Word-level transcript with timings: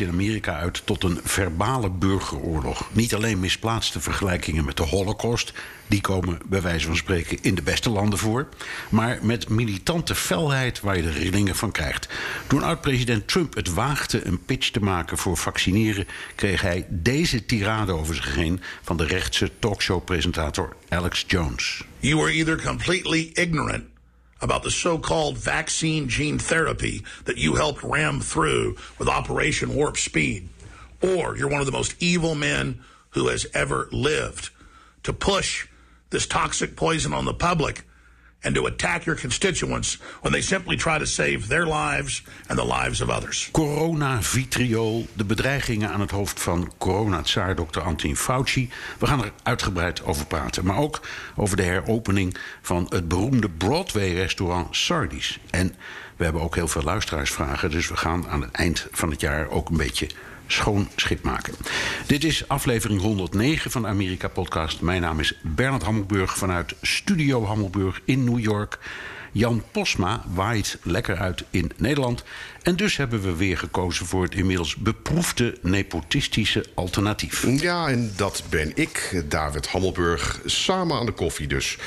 In 0.00 0.08
Amerika 0.08 0.56
uit 0.56 0.82
tot 0.86 1.04
een 1.04 1.20
verbale 1.22 1.90
burgeroorlog. 1.90 2.88
Niet 2.92 3.14
alleen 3.14 3.40
misplaatste 3.40 4.00
vergelijkingen 4.00 4.64
met 4.64 4.76
de 4.76 4.82
Holocaust, 4.82 5.52
die 5.86 6.00
komen 6.00 6.38
bij 6.46 6.62
wijze 6.62 6.86
van 6.86 6.96
spreken 6.96 7.38
in 7.42 7.54
de 7.54 7.62
beste 7.62 7.90
landen 7.90 8.18
voor, 8.18 8.48
maar 8.88 9.18
met 9.22 9.48
militante 9.48 10.14
felheid 10.14 10.80
waar 10.80 10.96
je 10.96 11.02
de 11.02 11.10
rillingen 11.10 11.56
van 11.56 11.70
krijgt. 11.70 12.08
Toen 12.46 12.62
oud-president 12.62 13.28
Trump 13.28 13.54
het 13.54 13.74
waagde 13.74 14.26
een 14.26 14.44
pitch 14.44 14.70
te 14.70 14.80
maken 14.80 15.18
voor 15.18 15.36
vaccineren, 15.36 16.06
kreeg 16.34 16.60
hij 16.60 16.86
deze 16.88 17.46
tirade 17.46 17.92
over 17.92 18.14
zich 18.14 18.34
heen 18.34 18.60
van 18.82 18.96
de 18.96 19.06
rechtse 19.06 19.50
talkshow-presentator 19.58 20.76
Alex 20.88 21.24
Jones. 21.26 21.84
You 21.98 22.16
were 22.16 22.32
either 22.32 22.62
completely 22.62 23.30
ignorant 23.32 23.91
about 24.42 24.64
the 24.64 24.70
so 24.70 24.98
called 24.98 25.38
vaccine 25.38 26.08
gene 26.08 26.38
therapy 26.38 27.04
that 27.24 27.38
you 27.38 27.54
helped 27.54 27.82
ram 27.82 28.20
through 28.20 28.76
with 28.98 29.08
Operation 29.08 29.74
Warp 29.74 29.96
Speed, 29.96 30.48
or 31.00 31.36
you're 31.36 31.48
one 31.48 31.60
of 31.60 31.66
the 31.66 31.72
most 31.72 31.94
evil 32.00 32.34
men 32.34 32.80
who 33.10 33.28
has 33.28 33.46
ever 33.54 33.88
lived. 33.92 34.50
To 35.04 35.12
push 35.12 35.66
this 36.10 36.26
toxic 36.26 36.76
poison 36.76 37.12
on 37.12 37.24
the 37.24 37.34
public 37.34 37.84
and 38.42 38.54
to 38.54 38.66
attack 38.66 39.04
your 39.04 39.20
constituents 39.20 39.98
when 40.20 40.32
they 40.32 40.42
simply 40.42 40.76
try 40.76 40.98
to 40.98 41.06
save 41.06 41.46
their 41.48 41.66
lives 41.66 42.22
and 42.46 42.58
the 42.58 42.64
lives 42.64 43.00
of 43.00 43.08
others. 43.08 43.48
Corona, 43.52 44.22
vitriol, 44.22 45.06
de 45.12 45.24
bedreigingen 45.24 45.90
aan 45.90 46.00
het 46.00 46.10
hoofd 46.10 46.40
van 46.40 46.72
corona-tsaar 46.78 47.54
Dr. 47.54 47.80
Antin 47.80 48.16
Fauci. 48.16 48.70
We 48.98 49.06
gaan 49.06 49.22
er 49.22 49.32
uitgebreid 49.42 50.04
over 50.04 50.26
praten. 50.26 50.64
Maar 50.64 50.78
ook 50.78 51.00
over 51.36 51.56
de 51.56 51.62
heropening 51.62 52.36
van 52.62 52.86
het 52.88 53.08
beroemde 53.08 53.48
Broadway-restaurant 53.48 54.76
Sardis. 54.76 55.38
En 55.50 55.74
we 56.16 56.24
hebben 56.24 56.42
ook 56.42 56.54
heel 56.54 56.68
veel 56.68 56.82
luisteraarsvragen. 56.82 57.70
Dus 57.70 57.88
we 57.88 57.96
gaan 57.96 58.28
aan 58.28 58.40
het 58.40 58.52
eind 58.52 58.86
van 58.90 59.10
het 59.10 59.20
jaar 59.20 59.48
ook 59.48 59.68
een 59.68 59.76
beetje 59.76 60.08
schoon 60.52 60.88
schip 60.96 61.22
maken. 61.22 61.54
Dit 62.06 62.24
is 62.24 62.48
aflevering 62.48 63.00
109 63.00 63.70
van 63.70 63.82
de 63.82 63.88
Amerika 63.88 64.28
Podcast. 64.28 64.80
Mijn 64.80 65.00
naam 65.00 65.20
is 65.20 65.34
Bernard 65.42 65.82
Hammelburg 65.82 66.36
vanuit 66.36 66.74
Studio 66.82 67.44
Hammelburg 67.44 68.00
in 68.04 68.24
New 68.24 68.38
York. 68.38 68.78
Jan 69.32 69.62
Posma 69.70 70.24
waait 70.34 70.78
lekker 70.82 71.16
uit 71.16 71.44
in 71.50 71.72
Nederland. 71.76 72.24
En 72.62 72.76
dus 72.76 72.96
hebben 72.96 73.22
we 73.22 73.36
weer 73.36 73.58
gekozen 73.58 74.06
voor 74.06 74.22
het 74.22 74.34
inmiddels 74.34 74.76
beproefde 74.76 75.58
nepotistische 75.62 76.64
alternatief. 76.74 77.60
Ja, 77.60 77.88
en 77.88 78.12
dat 78.16 78.42
ben 78.50 78.72
ik, 78.74 79.22
David 79.28 79.66
Hammelburg, 79.66 80.40
samen 80.44 80.98
aan 80.98 81.06
de 81.06 81.12
koffie 81.12 81.46
dus. 81.46 81.78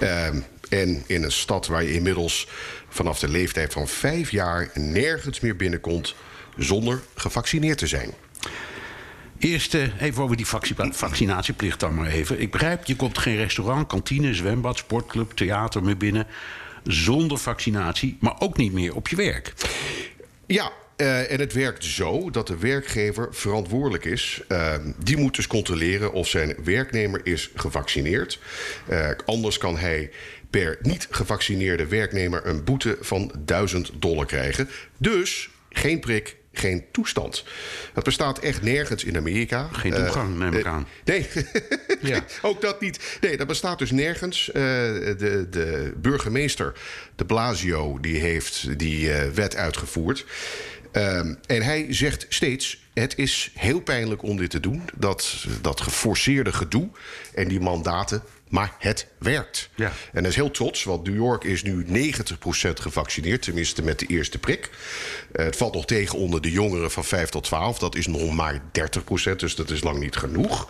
Ehm, 0.00 0.40
en 0.68 1.02
in 1.06 1.22
een 1.22 1.32
stad 1.32 1.66
waar 1.66 1.82
je 1.82 1.92
inmiddels 1.92 2.48
vanaf 2.88 3.18
de 3.18 3.28
leeftijd 3.28 3.72
van 3.72 3.88
vijf 3.88 4.30
jaar 4.30 4.70
nergens 4.74 5.40
meer 5.40 5.56
binnenkomt 5.56 6.14
zonder 6.62 7.00
gevaccineerd 7.14 7.78
te 7.78 7.86
zijn. 7.86 8.10
Eerst 9.38 9.74
eh, 9.74 10.02
even 10.02 10.22
over 10.22 10.36
die 10.36 10.46
vac- 10.46 10.92
vaccinatieplicht 10.92 11.80
dan 11.80 11.94
maar 11.94 12.06
even. 12.06 12.40
Ik 12.40 12.50
begrijp, 12.50 12.84
je 12.84 12.96
komt 12.96 13.18
geen 13.18 13.36
restaurant, 13.36 13.86
kantine, 13.86 14.34
zwembad, 14.34 14.78
sportclub, 14.78 15.30
theater 15.30 15.82
meer 15.82 15.96
binnen 15.96 16.26
zonder 16.84 17.38
vaccinatie, 17.38 18.16
maar 18.20 18.34
ook 18.38 18.56
niet 18.56 18.72
meer 18.72 18.94
op 18.94 19.08
je 19.08 19.16
werk. 19.16 19.52
Ja, 20.46 20.72
uh, 20.96 21.32
en 21.32 21.40
het 21.40 21.52
werkt 21.52 21.84
zo 21.84 22.30
dat 22.30 22.46
de 22.46 22.56
werkgever 22.56 23.28
verantwoordelijk 23.30 24.04
is. 24.04 24.42
Uh, 24.48 24.74
die 25.04 25.16
moet 25.16 25.36
dus 25.36 25.46
controleren 25.46 26.12
of 26.12 26.28
zijn 26.28 26.56
werknemer 26.64 27.20
is 27.24 27.50
gevaccineerd. 27.54 28.38
Uh, 28.90 29.10
anders 29.24 29.58
kan 29.58 29.78
hij 29.78 30.10
per 30.50 30.78
niet 30.82 31.06
gevaccineerde 31.10 31.86
werknemer 31.86 32.46
een 32.46 32.64
boete 32.64 32.98
van 33.00 33.32
1000 33.44 33.90
dollar 33.98 34.26
krijgen. 34.26 34.68
Dus 34.96 35.50
geen 35.70 36.00
prik, 36.00 36.36
geen 36.52 36.84
toestand. 36.92 37.44
Dat 37.94 38.04
bestaat 38.04 38.38
echt 38.38 38.62
nergens 38.62 39.04
in 39.04 39.16
Amerika. 39.16 39.68
Geen 39.72 39.92
toegang, 39.92 40.38
neem 40.38 40.52
ik 40.52 40.66
aan. 40.66 40.86
Nee, 41.04 41.26
Ja. 42.00 42.24
ook 42.42 42.60
dat 42.60 42.80
niet. 42.80 43.18
Nee, 43.20 43.36
dat 43.36 43.46
bestaat 43.46 43.78
dus 43.78 43.90
nergens. 43.90 44.48
Eh, 44.52 44.62
de, 44.62 45.46
de 45.50 45.92
burgemeester 45.96 46.72
de 47.16 47.24
Blasio 47.24 47.98
die 48.00 48.16
heeft 48.16 48.78
die 48.78 49.12
eh, 49.12 49.30
wet 49.30 49.56
uitgevoerd. 49.56 50.24
Ehm, 50.92 51.34
en 51.46 51.62
hij 51.62 51.86
zegt 51.88 52.26
steeds: 52.28 52.80
het 52.94 53.18
is 53.18 53.50
heel 53.54 53.80
pijnlijk 53.80 54.22
om 54.22 54.36
dit 54.36 54.50
te 54.50 54.60
doen. 54.60 54.82
Dat, 54.96 55.46
dat 55.60 55.80
geforceerde 55.80 56.52
gedoe 56.52 56.88
en 57.34 57.48
die 57.48 57.60
mandaten. 57.60 58.22
Maar 58.50 58.74
het 58.78 59.06
werkt. 59.18 59.70
Ja. 59.74 59.92
En 60.12 60.20
hij 60.20 60.28
is 60.28 60.34
heel 60.34 60.50
trots, 60.50 60.84
want 60.84 61.04
New 61.04 61.14
York 61.14 61.44
is 61.44 61.62
nu 61.62 61.84
90% 61.84 62.80
gevaccineerd, 62.80 63.42
tenminste 63.42 63.82
met 63.82 63.98
de 63.98 64.06
eerste 64.06 64.38
prik. 64.38 64.70
Eh, 65.32 65.44
het 65.44 65.56
valt 65.56 65.74
nog 65.74 65.86
tegen 65.86 66.18
onder 66.18 66.40
de 66.40 66.50
jongeren 66.50 66.90
van 66.90 67.04
5 67.04 67.28
tot 67.28 67.44
12. 67.44 67.78
Dat 67.78 67.94
is 67.94 68.06
nog 68.06 68.34
maar 68.34 68.60
30%, 68.72 69.40
dus 69.40 69.54
dat 69.54 69.70
is 69.70 69.82
lang 69.82 69.98
niet 69.98 70.16
genoeg. 70.16 70.68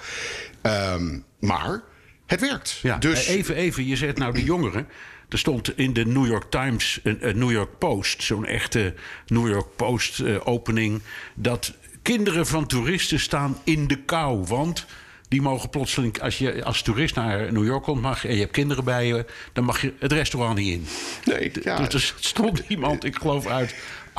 Ehm, 0.62 1.18
maar 1.38 1.82
het 2.26 2.40
werkt. 2.40 2.78
Ja, 2.82 2.98
dus 2.98 3.26
eh, 3.26 3.34
even, 3.34 3.54
even, 3.54 3.86
je 3.86 3.96
zegt 3.96 4.18
nou 4.18 4.32
de 4.32 4.44
jongeren. 4.44 4.88
Er 5.28 5.38
stond 5.38 5.76
in 5.78 5.92
de 5.92 6.06
New 6.06 6.26
York 6.26 6.50
Times, 6.50 7.00
een, 7.02 7.28
een 7.28 7.38
New 7.38 7.50
York 7.50 7.78
Post, 7.78 8.22
zo'n 8.22 8.46
echte 8.46 8.94
New 9.26 9.48
York 9.48 9.76
Post 9.76 10.20
eh, 10.20 10.36
opening, 10.44 11.02
dat 11.34 11.72
kinderen 12.02 12.46
van 12.46 12.66
toeristen 12.66 13.20
staan 13.20 13.58
in 13.64 13.86
de 13.86 13.96
kou, 13.96 14.44
want 14.44 14.86
die 15.30 15.42
mogen 15.42 15.68
plotseling, 15.68 16.20
als 16.20 16.38
je 16.38 16.64
als 16.64 16.82
toerist 16.82 17.14
naar 17.14 17.52
New 17.52 17.64
York 17.64 17.82
komt, 17.82 18.02
mag, 18.02 18.26
en 18.26 18.34
je 18.34 18.40
hebt 18.40 18.52
kinderen 18.52 18.84
bij 18.84 19.06
je, 19.06 19.24
dan 19.52 19.64
mag 19.64 19.80
je 19.80 19.92
het 19.98 20.12
restaurant 20.12 20.58
niet 20.58 20.72
in. 20.72 20.86
Nee, 21.24 21.52
ja. 21.62 21.76
Dus 21.76 21.94
er 21.94 22.14
stond 22.20 22.62
iemand, 22.68 23.04
ik 23.04 23.16
geloof 23.16 23.46
uit 23.46 23.74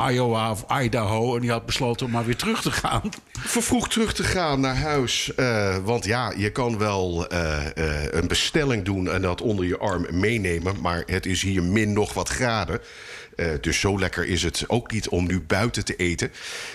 Iowa 0.09 0.51
of 0.51 0.65
Idaho, 0.81 1.35
en 1.35 1.41
die 1.41 1.51
had 1.51 1.65
besloten 1.65 2.05
om 2.05 2.11
maar 2.11 2.25
weer 2.25 2.35
terug 2.35 2.61
te 2.61 2.71
gaan. 2.71 3.01
vervroegd 3.39 3.91
terug 3.91 4.13
te 4.13 4.23
gaan 4.23 4.59
naar 4.59 4.75
huis. 4.77 5.35
eh, 5.35 5.77
want 5.83 6.05
ja, 6.05 6.33
je 6.37 6.49
kan 6.51 6.77
wel 6.77 7.27
eh, 7.27 7.65
eh, 7.77 8.07
een 8.11 8.27
bestelling 8.27 8.83
doen 8.85 9.09
en 9.09 9.21
dat 9.21 9.41
onder 9.41 9.65
je 9.65 9.77
arm 9.77 10.05
meenemen. 10.11 10.81
Maar 10.81 11.03
het 11.05 11.25
is 11.25 11.41
hier 11.41 11.63
min 11.63 11.93
nog 11.93 12.13
wat 12.13 12.29
graden. 12.29 12.79
Dus 13.61 13.79
zo 13.79 13.99
lekker 13.99 14.25
is 14.25 14.43
het 14.43 14.63
ook 14.67 14.91
niet 14.91 15.09
om 15.09 15.27
nu 15.27 15.41
buiten 15.41 15.85
te 15.85 15.95
eten. 15.95 16.31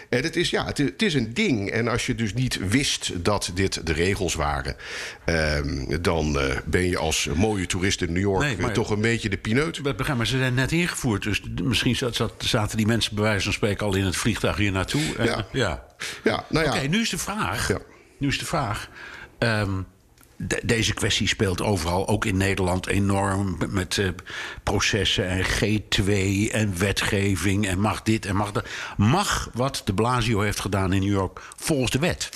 En 0.08 0.22
het 0.22 0.36
is, 0.36 0.50
ja, 0.50 0.64
het, 0.66 0.78
het 0.78 1.02
is 1.02 1.14
een 1.14 1.34
ding. 1.34 1.70
En 1.70 1.88
als 1.88 2.06
je 2.06 2.14
dus 2.14 2.34
niet 2.34 2.68
wist 2.68 3.12
dat 3.24 3.50
dit 3.54 3.86
de 3.86 3.92
regels 3.92 4.34
waren... 4.34 4.76
ehm, 5.24 6.02
dan 6.02 6.38
ben 6.64 6.88
je 6.88 6.98
als 6.98 7.28
mooie 7.34 7.66
toerist 7.66 8.02
in 8.02 8.12
New 8.12 8.22
York 8.22 8.42
Nee, 8.42 8.56
maar- 8.58 8.72
toch 8.72 8.90
een 8.90 9.00
beetje 9.00 9.28
de 9.28 9.36
pineut. 9.36 9.82
Begrijp, 9.82 10.16
maar 10.16 10.26
ze 10.26 10.38
zijn 10.38 10.54
net 10.54 10.72
ingevoerd. 10.72 11.22
Dus 11.22 11.42
misschien 11.62 11.96
zat, 11.96 12.14
zat- 12.14 12.32
zaten 12.38 12.76
die 12.76 12.86
mensen 12.86 13.15
bij 13.16 13.24
wijze 13.24 13.44
van 13.44 13.52
spreken 13.52 13.86
al 13.86 13.94
in 13.94 14.04
het 14.04 14.16
vliegtuig 14.16 14.56
hier 14.56 14.72
naartoe. 14.72 15.16
En, 15.18 15.24
Ja. 15.24 15.46
ja. 15.52 15.84
Ja, 16.24 16.44
nou 16.48 16.64
ja. 16.64 16.76
Oké, 16.76 16.86
nu 16.86 17.00
is 17.00 17.10
de 17.10 17.18
vraag. 17.18 17.68
Ja. 17.68 17.78
Nu 18.18 18.28
is 18.28 18.38
de 18.38 18.44
vraag. 18.46 18.88
ehm, 19.38 19.80
de- 20.36 20.60
deze 20.64 20.94
kwestie 20.94 21.28
speelt 21.28 21.62
overal, 21.62 22.08
ook 22.08 22.24
in 22.24 22.36
Nederland, 22.36 22.86
enorm. 22.86 23.58
Met 23.68 23.98
eh, 23.98 24.08
processen 24.62 25.28
en 25.28 25.44
G2 25.44 26.12
en 26.52 26.78
wetgeving. 26.78 27.66
En 27.66 27.80
mag 27.80 28.02
dit 28.02 28.26
en 28.26 28.36
mag 28.36 28.52
dat. 28.52 28.68
Mag 28.96 29.50
wat 29.52 29.82
de 29.84 29.94
Blasio 29.94 30.40
heeft 30.40 30.60
gedaan 30.60 30.92
in 30.92 31.00
New 31.00 31.10
York 31.10 31.40
volgens 31.56 31.90
de 31.90 31.98
wet? 31.98 32.28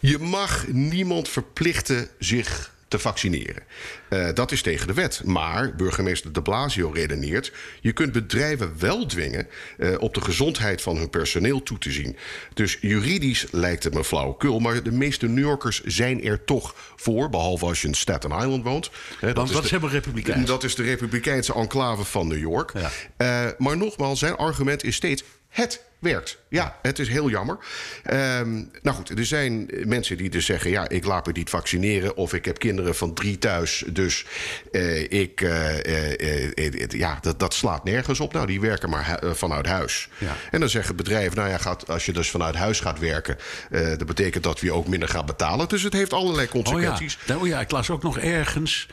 Je 0.00 0.18
mag 0.18 0.66
niemand 0.66 1.28
verplichten 1.28 2.08
zich 2.18 2.74
te 2.88 2.98
vaccineren. 2.98 3.62
Eh, 4.08 4.28
dat 4.34 4.52
is 4.52 4.62
tegen 4.62 4.86
de 4.86 4.94
wet. 4.94 5.22
Maar 5.24 5.74
burgemeester 5.76 6.32
de 6.32 6.42
Blasio 6.42 6.90
redeneert... 6.90 7.52
je 7.80 7.92
kunt 7.92 8.12
bedrijven 8.12 8.74
wel 8.78 9.06
dwingen 9.06 9.48
eh, 9.78 9.94
op 9.98 10.14
de 10.14 10.20
gezondheid 10.20 10.82
van 10.82 10.96
hun 10.96 11.10
personeel 11.10 11.62
toe 11.62 11.78
te 11.78 11.90
zien. 11.90 12.16
Dus 12.54 12.78
juridisch 12.80 13.46
lijkt 13.50 13.84
het 13.84 13.94
me 13.94 14.04
flauwekul... 14.04 14.58
maar 14.58 14.82
de 14.82 14.92
meeste 14.92 15.28
New 15.28 15.44
Yorkers 15.44 15.82
zijn 15.84 16.24
er 16.24 16.44
toch 16.44 16.74
voor... 16.96 17.30
behalve 17.30 17.64
als 17.66 17.80
je 17.82 17.88
in 17.88 17.94
Staten 17.94 18.30
Island 18.30 18.64
woont. 18.64 18.90
Want 19.20 19.48
is 19.48 19.54
dat 19.54 19.62
de- 19.62 19.68
is. 19.68 20.46
Dat 20.46 20.64
is 20.64 20.74
de 20.74 20.82
republikeinse 20.82 21.54
enclave 21.54 22.04
van 22.04 22.28
New 22.28 22.38
York. 22.38 22.72
Ja. 22.74 22.90
Eh, 23.16 23.52
maar 23.58 23.76
nogmaals, 23.76 24.18
zijn 24.18 24.36
argument 24.36 24.84
is 24.84 24.94
steeds... 24.94 25.24
het 25.56 25.84
werkt. 25.98 26.38
Ja, 26.48 26.78
het 26.82 26.98
is 26.98 27.08
heel 27.08 27.30
jammer. 27.30 27.58
Ehm, 28.02 28.54
nou 28.82 28.96
goed, 28.96 29.18
er 29.18 29.26
zijn 29.26 29.70
mensen 29.84 30.16
die 30.16 30.30
dus 30.30 30.46
zeggen... 30.46 30.70
ja, 30.70 30.88
ik 30.88 31.04
laat 31.04 31.26
me 31.26 31.32
niet 31.32 31.50
vaccineren... 31.50 32.16
of 32.16 32.34
ik 32.34 32.44
heb 32.44 32.58
kinderen 32.58 32.94
van 32.94 33.14
drie 33.14 33.38
thuis, 33.38 33.84
dus 33.86 34.24
eh, 34.72 35.12
ik, 35.12 35.40
eh, 35.40 36.48
eh, 36.56 36.88
ja, 36.88 37.18
dat, 37.20 37.38
dat 37.38 37.54
slaat 37.54 37.84
nergens 37.84 38.20
op. 38.20 38.32
Nou, 38.32 38.46
die 38.46 38.60
werken 38.60 38.90
maar 38.90 39.18
hu- 39.20 39.34
vanuit 39.34 39.66
huis. 39.66 40.08
Ja. 40.18 40.36
En 40.50 40.60
dan 40.60 40.68
zeggen 40.68 40.96
bedrijven, 40.96 41.36
nou 41.36 41.48
ja, 41.48 41.58
gaat, 41.58 41.88
als 41.88 42.06
je 42.06 42.12
dus 42.12 42.30
vanuit 42.30 42.54
huis 42.54 42.80
gaat 42.80 42.98
werken... 42.98 43.38
dat 43.70 44.06
betekent 44.06 44.44
dat 44.44 44.60
we 44.60 44.66
je 44.66 44.72
ook 44.72 44.86
minder 44.86 45.08
gaan 45.08 45.26
betalen. 45.26 45.68
Dus 45.68 45.82
het 45.82 45.92
heeft 45.92 46.12
allerlei 46.12 46.46
Oh 46.46 46.54
ja. 46.54 46.62
consequenties. 46.62 47.18
Nou, 47.26 47.40
oh 47.40 47.46
ja, 47.46 47.60
ik 47.60 47.70
las 47.70 47.90
ook 47.90 48.02
nog 48.02 48.18
ergens 48.18 48.88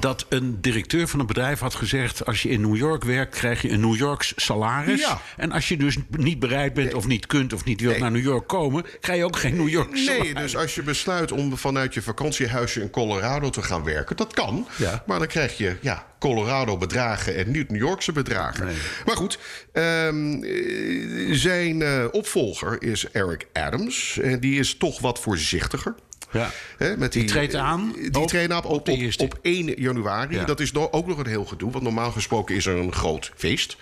dat 0.00 0.26
een 0.28 0.60
directeur 0.60 1.08
van 1.08 1.20
een 1.20 1.26
bedrijf 1.26 1.58
had 1.60 1.74
gezegd... 1.74 2.26
als 2.26 2.42
je 2.42 2.48
in 2.48 2.60
New 2.60 2.76
York 2.76 3.04
werkt, 3.04 3.34
krijg 3.36 3.62
je 3.62 3.70
een 3.70 3.80
New 3.80 3.96
Yorks 3.96 4.32
salaris. 4.36 5.00
Ja. 5.00 5.20
En 5.36 5.52
als 5.52 5.68
je 5.68 5.76
dus 5.76 5.96
niet 6.10 6.38
bereid 6.38 6.74
bent 6.74 6.94
of 6.94 7.06
niet 7.06 7.26
kunt 7.26 7.52
of 7.52 7.64
niet 7.64 7.80
wilt 7.80 7.92
Nee. 7.92 8.02
naar 8.02 8.10
New 8.10 8.22
York 8.22 8.46
komen... 8.48 8.84
krijg 9.00 9.18
je 9.18 9.24
ook 9.24 9.36
geen 9.36 9.56
New 9.56 9.68
Yorks 9.68 10.04
salaris. 10.04 10.32
Nee, 10.32 10.42
dus 10.42 10.56
als 10.56 10.74
je 10.74 10.82
besluit 10.82 11.32
om 11.32 11.56
vanuit 11.56 11.94
je 11.94 12.02
vakantiehuisje 12.02 12.80
in 12.80 12.90
Colorado 12.90 13.50
te 13.50 13.62
gaan 13.62 13.84
werken, 13.84 14.16
dat 14.16 14.34
kan. 14.34 14.66
Ja. 14.76 15.02
Maar 15.06 15.18
dan 15.18 15.28
krijg 15.28 15.56
je 15.58 15.76
ja, 15.80 16.06
Colorado 16.18 16.76
bedragen 16.76 17.36
en 17.36 17.50
niet 17.50 17.70
New 17.70 17.80
Yorkse 17.80 18.12
bedragen. 18.12 18.66
Nee. 18.66 18.76
Maar 19.06 19.16
goed, 19.16 19.38
ehm, 19.72 20.42
eh, 20.42 21.34
zijn 21.34 21.82
eh, 21.82 22.04
opvolger 22.10 22.82
is 22.82 23.10
Eric 23.10 23.46
Adams. 23.52 24.18
En 24.18 24.40
die 24.40 24.58
is 24.58 24.76
toch 24.76 25.00
wat 25.00 25.20
voorzichtiger. 25.20 25.94
Ja. 26.32 26.50
Hè, 26.78 26.96
met 26.96 27.12
Die 27.12 27.24
treedt 27.24 27.54
aan 27.54 27.92
Die 28.10 28.20
op- 28.20 28.28
treedt 28.28 28.54
op, 28.54 28.64
op 28.64 28.84
de 28.86 28.92
op, 28.92 28.98
eerste. 28.98 29.24
op 29.24 29.38
1 29.42 29.74
januari. 29.80 30.34
Ja. 30.34 30.44
Dat 30.44 30.60
is 30.60 30.72
no- 30.72 30.88
ook 30.90 31.06
nog 31.06 31.18
een 31.18 31.26
heel 31.26 31.44
gedoe. 31.44 31.70
Want 31.70 31.84
normaal 31.84 32.10
gesproken 32.10 32.54
is 32.54 32.66
er 32.66 32.76
een 32.76 32.92
groot 32.92 33.32
feest. 33.36 33.76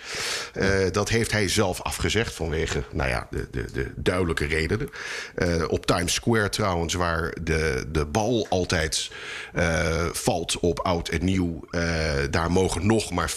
Eh, 0.53 0.69
dat 0.91 1.09
heeft 1.09 1.31
hij 1.31 1.47
zelf 1.47 1.81
afgezegd 1.81 2.33
vanwege 2.33 2.83
nou 2.91 3.09
ja, 3.09 3.27
de, 3.29 3.47
de, 3.51 3.65
de 3.73 3.91
duidelijke 3.95 4.45
redenen. 4.45 4.89
Eh, 5.35 5.63
op 5.67 5.85
Times 5.85 6.13
Square 6.13 6.49
trouwens, 6.49 6.93
waar 6.93 7.33
de, 7.41 7.85
de 7.91 8.05
bal 8.05 8.47
altijd 8.49 9.11
eh, 9.53 10.05
valt 10.11 10.59
op 10.59 10.79
oud 10.79 11.09
en 11.09 11.25
nieuw. 11.25 11.59
eh, 11.69 11.81
daar 12.29 12.51
mogen 12.51 12.85
nog 12.85 13.11
maar 13.11 13.29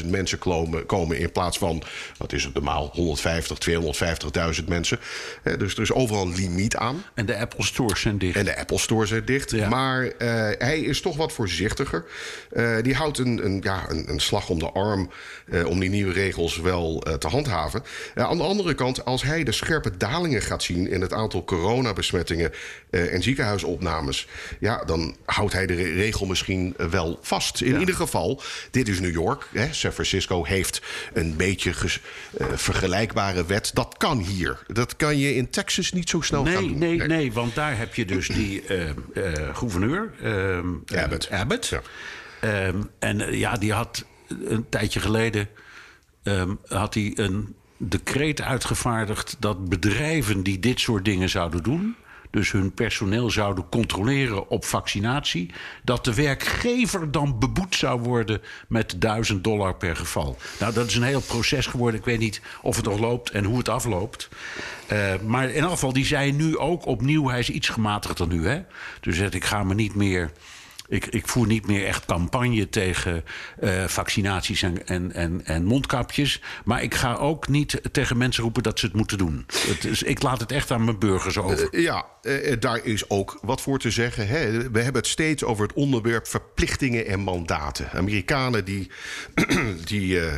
15.000 0.00 0.06
mensen 0.10 0.38
komen, 0.38 0.86
komen 0.86 1.18
in 1.18 1.32
plaats 1.32 1.58
van, 1.58 1.82
wat 2.16 2.32
is 2.32 2.44
het 2.44 2.54
normaal, 2.54 2.90
150, 2.92 3.58
250.000 3.58 4.64
mensen. 4.68 4.98
Eh, 5.42 5.58
dus 5.58 5.74
er 5.74 5.82
is 5.82 5.92
overal 5.92 6.22
een 6.22 6.34
limiet 6.34 6.76
aan. 6.76 7.04
En 7.14 7.26
de 7.26 7.36
Apple 7.38 7.64
stores 7.64 8.00
zijn 8.00 8.18
dicht. 8.32 8.46
En 8.48 8.54
de 8.54 8.60
Apple 8.60 8.78
Store 8.78 9.06
zijn 9.06 9.24
dicht. 9.24 9.50
Ja. 9.50 9.68
Maar 9.68 10.04
eh, 10.06 10.28
hij 10.58 10.80
is 10.80 11.00
toch 11.00 11.16
wat 11.16 11.32
voorzichtiger. 11.32 12.04
Eh, 12.50 12.76
die 12.82 12.94
houdt 12.94 13.18
een, 13.18 13.44
een, 13.44 13.60
ja, 13.62 13.84
een, 13.90 14.08
een 14.10 14.20
slag 14.20 14.48
om 14.48 14.58
de 14.58 14.70
arm 14.70 15.10
eh, 15.50 15.66
om 15.66 15.80
die 15.80 15.90
nieuwe 15.90 16.12
regels 16.12 16.56
wel 16.56 17.04
te 17.18 17.28
handhaven. 17.28 17.82
Aan 18.14 18.36
de 18.36 18.42
andere 18.42 18.74
kant, 18.74 19.04
als 19.04 19.22
hij 19.22 19.44
de 19.44 19.52
scherpe 19.52 19.96
dalingen 19.96 20.42
gaat 20.42 20.62
zien 20.62 20.90
in 20.90 21.00
het 21.00 21.12
aantal 21.12 21.44
coronabesmettingen 21.44 22.52
en 22.90 23.22
ziekenhuisopnames, 23.22 24.26
ja, 24.60 24.84
dan 24.84 25.16
houdt 25.24 25.52
hij 25.52 25.66
de 25.66 25.74
re- 25.74 25.92
regel 25.92 26.26
misschien 26.26 26.74
wel 26.90 27.18
vast. 27.22 27.60
In 27.60 27.78
ieder 27.80 27.94
geval, 27.94 28.42
dit 28.70 28.88
is 28.88 29.00
New 29.00 29.12
York. 29.12 29.48
Hè. 29.52 29.72
San 29.72 29.92
Francisco 29.92 30.44
heeft 30.44 30.82
een 31.12 31.36
beetje 31.36 31.72
ges- 31.72 32.00
vergelijkbare 32.52 33.46
wet. 33.46 33.70
Dat 33.74 33.94
kan 33.98 34.18
hier. 34.18 34.58
Dat 34.66 34.96
kan 34.96 35.18
je 35.18 35.34
in 35.34 35.50
Texas 35.50 35.92
niet 35.92 36.08
zo 36.10 36.20
snel 36.20 36.44
gaan 36.44 36.52
Nee, 36.52 36.68
doen. 36.68 36.78
nee, 36.78 36.96
nee, 36.98 37.32
want 37.32 37.54
daar 37.54 37.78
heb 37.78 37.94
je 37.94 38.04
dus 38.04 38.21
die 38.28 38.62
eh, 38.62 38.90
eh, 38.90 39.56
gouverneur. 39.56 40.12
ehm, 40.22 40.68
eh, 40.86 41.02
Abbott. 41.02 41.30
Abbott. 41.30 41.66
Ja. 41.66 41.80
Ehm, 42.40 42.82
en 42.98 43.38
ja, 43.38 43.56
die 43.56 43.72
had 43.72 44.04
een 44.28 44.68
tijdje 44.68 45.00
geleden 45.00 45.48
ehm, 46.22 46.54
had 46.66 46.94
hij 46.94 47.12
een 47.14 47.54
decreet 47.76 48.40
uitgevaardigd 48.40 49.36
dat 49.38 49.68
bedrijven 49.68 50.42
die 50.42 50.58
dit 50.58 50.80
soort 50.80 51.04
dingen 51.04 51.28
zouden 51.28 51.62
doen. 51.62 51.96
Dus 52.32 52.52
hun 52.52 52.74
personeel 52.74 53.30
zouden 53.30 53.68
controleren 53.68 54.48
op 54.48 54.64
vaccinatie. 54.64 55.50
Dat 55.82 56.04
de 56.04 56.14
werkgever 56.14 57.10
dan 57.10 57.38
beboet 57.38 57.74
zou 57.74 58.00
worden 58.00 58.40
met 58.68 59.00
1000 59.00 59.44
dollar 59.44 59.74
per 59.74 59.96
geval. 59.96 60.36
Nou, 60.60 60.72
dat 60.72 60.86
is 60.86 60.96
een 60.96 61.02
heel 61.02 61.20
proces 61.20 61.66
geworden. 61.66 62.00
Ik 62.00 62.06
weet 62.06 62.18
niet 62.18 62.40
of 62.62 62.76
het 62.76 62.84
nog 62.84 62.98
loopt 62.98 63.30
en 63.30 63.44
hoe 63.44 63.58
het 63.58 63.68
afloopt. 63.68 64.28
Eh, 64.86 65.14
maar 65.26 65.50
in 65.50 65.62
geval, 65.62 65.92
die 65.92 66.06
zei 66.06 66.32
nu 66.32 66.58
ook 66.58 66.86
opnieuw: 66.86 67.28
hij 67.28 67.38
is 67.38 67.50
iets 67.50 67.68
gematigder 67.68 68.26
nu. 68.26 68.46
Hè? 68.46 68.62
Dus 69.00 69.18
ik 69.18 69.44
ga 69.44 69.64
me 69.64 69.74
niet 69.74 69.94
meer. 69.94 70.30
Ik, 70.92 71.06
ik 71.06 71.28
voer 71.28 71.46
niet 71.46 71.66
meer 71.66 71.86
echt 71.86 72.04
campagne 72.04 72.68
tegen 72.68 73.24
eh, 73.60 73.84
vaccinaties 73.86 74.62
en, 74.62 74.86
en, 75.14 75.44
en, 75.44 75.64
mondkapjes. 75.64 76.40
Maar 76.64 76.82
ik 76.82 76.94
ga 76.94 77.14
ook 77.14 77.48
niet 77.48 77.80
tegen 77.92 78.16
mensen 78.16 78.42
roepen 78.42 78.62
dat 78.62 78.78
ze 78.78 78.86
het 78.86 78.94
moeten 78.94 79.18
doen. 79.18 79.46
Het 79.66 80.06
ik 80.06 80.22
laat 80.22 80.40
het 80.40 80.52
echt 80.52 80.70
aan 80.70 80.84
mijn 80.84 80.98
burgers 80.98 81.38
over. 81.38 81.80
Ja, 81.80 82.06
eh, 82.22 82.56
daar 82.60 82.84
is 82.84 83.10
ook 83.10 83.38
wat 83.42 83.60
voor 83.60 83.78
te 83.78 83.90
zeggen. 83.90 84.28
Hè. 84.28 84.70
We 84.70 84.80
hebben 84.80 85.02
het 85.02 85.10
steeds 85.10 85.44
over 85.44 85.66
het 85.66 85.72
onderwerp 85.72 86.26
verplichtingen 86.26 87.06
en 87.06 87.20
mandaten. 87.20 87.90
Amerikanen 87.92 88.64
die, 88.64 88.90
die 89.84 90.20
eh, 90.20 90.34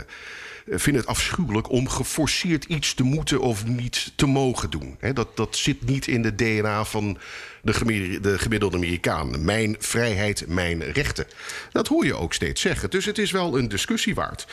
vinden 0.66 1.00
het 1.00 1.10
afschuwelijk 1.10 1.70
om 1.70 1.88
geforceerd 1.88 2.64
iets 2.64 2.94
te 2.94 3.02
moeten 3.02 3.40
of 3.40 3.66
niet 3.66 4.12
te 4.16 4.26
mogen 4.26 4.70
doen. 4.70 4.96
Dat, 5.12 5.36
dat 5.36 5.56
zit 5.56 5.86
niet 5.86 6.06
in 6.06 6.22
de 6.22 6.34
DNA 6.34 6.84
van 6.84 7.18
de, 7.62 7.72
gemi- 7.72 8.20
de 8.20 8.38
gemiddelde 8.38 8.76
Amerikaan. 8.76 9.44
Mijn 9.44 9.76
vrijheid, 9.78 10.44
mijn 10.46 10.82
rechten. 10.92 11.26
Dat 11.72 11.88
hoor 11.88 12.04
je 12.04 12.14
ook 12.14 12.34
steeds 12.34 12.60
zeggen. 12.60 12.90
Dus 12.90 13.04
het 13.04 13.18
is 13.18 13.30
wel 13.30 13.58
een 13.58 13.68
discussie 13.68 14.14
waard. 14.14 14.46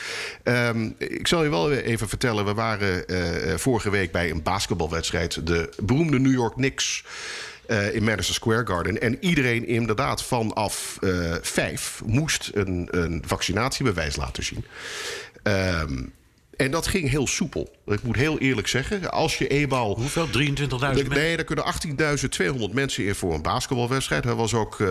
Ehm, 0.44 0.90
ik 0.98 1.28
zal 1.28 1.44
je 1.44 1.50
wel 1.50 1.72
even 1.72 2.10
vertellen. 2.10 2.46
We 2.46 2.54
waren 2.54 3.08
eh, 3.08 3.58
vorige 3.58 3.90
week 3.90 4.12
bij 4.12 4.30
een 4.31 4.44
basketbalwedstrijd. 4.44 5.48
De 5.48 5.69
beroemde 5.84 6.19
New 6.19 6.34
York 6.34 6.54
Knicks. 6.54 7.04
eh, 7.68 7.96
in 7.96 8.04
Madison 8.04 8.34
Square 8.34 8.66
Garden. 8.68 9.02
En 9.02 9.18
iedereen 9.19 9.68
inderdaad 9.68 10.24
vanaf 10.24 10.98
eh, 11.02 11.36
vijf 11.42 12.02
moest 12.06 12.50
een, 12.54 12.88
een 12.92 13.24
vaccinatiebewijs 13.25 14.16
laten 14.16 14.44
zien. 14.44 14.66
Ehm, 15.43 16.03
en 16.55 16.71
dat 16.71 16.88
ging 16.88 17.09
heel 17.09 17.27
soepel. 17.27 17.75
Ik 17.91 18.03
moet 18.03 18.15
heel 18.15 18.39
eerlijk 18.39 18.67
zeggen. 18.67 19.11
Als 19.11 19.38
je 19.38 19.47
eenmaal 19.47 19.95
Hoeveel? 19.95 20.27
23.000 20.27 20.33
mensen? 20.79 21.09
Nee, 21.09 21.38
er 21.38 21.43
kunnen 21.43 21.65
18.200 22.69 22.73
mensen 22.73 23.05
in 23.05 23.15
voor 23.15 23.33
een 23.33 23.41
basketbalwedstrijd. 23.41 24.23
Hij 24.23 24.33
was 24.33 24.53
ook 24.53 24.79
eh, 24.79 24.88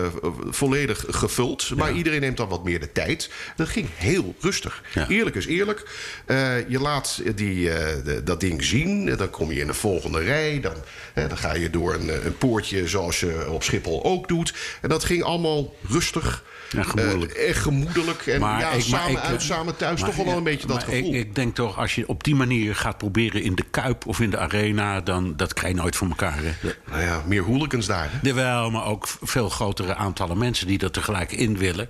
volledig 0.49 1.05
gevuld. 1.09 1.71
Maar 1.75 1.93
iedereen 1.93 2.19
neemt 2.21 2.37
dan 2.37 2.47
wat 2.49 2.63
meer 2.63 2.79
de 2.79 2.91
tijd. 2.91 3.29
Dat 3.55 3.67
ging 3.69 3.87
heel 3.95 4.35
rustig. 4.39 4.83
Ja. 4.93 5.07
Eerlijk 5.07 5.35
is 5.35 5.45
eerlijk. 5.45 5.89
Eh, 6.25 6.69
je 6.69 6.79
laat 6.79 7.21
die, 7.35 7.71
eh, 7.71 8.03
de- 8.05 8.23
dat 8.23 8.39
ding 8.39 8.63
zien. 8.63 9.05
Dan 9.15 9.29
kom 9.29 9.51
je 9.51 9.59
in 9.59 9.67
de 9.67 9.73
volgende 9.73 10.19
rij. 10.19 10.59
Dan, 10.59 10.73
dan 11.13 11.37
ga 11.37 11.53
je 11.53 11.69
door 11.69 11.93
een, 11.93 12.25
een 12.25 12.37
poortje 12.37 12.87
zoals 12.87 13.19
je 13.19 13.45
op 13.51 13.63
Schiphol 13.63 14.03
ook 14.03 14.27
doet. 14.27 14.53
En 14.81 14.89
dat 14.89 15.03
ging 15.03 15.23
allemaal 15.23 15.75
rustig. 15.89 16.43
Ja, 16.69 16.83
gemoedelijk. 16.83 17.31
en 17.31 17.53
gemoedelijk. 17.53 18.27
En 18.27 18.39
ja, 18.39 18.71
ik- 18.71 18.81
samen 18.83 19.11
ik- 19.11 19.17
uit, 19.17 19.41
samen 19.41 19.75
thuis. 19.77 19.99
toch 20.01 20.15
wel 20.15 20.25
wel 20.25 20.37
een 20.37 20.43
beetje 20.43 20.67
dat 20.67 20.83
gevoel. 20.83 21.13
Ik, 21.13 21.25
ik 21.27 21.35
denk 21.35 21.55
toch, 21.55 21.77
als 21.77 21.95
je 21.95 22.07
op 22.07 22.23
die 22.23 22.35
manier 22.35 22.75
gaat 22.75 22.90
proberen 22.97 23.41
in 23.43 23.55
de 23.55 23.63
Kuip 23.71 24.07
of 24.07 24.19
in 24.19 24.29
de 24.29 24.37
Arena... 24.37 25.01
dan 25.01 25.35
dat 25.35 25.53
krijg 25.53 25.73
je 25.75 25.79
nooit 25.81 25.95
voor 25.95 26.07
elkaar. 26.07 26.37
Hè? 26.41 26.51
Nou 26.91 27.01
ja, 27.01 27.23
meer 27.27 27.41
hooligans 27.43 27.85
daar. 27.85 28.09
hè? 28.11 28.17
Jawel, 28.21 28.71
maar 28.71 28.85
ook 28.85 29.07
veel 29.21 29.49
grotere 29.49 29.95
aantallen 29.95 30.37
mensen 30.37 30.67
die 30.67 30.79
er 30.79 30.91
tegelijk 30.91 31.31
in 31.31 31.57
willen. 31.57 31.89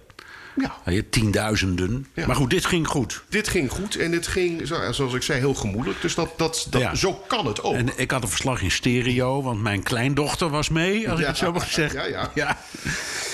Ja. 0.55 0.91
Je 0.93 1.09
Tienduizenden. 1.09 2.07
Ja. 2.13 2.27
Maar 2.27 2.35
goed, 2.35 2.49
dit 2.49 2.65
ging 2.65 2.87
goed. 2.87 3.23
Dit 3.29 3.47
ging 3.47 3.71
goed 3.71 3.95
en 3.95 4.11
dit 4.11 4.27
ging, 4.27 4.67
zo- 4.67 4.91
zoals 4.91 5.13
ik 5.13 5.21
zei, 5.21 5.39
heel 5.39 5.53
gemoedelijk. 5.53 6.01
Dus 6.01 6.15
dat, 6.15 6.29
dat, 6.37 6.67
dat, 6.69 6.81
Ja. 6.81 6.95
zo 6.95 7.13
kan 7.27 7.45
het 7.45 7.63
ook. 7.63 7.75
En 7.75 7.89
ik 7.95 8.11
had 8.11 8.21
een 8.23 8.29
verslag 8.29 8.61
in 8.61 8.71
stereo, 8.71 9.41
want 9.41 9.61
mijn 9.61 9.83
kleindochter 9.83 10.49
was 10.49 10.69
mee, 10.69 11.09
als 11.09 11.19
ik 11.19 11.25
het 11.25 11.37
zo 11.37 11.51
mag 11.51 11.69
zeggen. 11.71 12.09
ja, 12.09 12.31
ja. 12.35 12.57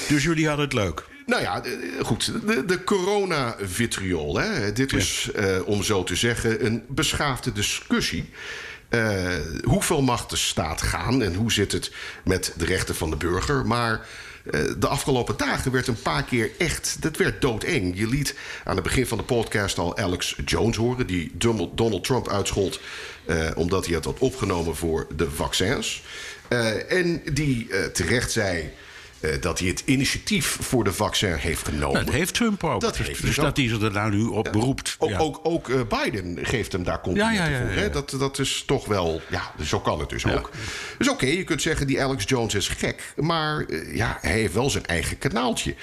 Dus 0.07 0.24
jullie 0.24 0.47
hadden 0.47 0.65
het 0.65 0.74
leuk. 0.74 1.03
Nou 1.27 1.41
ja, 1.41 1.63
eh, 1.63 1.72
goed. 2.05 2.31
De, 2.48 2.65
de 2.65 2.84
corona-vitriol. 2.84 4.38
Hè? 4.38 4.74
Dit 4.74 4.93
is, 4.93 5.29
eh, 5.36 5.57
om 5.65 5.84
zo 5.84 6.03
te 6.03 6.15
zeggen, 6.15 6.65
een 6.65 6.84
beschaafde 6.88 7.51
discussie. 7.51 8.29
Eh, 8.89 9.36
hoeveel 9.63 10.01
mag 10.01 10.25
de 10.25 10.36
staat 10.36 10.81
gaan 10.81 11.22
en 11.24 11.34
hoe 11.34 11.51
zit 11.51 11.72
het 11.72 11.91
met 12.24 12.53
de 12.57 12.65
rechten 12.65 12.96
van 12.96 13.10
de 13.10 13.15
burger? 13.15 13.65
Maar 13.65 14.07
eh, 14.51 14.62
de 14.77 14.88
afgelopen 14.88 15.38
dagen 15.38 15.72
werd 15.72 15.88
een 15.88 16.01
paar 16.01 16.24
keer 16.24 16.51
echt... 16.57 16.98
dat 17.00 17.17
werd 17.17 17.41
doodeng. 17.41 18.00
Je 18.00 18.07
liet 18.07 18.36
aan 18.63 18.75
het 18.75 18.84
begin 18.84 19.07
van 19.07 19.17
de 19.17 19.24
podcast 19.24 19.77
al 19.77 19.98
Alex 19.98 20.36
Jones 20.46 20.77
horen... 20.77 21.07
die 21.07 21.31
Donald 21.34 21.77
Donald 21.77 22.03
Trump 22.03 22.29
uitschold... 22.29 22.79
eh, 23.25 23.50
omdat 23.55 23.86
hij 23.86 23.96
het 23.96 24.05
had 24.05 24.19
opgenomen 24.19 24.75
voor 24.75 25.07
de 25.15 25.31
vaccins. 25.31 26.03
Eh, 26.48 26.91
en 26.91 27.22
die 27.34 27.72
eh, 27.72 27.86
terecht 27.86 28.31
zei... 28.31 28.69
eh, 29.19 29.41
dat 29.41 29.59
hij 29.59 29.67
het 29.67 29.83
initiatief 29.86 30.57
voor 30.62 30.83
de 30.83 30.93
vaccin 30.93 31.33
heeft 31.33 31.67
genomen. 31.67 32.05
Dat 32.05 32.13
heeft 32.13 32.33
Trump 32.33 32.63
ook. 32.63 32.81
Dat 32.81 32.97
dus 32.97 33.07
heeft 33.07 33.21
dus 33.21 33.36
dat 33.36 33.57
hij 33.57 33.67
zich 33.67 33.81
er 33.81 33.91
nou 33.91 34.12
nu 34.12 34.24
op 34.24 34.50
beroept. 34.51 34.95
Ook, 35.00 35.09
ja. 35.09 35.17
ook, 35.17 35.39
ook 35.43 35.69
eh, 35.69 35.79
Biden 36.03 36.45
geeft 36.45 36.71
hem 36.71 36.83
daar 36.83 37.01
complimenten 37.01 37.43
Ja, 37.43 37.50
ja, 37.50 37.59
ja, 37.59 37.65
voor. 37.65 37.75
Hè? 37.75 37.89
Dat, 37.89 38.15
dat 38.19 38.39
is 38.39 38.63
toch 38.65 38.86
wel... 38.86 39.21
Ja, 39.29 39.51
zo 39.63 39.79
kan 39.79 40.00
het 40.00 40.09
dus 40.09 40.25
ook. 40.25 40.51
Dus 40.97 41.09
oké, 41.09 41.25
je 41.25 41.43
kunt 41.43 41.62
zeggen 41.62 41.88
die 41.88 42.01
Alex 42.01 42.24
Jones 42.27 42.53
is 42.53 42.67
gek. 42.67 43.13
Maar 43.15 43.65
eh, 43.65 43.95
ja, 43.95 44.17
hij 44.21 44.31
heeft 44.31 44.53
wel 44.53 44.69
zijn 44.69 44.86
eigen 44.86 45.17
kanaaltje. 45.17 45.75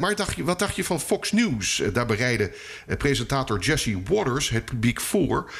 Maar 0.00 0.14
dacht 0.14 0.36
je, 0.36 0.44
wat 0.44 0.58
dacht 0.58 0.76
je 0.76 0.84
van 0.84 1.00
Fox 1.00 1.32
News? 1.32 1.82
Daar 1.92 2.06
bereidde 2.06 2.50
presentator 2.98 3.58
Jesse 3.58 4.02
Waters 4.04 4.48
het 4.48 4.64
publiek 4.64 5.00
voor... 5.00 5.50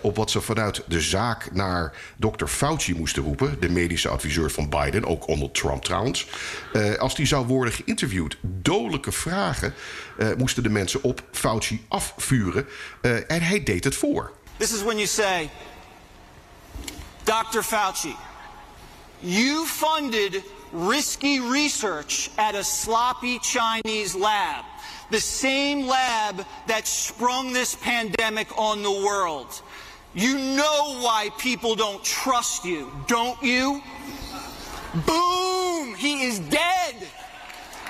op 0.00 0.16
wat 0.16 0.30
ze 0.30 0.40
vanuit 0.40 0.82
de 0.86 1.00
zaak 1.00 1.52
naar 1.52 1.94
Dr. 2.18 2.46
Fauci 2.46 2.94
moesten 2.94 3.22
roepen... 3.22 3.56
de 3.60 3.68
medische 3.68 4.08
adviseur 4.08 4.50
van 4.50 4.68
Biden, 4.68 5.04
ook 5.04 5.26
onder 5.26 5.50
Trump 5.50 5.82
trouwens... 5.82 6.26
Eh, 6.72 6.94
als 6.94 7.14
die 7.14 7.26
zou 7.26 7.46
worden 7.46 7.74
geïnterviewd. 7.74 8.36
Dodelijke 8.40 9.12
vragen 9.12 9.74
eh, 10.18 10.28
moesten 10.38 10.62
de 10.62 10.68
mensen 10.68 11.02
op 11.02 11.22
Fauci 11.32 11.84
afvuren. 11.88 12.66
Eh, 13.00 13.30
en 13.30 13.42
hij 13.42 13.62
deed 13.62 13.84
het 13.84 13.94
voor. 13.94 14.32
This 14.56 14.72
is 14.72 14.82
when 14.82 14.96
you 14.96 15.06
say, 15.06 15.50
Dr. 17.24 17.62
Fauci, 17.62 18.16
you 19.18 19.66
funded 19.66 20.42
risky 20.88 21.40
research 21.40 22.30
at 22.36 22.54
a 22.54 22.62
sloppy 22.62 23.38
Chinese 23.38 24.18
lab, 24.18 24.64
the 25.10 25.20
same 25.20 25.86
lab 25.86 26.46
that 26.66 26.86
sprung 26.86 27.52
this 27.52 27.76
pandemic 27.76 28.58
on 28.58 28.82
the 28.82 29.00
world. 29.02 29.62
You 30.12 30.34
know 30.38 31.00
why 31.00 31.30
people 31.38 31.76
don't 31.76 32.02
trust 32.02 32.64
you, 32.64 32.90
don't 33.06 33.40
you? 33.42 33.82
Boom! 34.92 35.94
He 35.94 36.26
is 36.28 36.38
dead! 36.48 36.94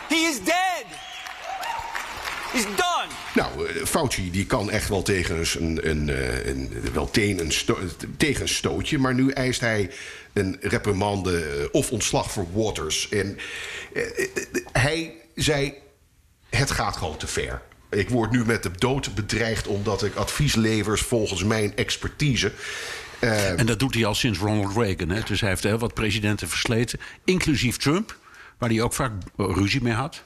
He 0.09 0.17
is 0.17 0.39
dead! 0.45 0.85
He's 2.53 2.65
done! 2.65 3.09
Nou, 3.35 3.67
eh, 3.67 3.85
Fauci 3.85 4.31
die 4.31 4.47
kan 4.47 4.71
echt 4.71 4.89
wel 4.89 5.03
tegen 5.03 5.37
een, 5.37 5.89
een, 5.91 6.09
een, 6.09 6.49
een, 6.49 6.93
wel 6.93 7.11
tegen 7.11 7.39
een, 7.39 7.53
een 8.41 8.49
stootje. 8.49 8.99
Maar 8.99 9.15
nu 9.15 9.31
eist 9.31 9.61
hij 9.61 9.91
een 10.33 10.57
reprimande 10.61 11.45
eh, 11.45 11.67
of 11.73 11.91
ontslag 11.91 12.31
voor 12.31 12.47
Waters. 12.53 13.09
En 13.09 13.39
eh, 13.95 14.03
eh, 14.03 14.29
hij 14.73 15.15
zei, 15.35 15.75
het 16.51 16.71
gaat 16.71 16.97
gewoon 16.97 17.17
te 17.17 17.27
ver. 17.27 17.63
Ik 17.91 18.09
word 18.09 18.31
nu 18.31 18.45
met 18.45 18.63
de 18.63 18.71
dood 18.79 19.15
bedreigd 19.15 19.67
omdat 19.67 20.03
ik 20.03 20.15
advies 20.15 20.55
levers 20.55 21.01
volgens 21.01 21.45
mijn 21.45 21.77
expertise. 21.77 22.53
Eh, 23.21 23.59
En 23.59 23.67
dat 23.67 23.79
doet 23.79 23.95
hij 23.95 24.05
al 24.07 24.15
sinds 24.15 24.39
Ronald 24.39 24.77
Reagan. 24.77 25.09
Hè? 25.09 25.21
Dus 25.25 25.41
hij 25.41 25.49
heeft 25.49 25.63
heel 25.63 25.79
wat 25.79 25.95
presidenten 25.95 26.49
versleten. 26.49 27.01
Inclusief 27.25 27.77
Trump, 27.77 28.17
waar 28.59 28.69
hij 28.69 28.83
ook 28.83 28.93
vaak 28.93 29.13
ruzie 29.37 29.83
mee 29.83 29.93
had. 29.93 30.23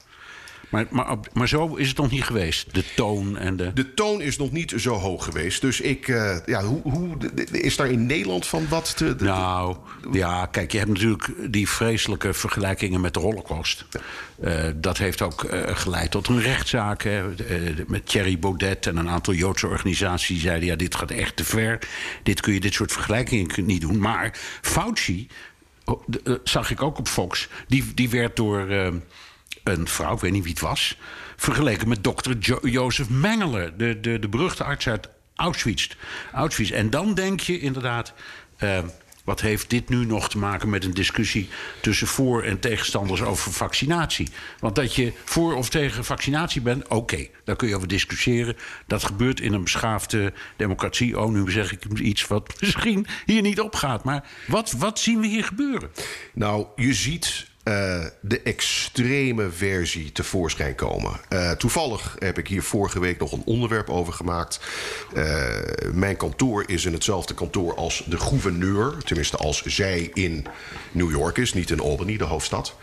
Maar, 0.75 0.87
maar, 0.91 1.17
maar 1.33 1.49
zo 1.49 1.75
is 1.75 1.89
het 1.89 1.97
nog 1.97 2.11
niet 2.11 2.25
geweest. 2.25 2.75
De 2.75 2.85
toon 2.95 3.39
en 3.39 3.57
de... 3.57 3.73
de 3.73 3.95
toon 3.95 4.21
is 4.21 4.37
nog 4.37 4.51
niet 4.51 4.75
zo 4.77 4.95
hoog 4.95 5.25
geweest. 5.25 5.61
Dus 5.61 5.81
ik, 5.81 6.09
eh, 6.09 6.37
ja, 6.47 6.63
hoe, 6.63 6.81
hoe, 6.83 7.17
is 7.51 7.77
daar 7.77 7.91
in 7.91 8.07
Nederland 8.07 8.47
van 8.47 8.69
wat 8.69 8.97
te... 8.97 9.15
Nou, 9.19 9.77
ja, 10.13 10.47
kijk, 10.47 10.73
je 10.73 10.79
hebt 10.79 10.91
natuurlijk 10.91 11.31
die 11.53 11.69
vreselijke 11.69 12.33
vergelijkingen 12.33 13.01
met 13.01 13.15
de 13.15 13.21
Holocaust. 13.21 13.85
Eh, 14.41 14.65
dat 14.75 14.99
heeft 14.99 15.23
ook 15.23 15.45
eh, 15.45 15.77
geleid 15.77 16.11
tot 16.11 16.29
een 16.29 16.41
rechtszaak 16.41 17.03
hè, 17.03 17.23
met 17.87 18.07
Thierry 18.07 18.39
Baudet 18.39 18.87
en 18.87 18.97
een 18.97 19.09
aantal 19.09 19.35
Joodse 19.35 19.67
organisaties. 19.67 20.29
Die 20.29 20.41
zeiden: 20.41 20.69
ja, 20.69 20.77
dit 20.77 20.95
gaat 20.95 21.11
echt 21.11 21.37
te 21.37 21.45
ver. 21.45 21.79
Dit 22.23 22.41
kun 22.41 22.53
je 22.53 22.61
dit 22.61 22.75
soort 22.75 22.93
vergelijkingen 22.93 23.67
niet 23.67 23.81
doen. 23.81 23.99
Maar 23.99 24.39
Fauci, 24.61 25.29
oh, 25.85 26.03
zag 26.45 26.71
ik 26.71 26.83
ook 26.83 26.99
op 26.99 27.09
Fox, 27.09 27.49
die, 27.69 27.95
die 27.95 28.11
werd 28.11 28.37
door 28.37 28.93
een 29.65 29.89
vrouw, 29.89 30.15
ik 30.15 30.21
weet 30.21 30.33
niet 30.33 30.43
wie 30.43 30.53
het 30.53 30.61
was, 30.63 30.99
vergeleken 31.37 31.89
met 31.89 32.05
dokter 32.05 32.37
jo 32.39 32.59
Jozef 32.63 33.09
Mengele, 33.09 33.73
de, 33.77 34.01
de, 34.01 34.19
de 34.19 34.29
beruchte 34.29 34.65
arts 34.65 34.89
uit 34.89 35.09
Auschwitz. 35.35 35.89
Auschwitz. 36.33 36.71
En 36.71 36.91
dan 36.91 37.15
denk 37.15 37.41
je 37.41 37.59
inderdaad. 37.61 38.13
eh, 38.57 38.79
wat 39.25 39.41
heeft 39.41 39.71
dit 39.71 39.89
nu 39.89 40.05
nog 40.07 40.29
te 40.29 40.39
maken 40.39 40.69
met 40.71 40.85
een 40.85 40.95
discussie 40.95 41.49
tussen 41.81 42.07
voor- 42.07 42.43
en 42.43 42.61
tegenstanders 42.61 43.23
over 43.23 43.53
vaccinatie? 43.53 44.29
Want 44.61 44.75
dat 44.75 44.95
je 44.95 45.13
voor 45.25 45.55
of 45.55 45.69
tegen 45.69 46.05
vaccinatie 46.05 46.61
bent, 46.61 46.89
oké, 46.89 47.27
daar 47.45 47.57
kun 47.57 47.69
je 47.69 47.77
over 47.77 47.89
discussiëren. 47.89 48.57
Dat 48.87 49.05
gebeurt 49.05 49.41
in 49.41 49.53
een 49.53 49.63
beschaafde 49.63 50.33
democratie. 50.57 51.21
Oh, 51.21 51.31
nu 51.33 51.51
zeg 51.51 51.73
ik 51.73 51.85
iets 51.99 52.27
wat 52.27 52.55
misschien 52.61 53.07
hier 53.27 53.43
niet 53.43 53.61
opgaat. 53.61 54.05
Maar 54.05 54.25
wat, 54.47 54.73
wat 54.73 54.99
zien 54.99 55.21
we 55.21 55.27
hier 55.27 55.45
gebeuren? 55.45 55.91
Nou, 56.35 56.67
je 56.77 56.95
ziet 56.95 57.47
eh, 57.65 58.05
de 58.21 58.41
extreme 58.43 59.51
versie 59.51 60.13
tevoorschijn 60.13 60.75
komen. 60.75 61.21
Eh, 61.29 61.51
toevallig 61.51 62.17
heb 62.19 62.39
ik 62.39 62.49
hier 62.49 62.63
vorige 62.63 63.01
week 63.01 63.19
nog 63.19 63.33
een 63.33 63.43
onderwerp 63.45 63.91
over 63.91 64.13
gemaakt. 64.13 64.61
Eh, 65.15 65.45
mijn 65.93 66.17
kantoor 66.17 66.65
is 66.67 66.85
in 66.85 66.93
hetzelfde 66.93 67.35
kantoor 67.35 67.75
als 67.75 68.03
de 68.07 68.19
gouverneur. 68.19 68.97
Tenminste, 69.05 69.37
als 69.37 69.63
zij 69.63 70.11
in 70.15 70.47
New 70.93 71.11
York 71.11 71.39
is, 71.39 71.53
niet 71.53 71.71
in 71.71 71.81
Albany, 71.81 72.17
de 72.17 72.25
hoofdstad. 72.25 72.77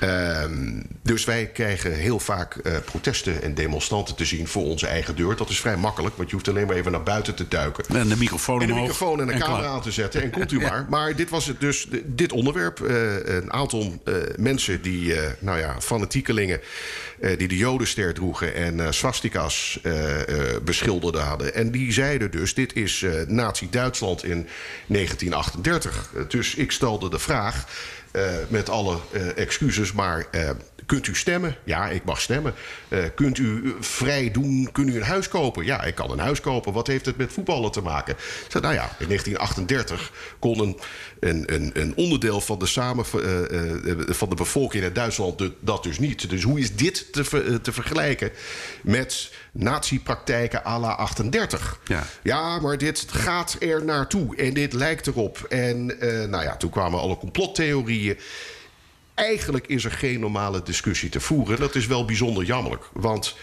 Ehm, 0.00 0.82
dus 1.02 1.24
wij 1.24 1.46
krijgen 1.46 1.92
heel 1.92 2.18
vaak 2.18 2.60
protesten 2.84 3.42
en 3.42 3.54
demonstranten 3.54 4.14
te 4.14 4.24
zien 4.24 4.48
voor 4.48 4.64
onze 4.64 4.86
eigen 4.86 5.16
deur. 5.16 5.36
Dat 5.36 5.48
is 5.48 5.60
vrij 5.60 5.76
makkelijk, 5.76 6.16
want 6.16 6.28
je 6.28 6.34
hoeft 6.34 6.48
alleen 6.48 6.66
maar 6.66 6.76
even 6.76 6.92
naar 6.92 7.02
buiten 7.02 7.34
te 7.34 7.48
duiken. 7.48 7.84
En 7.96 8.08
de 8.08 8.16
microfoon 8.16 8.60
En 8.60 8.66
de 8.66 8.74
microfoon 8.74 9.20
en 9.20 9.26
de 9.26 9.36
camera 9.36 9.66
aan 9.66 9.82
te 9.82 9.92
zetten. 9.92 10.22
En 10.22 10.30
komt 10.30 10.52
u 10.52 10.60
maar. 10.68 10.86
Maar 10.88 11.16
dit 11.16 11.30
was 11.30 11.46
het 11.46 11.60
dus, 11.60 11.88
dit 12.04 12.32
onderwerp. 12.32 12.80
Een 13.24 13.52
aantal 13.52 14.00
mensen 14.36 14.82
die, 14.82 15.14
eh, 15.14 15.30
nou 15.38 15.58
ja, 15.58 15.80
fanatiekelingen... 15.80 16.60
eh, 17.20 17.38
die 17.38 17.48
de 17.48 17.56
jodenster 17.56 18.14
droegen 18.14 18.54
en 18.54 18.80
eh 18.80 18.90
swastika's 18.90 19.78
eh, 19.82 20.20
eh, 20.20 20.62
beschilderde 20.62 21.18
hadden. 21.18 21.54
En 21.54 21.70
die 21.70 21.92
zeiden 21.92 22.30
dus, 22.30 22.54
dit 22.54 22.74
is 22.76 23.02
eh 23.02 23.12
Nazi-Duitsland 23.26 24.24
in 24.24 24.46
1938. 24.86 26.10
Eh, 26.16 26.22
dus 26.28 26.54
ik 26.54 26.72
stelde 26.72 27.10
de 27.10 27.18
vraag, 27.18 27.66
eh, 28.10 28.22
met 28.48 28.68
alle 28.68 28.98
eh, 29.12 29.36
excuses, 29.36 29.92
maar... 29.92 30.26
eh, 30.30 30.50
Kunt 30.88 31.06
u 31.06 31.14
stemmen? 31.14 31.56
Ja, 31.64 31.88
ik 31.88 32.04
mag 32.04 32.20
stemmen. 32.20 32.54
Eh, 32.88 33.04
kunt 33.14 33.38
u 33.38 33.62
eh, 33.64 33.70
vrij 33.80 34.30
doen? 34.30 34.68
Kunt 34.72 34.88
u 34.88 34.96
een 34.96 35.02
huis 35.02 35.28
kopen? 35.28 35.64
Ja, 35.64 35.82
ik 35.82 35.94
kan 35.94 36.10
een 36.10 36.18
huis 36.18 36.40
kopen. 36.40 36.72
Wat 36.72 36.86
heeft 36.86 37.06
het 37.06 37.16
met 37.16 37.32
voetballen 37.32 37.70
te 37.72 37.80
maken? 37.80 38.16
Zei, 38.48 38.62
nou 38.62 38.74
ja, 38.74 38.82
in 38.98 39.06
1938 39.06 40.12
kon 40.38 40.58
een, 40.60 40.78
een, 41.20 41.70
een, 41.80 41.92
onderdeel 41.96 42.40
van 42.40 42.58
de, 42.58 42.66
samen, 42.66 43.04
eh, 43.04 43.92
van 44.14 44.28
de 44.28 44.34
bevolking 44.34 44.84
in 44.84 44.92
Duitsland 44.92 45.42
dat 45.60 45.82
dus 45.82 45.98
niet. 45.98 46.30
Dus 46.30 46.42
hoe 46.42 46.58
is 46.58 46.76
dit 46.76 47.12
te, 47.12 47.24
ver- 47.24 47.60
te 47.60 47.72
vergelijken 47.72 48.30
met 48.82 49.32
nazi-praktijken 49.52 50.66
à 50.66 50.78
la 50.78 50.92
38? 50.94 51.80
Ja. 51.84 52.06
Ja, 52.22 52.58
maar 52.60 52.78
dit 52.78 53.04
gaat 53.08 53.56
er 53.60 53.84
naartoe 53.84 54.36
en 54.36 54.54
dit 54.54 54.72
lijkt 54.72 55.06
erop. 55.06 55.38
En 55.48 55.86
nou 56.30 56.42
ja, 56.42 56.56
toen 56.56 56.70
kwamen 56.70 57.00
alle 57.00 57.16
complottheorieën. 57.16 58.18
Eigenlijk 59.18 59.66
is 59.66 59.84
er 59.84 59.90
geen 59.90 60.20
normale 60.20 60.62
discussie 60.62 61.08
te 61.08 61.20
voeren. 61.20 61.60
Dat 61.60 61.74
is 61.74 61.86
wel 61.86 62.04
bijzonder 62.04 62.44
jammerlijk. 62.44 62.84
Want 62.92 63.36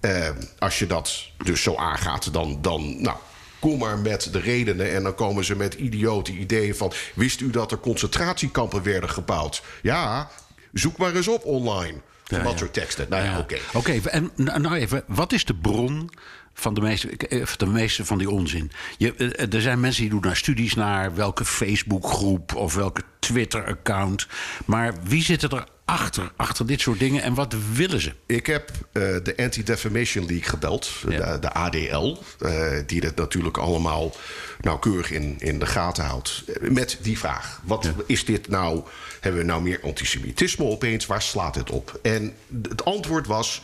eh, 0.00 0.28
als 0.58 0.78
je 0.78 0.86
dat 0.86 1.26
dus 1.44 1.62
zo 1.62 1.76
aangaat, 1.76 2.32
dan, 2.32 2.58
dan 2.62 3.02
nou, 3.02 3.16
kom 3.58 3.78
maar 3.78 3.98
met 3.98 4.32
de 4.32 4.40
redenen. 4.40 4.92
En 4.92 5.02
dan 5.02 5.14
komen 5.14 5.44
ze 5.44 5.56
met 5.56 5.74
idiote 5.74 6.32
ideeën 6.32 6.74
van... 6.74 6.92
wist 7.14 7.40
u 7.40 7.50
dat 7.50 7.72
er 7.72 7.78
concentratiekampen 7.78 8.82
werden 8.82 9.10
gebouwd? 9.10 9.62
Ja, 9.82 10.30
zoek 10.72 10.96
maar 10.96 11.14
eens 11.14 11.28
op 11.28 11.44
online. 11.44 11.98
Van 12.24 12.42
dat 12.42 12.52
ja. 12.52 12.58
soort 12.58 12.72
teksten. 12.72 13.06
Nou 13.08 13.24
ja, 13.24 13.30
Ja. 13.30 13.38
oké. 13.38 13.58
Oké, 13.72 14.00
en 14.04 14.30
nou 14.36 14.60
nou 14.60 14.74
even, 14.74 15.04
wat 15.06 15.32
is 15.32 15.44
de 15.44 15.54
bron 15.54 16.10
van 16.54 16.74
de 16.74 16.80
meeste, 16.80 17.08
eh, 17.16 17.46
de 17.56 17.66
meeste 17.66 18.04
van 18.04 18.18
die 18.18 18.30
onzin? 18.30 18.70
Je, 18.98 19.14
eh, 19.14 19.52
er 19.54 19.60
zijn 19.60 19.80
mensen 19.80 20.02
die 20.02 20.10
doen 20.10 20.20
daar 20.20 20.36
studies 20.36 20.74
naar 20.74 21.14
welke 21.14 21.44
Facebookgroep 21.44 22.54
of 22.54 22.74
welke 22.74 23.02
Twitter-account. 23.18 24.26
Maar 24.64 24.94
wie 25.02 25.22
zit 25.22 25.42
er 25.42 25.66
achter, 25.84 26.32
achter 26.36 26.66
dit 26.66 26.80
soort 26.80 26.98
dingen 26.98 27.22
en 27.22 27.34
wat 27.34 27.54
willen 27.72 28.00
ze? 28.00 28.12
Ik 28.26 28.46
heb 28.46 28.70
eh, 28.92 29.02
de 29.22 29.34
Anti-Defamation 29.36 30.26
League 30.26 30.48
gebeld, 30.48 30.90
Ja. 31.08 31.32
de, 31.32 31.38
de 31.38 31.52
ADL, 31.52 32.16
eh, 32.38 32.72
die 32.86 33.00
dat 33.00 33.16
natuurlijk 33.16 33.56
allemaal 33.58 34.16
nauwkeurig 34.60 35.10
in, 35.10 35.36
in 35.38 35.58
de 35.58 35.66
gaten 35.66 36.04
houdt. 36.04 36.44
eh, 36.62 36.70
Met 36.70 36.98
die 37.02 37.18
vraag: 37.18 37.60
wat 37.64 37.90
is 38.06 38.24
dit 38.24 38.48
nou? 38.48 38.82
Hebben 39.20 39.40
we 39.40 39.46
nou 39.46 39.62
meer 39.62 39.80
antisemitisme 39.82 40.64
opeens? 40.64 41.06
Waar 41.06 41.22
slaat 41.22 41.54
het 41.54 41.70
op? 41.70 41.98
En 42.02 42.34
het 42.68 42.84
antwoord 42.84 43.26
was: 43.26 43.62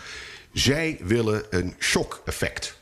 zij 0.53 0.99
willen 1.03 1.43
een 1.51 1.75
shock-effect. 1.79 2.77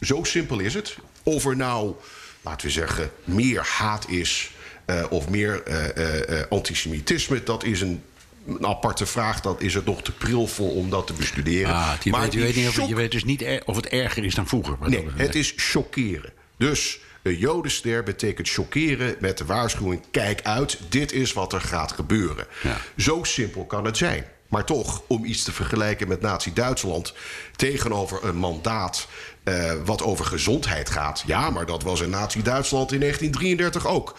Zo 0.00 0.24
simpel 0.24 0.58
is 0.58 0.74
het. 0.74 0.96
Of 1.22 1.44
er 1.44 1.56
nou, 1.56 1.94
laten 2.40 2.66
we 2.66 2.72
zeggen, 2.72 3.10
meer 3.24 3.66
haat 3.78 4.08
is 4.08 4.50
eh, 4.84 5.04
of 5.10 5.28
meer 5.28 5.62
eh, 5.62 6.40
eh, 6.40 6.46
antisemitisme, 6.50 7.42
dat 7.42 7.64
is 7.64 7.80
een, 7.80 8.02
een 8.46 8.66
aparte 8.66 9.06
vraag. 9.06 9.40
Dat 9.40 9.60
is 9.60 9.74
het 9.74 9.84
nog 9.84 10.02
te 10.02 10.12
pril 10.12 10.46
voor 10.46 10.70
om 10.70 10.90
dat 10.90 11.06
te 11.06 11.12
bestuderen. 11.12 11.74
Ah, 11.74 11.92
je, 12.02 12.10
weet, 12.10 12.32
je, 12.32 12.40
weet 12.40 12.56
niet 12.56 12.68
of, 12.68 12.88
je 12.88 12.94
weet 12.94 13.10
dus 13.10 13.24
niet 13.24 13.42
er- 13.42 13.62
of 13.64 13.76
het 13.76 13.86
erger 13.86 14.24
is 14.24 14.34
dan 14.34 14.46
vroeger. 14.48 14.76
Nee, 14.80 15.04
dat 15.04 15.12
het 15.16 15.34
is 15.34 15.52
chockeren. 15.56 16.32
Dus 16.56 16.98
Een 17.22 17.38
jodenster 17.38 18.02
betekent 18.02 18.48
chockeren 18.48 19.16
met 19.20 19.38
de 19.38 19.44
waarschuwing... 19.44 20.02
kijk 20.10 20.42
uit, 20.42 20.78
dit 20.88 21.12
is 21.12 21.32
wat 21.32 21.52
er 21.52 21.60
gaat 21.60 21.92
gebeuren. 21.92 22.46
Ja. 22.62 22.80
Zo 22.96 23.24
simpel 23.24 23.64
kan 23.64 23.84
het 23.84 23.96
zijn. 23.96 24.24
Maar 24.48 24.64
toch, 24.64 25.02
om 25.06 25.24
iets 25.24 25.42
te 25.42 25.52
vergelijken 25.52 26.08
met 26.08 26.20
Nazi-Duitsland... 26.20 27.14
tegenover 27.56 28.24
een 28.24 28.36
mandaat 28.36 29.08
eh, 29.46 29.72
wat 29.84 30.02
over 30.02 30.24
gezondheid 30.24 30.90
gaat... 30.90 31.22
ja, 31.26 31.50
maar 31.50 31.66
dat 31.66 31.82
was 31.82 32.00
in 32.00 32.10
Nazi-Duitsland 32.10 32.92
in 32.92 33.00
1933 33.00 33.86
ook... 33.86 34.18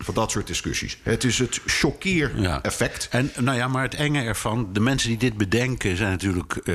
Van 0.00 0.14
dat 0.14 0.30
soort 0.30 0.46
discussies. 0.46 0.98
Het 1.02 1.24
is 1.24 1.38
het 1.38 1.60
choqueer-effect. 1.66 3.08
En 3.10 3.32
nou 3.38 3.56
ja, 3.56 3.68
maar 3.68 3.82
het 3.82 3.94
enge 3.94 4.22
ervan, 4.22 4.68
de 4.72 4.80
mensen 4.80 5.08
die 5.08 5.18
dit 5.18 5.36
bedenken 5.36 5.96
zijn 5.96 6.10
natuurlijk, 6.10 6.56
eh, 6.64 6.74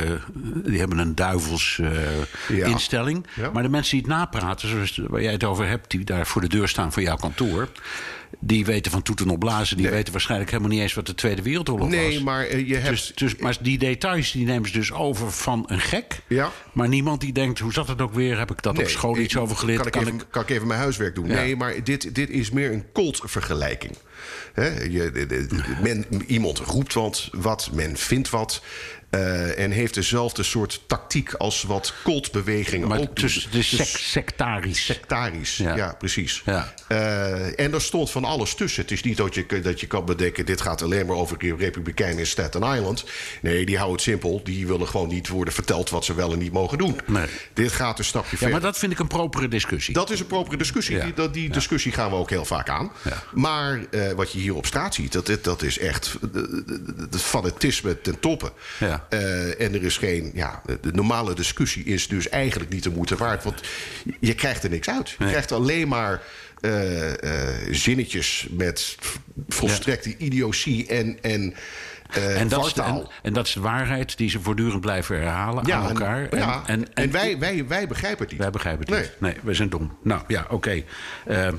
die 0.65 0.79
hebben 0.79 0.97
een 0.97 1.15
duivels 1.15 1.79
eh, 1.81 2.57
Ja. 2.57 2.65
instelling. 2.65 3.27
Ja. 3.35 3.49
Maar 3.51 3.63
de 3.63 3.69
mensen 3.69 3.91
die 3.97 4.05
het 4.07 4.15
napraten, 4.17 4.69
zoals 4.69 4.99
waar 5.07 5.21
jij 5.21 5.31
het 5.31 5.43
over 5.43 5.67
hebt, 5.67 5.91
die 5.91 6.03
daar 6.03 6.27
voor 6.27 6.41
de 6.41 6.47
deur 6.47 6.67
staan 6.67 6.91
van 6.93 7.03
jouw 7.03 7.15
kantoor, 7.15 7.67
die 8.45 8.65
weten 8.65 8.91
van 8.91 9.01
toeten 9.01 9.29
op 9.29 9.39
blazen, 9.39 9.77
die 9.77 9.89
weten 9.89 10.11
waarschijnlijk 10.11 10.51
helemaal 10.51 10.71
niet 10.71 10.81
eens 10.81 10.93
wat 10.93 11.05
de 11.05 11.15
Tweede 11.15 11.41
Wereldoorlog 11.41 11.87
was. 11.87 11.95
Nee, 11.95 12.23
maar 12.23 12.45
eh, 12.45 12.67
je 12.67 12.75
hebt... 12.75 12.89
Dus, 12.89 13.11
dus, 13.15 13.35
maar 13.35 13.57
die 13.61 13.77
details 13.77 14.31
die 14.31 14.45
nemen 14.45 14.67
ze 14.69 14.73
dus 14.73 14.91
over 14.91 15.31
van 15.31 15.63
een 15.67 15.79
gek. 15.79 16.19
Ja. 16.27 16.51
Maar 16.73 16.87
niemand 16.87 17.21
die 17.21 17.33
denkt, 17.33 17.59
hoe 17.59 17.73
zat 17.73 17.87
het 17.87 18.01
ook 18.01 18.13
weer? 18.13 18.37
Heb 18.37 18.51
ik 18.51 18.61
dat 18.61 18.73
op 18.73 18.77
Nee, 18.83 18.89
school 18.89 19.17
iets 19.17 19.37
over 19.37 19.55
geleerd? 19.55 19.89
Kan 19.89 20.01
ik, 20.01 20.07
even, 20.07 20.21
kan 20.29 20.41
ik 20.41 20.49
even 20.49 20.67
mijn 20.67 20.79
huiswerk 20.79 21.15
doen? 21.15 21.27
Ja. 21.27 21.33
Nee, 21.33 21.55
maar 21.55 21.83
dit, 21.83 22.15
dit 22.15 22.29
is 22.29 22.49
meer 22.51 22.71
een 22.71 22.83
cult-vergelijking. 22.93 23.97
Hè, 24.53 24.81
je, 24.83 25.11
de- 25.11 25.25
de- 25.25 25.45
de- 25.47 25.63
men, 25.81 26.05
iemand 26.27 26.59
roept 26.59 26.93
wat, 26.93 27.29
wat, 27.31 27.69
men 27.73 27.97
vindt 27.97 28.29
wat. 28.29 28.61
Eh, 29.13 29.59
en 29.59 29.71
heeft 29.71 29.93
dezelfde 29.93 30.43
soort 30.43 30.81
tactiek 30.87 31.33
als 31.33 31.63
wat 31.63 31.93
cultbewegingen 32.03 32.87
Maar 32.87 32.99
ook 32.99 33.05
doen. 33.15 33.25
dus, 33.25 33.47
dus 33.51 33.75
sec- 33.75 33.97
sectarisch. 33.97 34.85
Sectarisch, 34.85 35.57
Ja. 35.57 35.75
ja, 35.75 35.95
precies. 35.97 36.41
Ja. 36.45 36.73
Eh, 36.87 37.59
en 37.59 37.73
er 37.73 37.81
stond 37.81 38.11
van 38.11 38.23
alles 38.25 38.55
tussen. 38.55 38.81
Het 38.81 38.91
is 38.91 39.03
niet 39.03 39.17
dat 39.17 39.33
je, 39.35 39.59
dat 39.61 39.79
je 39.79 39.87
kan 39.87 40.05
bedenken... 40.05 40.45
dit 40.45 40.61
gaat 40.61 40.81
alleen 40.81 41.05
maar 41.05 41.15
over 41.15 41.55
Republikeinen 41.57 42.19
in 42.19 42.27
Staten 42.27 42.63
Island. 42.63 43.03
Nee, 43.41 43.65
die 43.65 43.75
houden 43.75 43.95
het 43.95 44.05
simpel. 44.05 44.41
Die 44.43 44.67
willen 44.67 44.87
gewoon 44.87 45.07
niet 45.07 45.27
worden 45.27 45.53
verteld 45.53 45.89
wat 45.89 46.05
ze 46.05 46.13
wel 46.15 46.31
en 46.31 46.39
niet 46.39 46.51
mogen 46.53 46.77
doen. 46.77 46.99
Nee. 47.05 47.25
Dit 47.53 47.71
gaat 47.71 47.99
een 47.99 48.05
stapje 48.05 48.29
Ja, 48.31 48.37
verder. 48.37 48.51
maar 48.55 48.65
dat 48.71 48.77
vind 48.77 48.91
ik 48.91 48.99
een 48.99 49.07
propere 49.07 49.47
discussie. 49.47 49.93
Dat 49.93 50.09
is 50.09 50.19
een 50.19 50.27
propere 50.27 50.57
discussie. 50.57 50.95
Ja. 50.95 51.05
Die, 51.15 51.29
die 51.29 51.49
discussie 51.49 51.91
gaan 51.91 52.09
we 52.09 52.15
ook 52.15 52.29
heel 52.29 52.45
vaak 52.45 52.69
aan. 52.69 52.91
Maar 53.33 53.79
eh, 53.91 54.11
wat 54.11 54.31
je 54.31 54.39
hier 54.39 54.55
op 54.55 54.65
straat 54.65 54.93
ziet, 54.95 55.11
dat, 55.11 55.37
dat 55.41 55.61
is 55.61 55.77
echt 55.79 56.17
het 57.11 57.21
fanatisme 57.21 58.01
ten 58.01 58.19
toppe. 58.19 58.51
Ja. 58.79 59.02
Eh, 59.09 59.61
en 59.61 59.73
er 59.73 59.83
is 59.83 59.97
geen. 59.97 60.31
Ja, 60.33 60.61
de 60.81 60.91
normale 60.91 61.35
discussie 61.35 61.83
is 61.83 62.07
dus 62.07 62.29
eigenlijk 62.29 62.71
niet 62.71 62.83
de 62.83 62.89
moeite 62.91 63.15
waard. 63.15 63.43
Want 63.43 63.61
je 64.19 64.33
krijgt 64.35 64.63
er 64.63 64.69
niks 64.69 64.89
uit. 64.89 65.09
Je 65.09 65.15
Nee. 65.19 65.29
krijgt 65.29 65.51
alleen 65.51 65.87
maar. 65.87 66.21
eh, 66.61 67.49
eh, 67.49 67.67
zinnetjes 67.71 68.47
met 68.51 68.97
volstrekte 69.47 70.17
idiotie 70.17 70.87
en, 70.87 71.17
en, 71.21 71.53
eh 72.11 72.39
En 72.41 72.47
dat, 72.47 72.65
is 72.65 72.73
de, 72.73 72.81
en, 72.81 73.07
en 73.21 73.33
dat 73.33 73.47
is 73.47 73.53
de 73.53 73.59
waarheid 73.59 74.17
die 74.17 74.29
ze 74.29 74.39
voortdurend 74.41 74.81
blijven 74.81 75.15
herhalen 75.17 75.73
aan 75.73 75.87
elkaar. 75.87 76.29
En, 76.29 76.37
ja, 76.37 76.63
en, 76.65 76.93
en, 76.93 77.11
wij, 77.11 77.37
wij, 77.39 77.67
wij 77.67 77.87
begrijpen 77.87 78.19
het 78.21 78.31
niet. 78.31 78.39
wij 78.41 78.49
begrijpen 78.49 78.79
het 78.85 78.89
Nee. 78.89 79.01
niet. 79.01 79.11
Nee, 79.19 79.35
we 79.43 79.53
zijn 79.53 79.69
dom. 79.69 79.97
Nou 80.03 80.21
ja, 80.27 80.45
oké. 80.49 80.83
Ehm, 81.27 81.55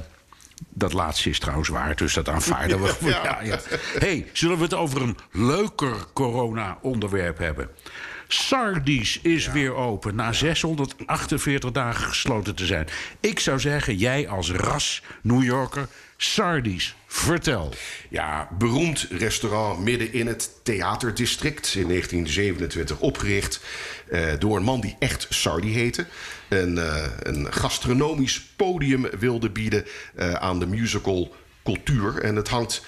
dat 0.69 0.93
laatste 0.93 1.31
is 1.31 1.39
trouwens 1.39 1.69
waar, 1.69 1.97
dus 1.97 2.15
dat 2.15 2.29
aanvaarden 2.29 2.83
we. 2.83 2.95
Ja. 3.09 3.23
Ja, 3.23 3.43
ja. 3.43 3.59
hey, 3.99 4.27
zullen 4.33 4.57
we 4.57 4.63
het 4.63 4.75
over 4.75 5.03
een 5.03 5.17
leuker 5.33 5.95
corona-onderwerp 6.13 7.39
hebben? 7.39 7.71
Sardi's 8.29 9.19
is 9.23 9.51
weer 9.51 9.75
open 9.75 10.15
na 10.15 10.33
648 10.33 11.71
dagen 11.71 12.07
gesloten 12.09 12.55
te 12.55 12.67
zijn. 12.67 12.87
Ik 13.21 13.41
zou 13.41 13.61
zeggen, 13.61 13.97
jij 13.97 14.29
als 14.29 14.51
ras 14.51 15.03
New 15.23 15.43
Yorker, 15.43 15.89
Sardi's, 16.17 16.95
vertel. 17.15 17.71
Ja, 18.11 18.49
beroemd 18.59 19.07
restaurant 19.11 19.85
midden 19.85 20.13
in 20.13 20.27
het 20.27 20.51
theaterdistrict. 20.63 21.75
In 21.75 21.89
1927 21.89 23.01
opgericht 23.01 23.61
eh, 24.09 24.33
door 24.39 24.57
een 24.57 24.63
man 24.63 24.81
die 24.81 24.97
echt 24.99 25.27
Sardi 25.29 25.73
heette. 25.73 26.07
Een, 26.49 26.79
eh, 26.79 27.03
een 27.23 27.53
gastronomisch 27.53 28.43
podium 28.57 29.07
wilde 29.19 29.51
bieden 29.51 29.85
eh, 30.15 30.33
aan 30.33 30.59
de 30.59 30.67
musical 30.67 31.35
cultuur. 31.65 32.19
En 32.19 32.37
het 32.37 32.49
hangt 32.49 32.83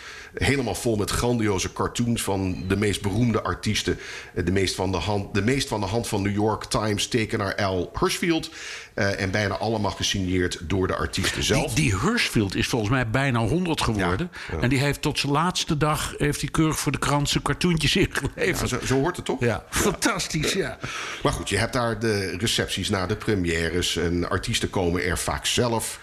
helemaal 0.44 0.74
vol 0.74 0.96
met 0.96 1.10
grandioze 1.10 1.72
cartoons 1.72 2.22
van 2.22 2.64
de 2.68 2.76
meest 2.76 3.02
beroemde 3.02 3.42
artiesten. 3.42 3.98
Eh, 4.34 4.44
De 4.44 4.52
meest 4.52 4.74
van 4.74 4.90
de 4.92 4.96
hand, 4.98 5.34
de 5.34 5.42
meest 5.42 5.68
van, 5.68 5.80
de 5.80 5.86
hand 5.86 6.08
van 6.08 6.22
New 6.22 6.34
York 6.34 6.64
Times 6.64 7.08
tekenaar 7.08 7.54
Al 7.54 7.90
Hirschfield. 7.98 8.50
Eh, 8.94 9.20
en 9.20 9.30
bijna 9.30 9.56
allemaal 9.56 9.90
gesigneerd 9.90 10.58
door 10.62 10.86
de 10.86 10.96
artiesten 10.96 11.34
Die, 11.34 11.44
zelf. 11.44 11.74
die 11.74 11.98
Hirschfield 12.00 12.54
is 12.54 12.66
volgens 12.66 12.90
mij 12.90 13.10
bijna 13.10 13.38
100 13.38 13.80
geworden. 13.82 14.30
Ja, 14.48 14.56
ja. 14.56 14.62
En 14.62 14.68
die 14.68 14.78
heeft 14.78 15.02
tot 15.02 15.18
zijn 15.18 15.32
laatste 15.32 15.76
dag 15.76 16.14
heeft 16.18 16.40
hij 16.40 16.50
keurig 16.50 16.78
voor 16.78 16.92
de 16.92 16.98
krant 16.98 17.28
zijn 17.28 17.42
cartoontjes 17.42 17.92
Ja, 17.94 18.00
ingeleverd. 18.00 18.68
zo, 18.68 18.78
zo 18.84 18.94
hoort 19.00 19.16
het 19.16 19.24
toch? 19.24 19.40
Ja, 19.40 19.64
fantastisch, 19.70 20.52
ja. 20.52 20.78
Maar 21.22 21.32
goed, 21.32 21.48
je 21.48 21.56
hebt 21.58 21.72
daar 21.72 21.98
de 21.98 22.36
recepties 22.38 22.88
na 22.88 23.06
de 23.06 23.16
premières. 23.16 23.96
En 23.96 24.28
artiesten 24.28 24.70
komen 24.70 25.04
er 25.04 25.18
vaak 25.18 25.46
zelf. 25.46 25.98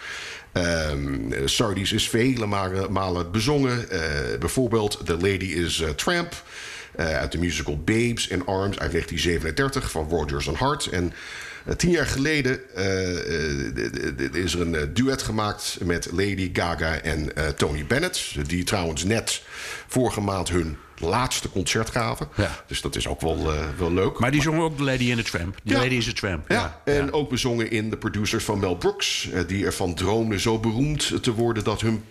Ehm 0.54 1.32
Sardi's 1.44 1.92
is 1.92 2.08
vele 2.08 2.46
malen, 2.90 3.30
bezongen. 3.32 3.90
Eh, 3.90 4.00
bijvoorbeeld 4.38 5.00
The 5.04 5.12
Lady 5.16 5.44
is 5.44 5.82
a 5.82 5.94
Tramp. 5.94 6.42
eh, 6.96 7.16
uit 7.18 7.32
de 7.32 7.38
musical 7.38 7.78
Babes 7.78 8.28
in 8.28 8.46
Arms 8.46 8.78
uit 8.78 8.90
1937 8.92 9.90
van 9.90 10.08
Rodgers 10.08 10.48
and 10.48 10.56
Hart. 10.56 10.86
En 10.86 11.12
eh, 11.66 11.74
tien 11.74 11.90
jaar 11.90 12.06
geleden 12.06 12.74
eh, 12.74 13.10
eh, 14.18 14.34
is 14.34 14.54
er 14.54 14.60
een 14.60 14.74
eh, 14.74 14.82
duet 14.92 15.22
gemaakt 15.22 15.76
met 15.84 16.08
Lady 16.12 16.50
Gaga 16.52 17.00
en 17.00 17.36
eh, 17.36 17.48
Tony 17.48 17.86
Bennett. 17.86 18.48
Die 18.48 18.64
trouwens 18.64 19.04
net 19.04 19.42
vorige 19.86 20.20
maand 20.20 20.48
hun 20.48 20.76
laatste 20.98 21.50
concert 21.50 21.90
gaven. 21.90 22.28
Ja. 22.36 22.50
Dus 22.66 22.80
dat 22.80 22.96
is 22.96 23.08
ook 23.08 23.20
wel, 23.20 23.52
eh, 23.52 23.64
wel 23.78 23.92
leuk. 23.92 24.18
Maar 24.18 24.30
die 24.30 24.42
zongen 24.42 24.62
ook 24.62 24.76
de 24.76 24.84
Lady 24.84 25.10
in 25.10 25.16
the 25.16 25.22
Tramp. 25.22 25.56
Ja. 25.62 25.78
Lady 25.78 25.94
is 25.94 26.08
a 26.08 26.12
Tramp. 26.12 26.48
Ja, 26.48 26.80
en 26.84 27.12
ook 27.12 27.30
bezongen 27.30 27.70
in 27.70 27.90
de 27.90 27.96
producers 27.96 28.44
van 28.44 28.58
Mel 28.58 28.76
Brooks... 28.76 29.30
eh, 29.30 29.40
die 29.46 29.64
ervan 29.64 29.94
droomden 29.94 30.40
zo 30.40 30.58
beroemd 30.58 31.22
te 31.22 31.32
worden... 31.32 31.64
dat 31.64 31.80
hun 31.80 32.04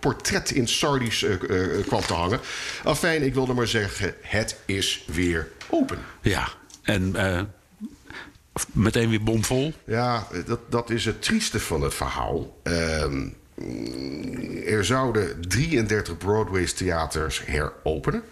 portret 0.00 0.50
in 0.50 0.68
Sardi's 0.68 1.22
eh, 1.22 1.36
kwam 1.86 2.00
te 2.00 2.14
hangen. 2.14 2.40
Afijn, 2.84 3.22
ik 3.22 3.34
wilde 3.34 3.54
maar 3.54 3.68
zeggen, 3.68 4.14
het 4.20 4.60
is 4.64 5.04
weer 5.06 5.48
open. 5.70 5.98
Ja, 6.20 6.48
en 6.82 7.14
meteen 8.72 9.10
weer 9.10 9.22
bomvol. 9.22 9.72
Ja, 9.86 10.26
dat, 10.46 10.60
dat 10.70 10.90
is 10.90 11.04
het 11.04 11.22
trieste 11.22 11.60
van 11.60 11.82
het 11.82 11.94
verhaal. 11.94 12.56
Ehm, 12.62 13.28
er 14.66 14.84
zouden 14.84 15.48
33 15.48 16.16
Broadway's 16.16 16.72
theaters 16.72 17.42
heropenen. 17.44 18.22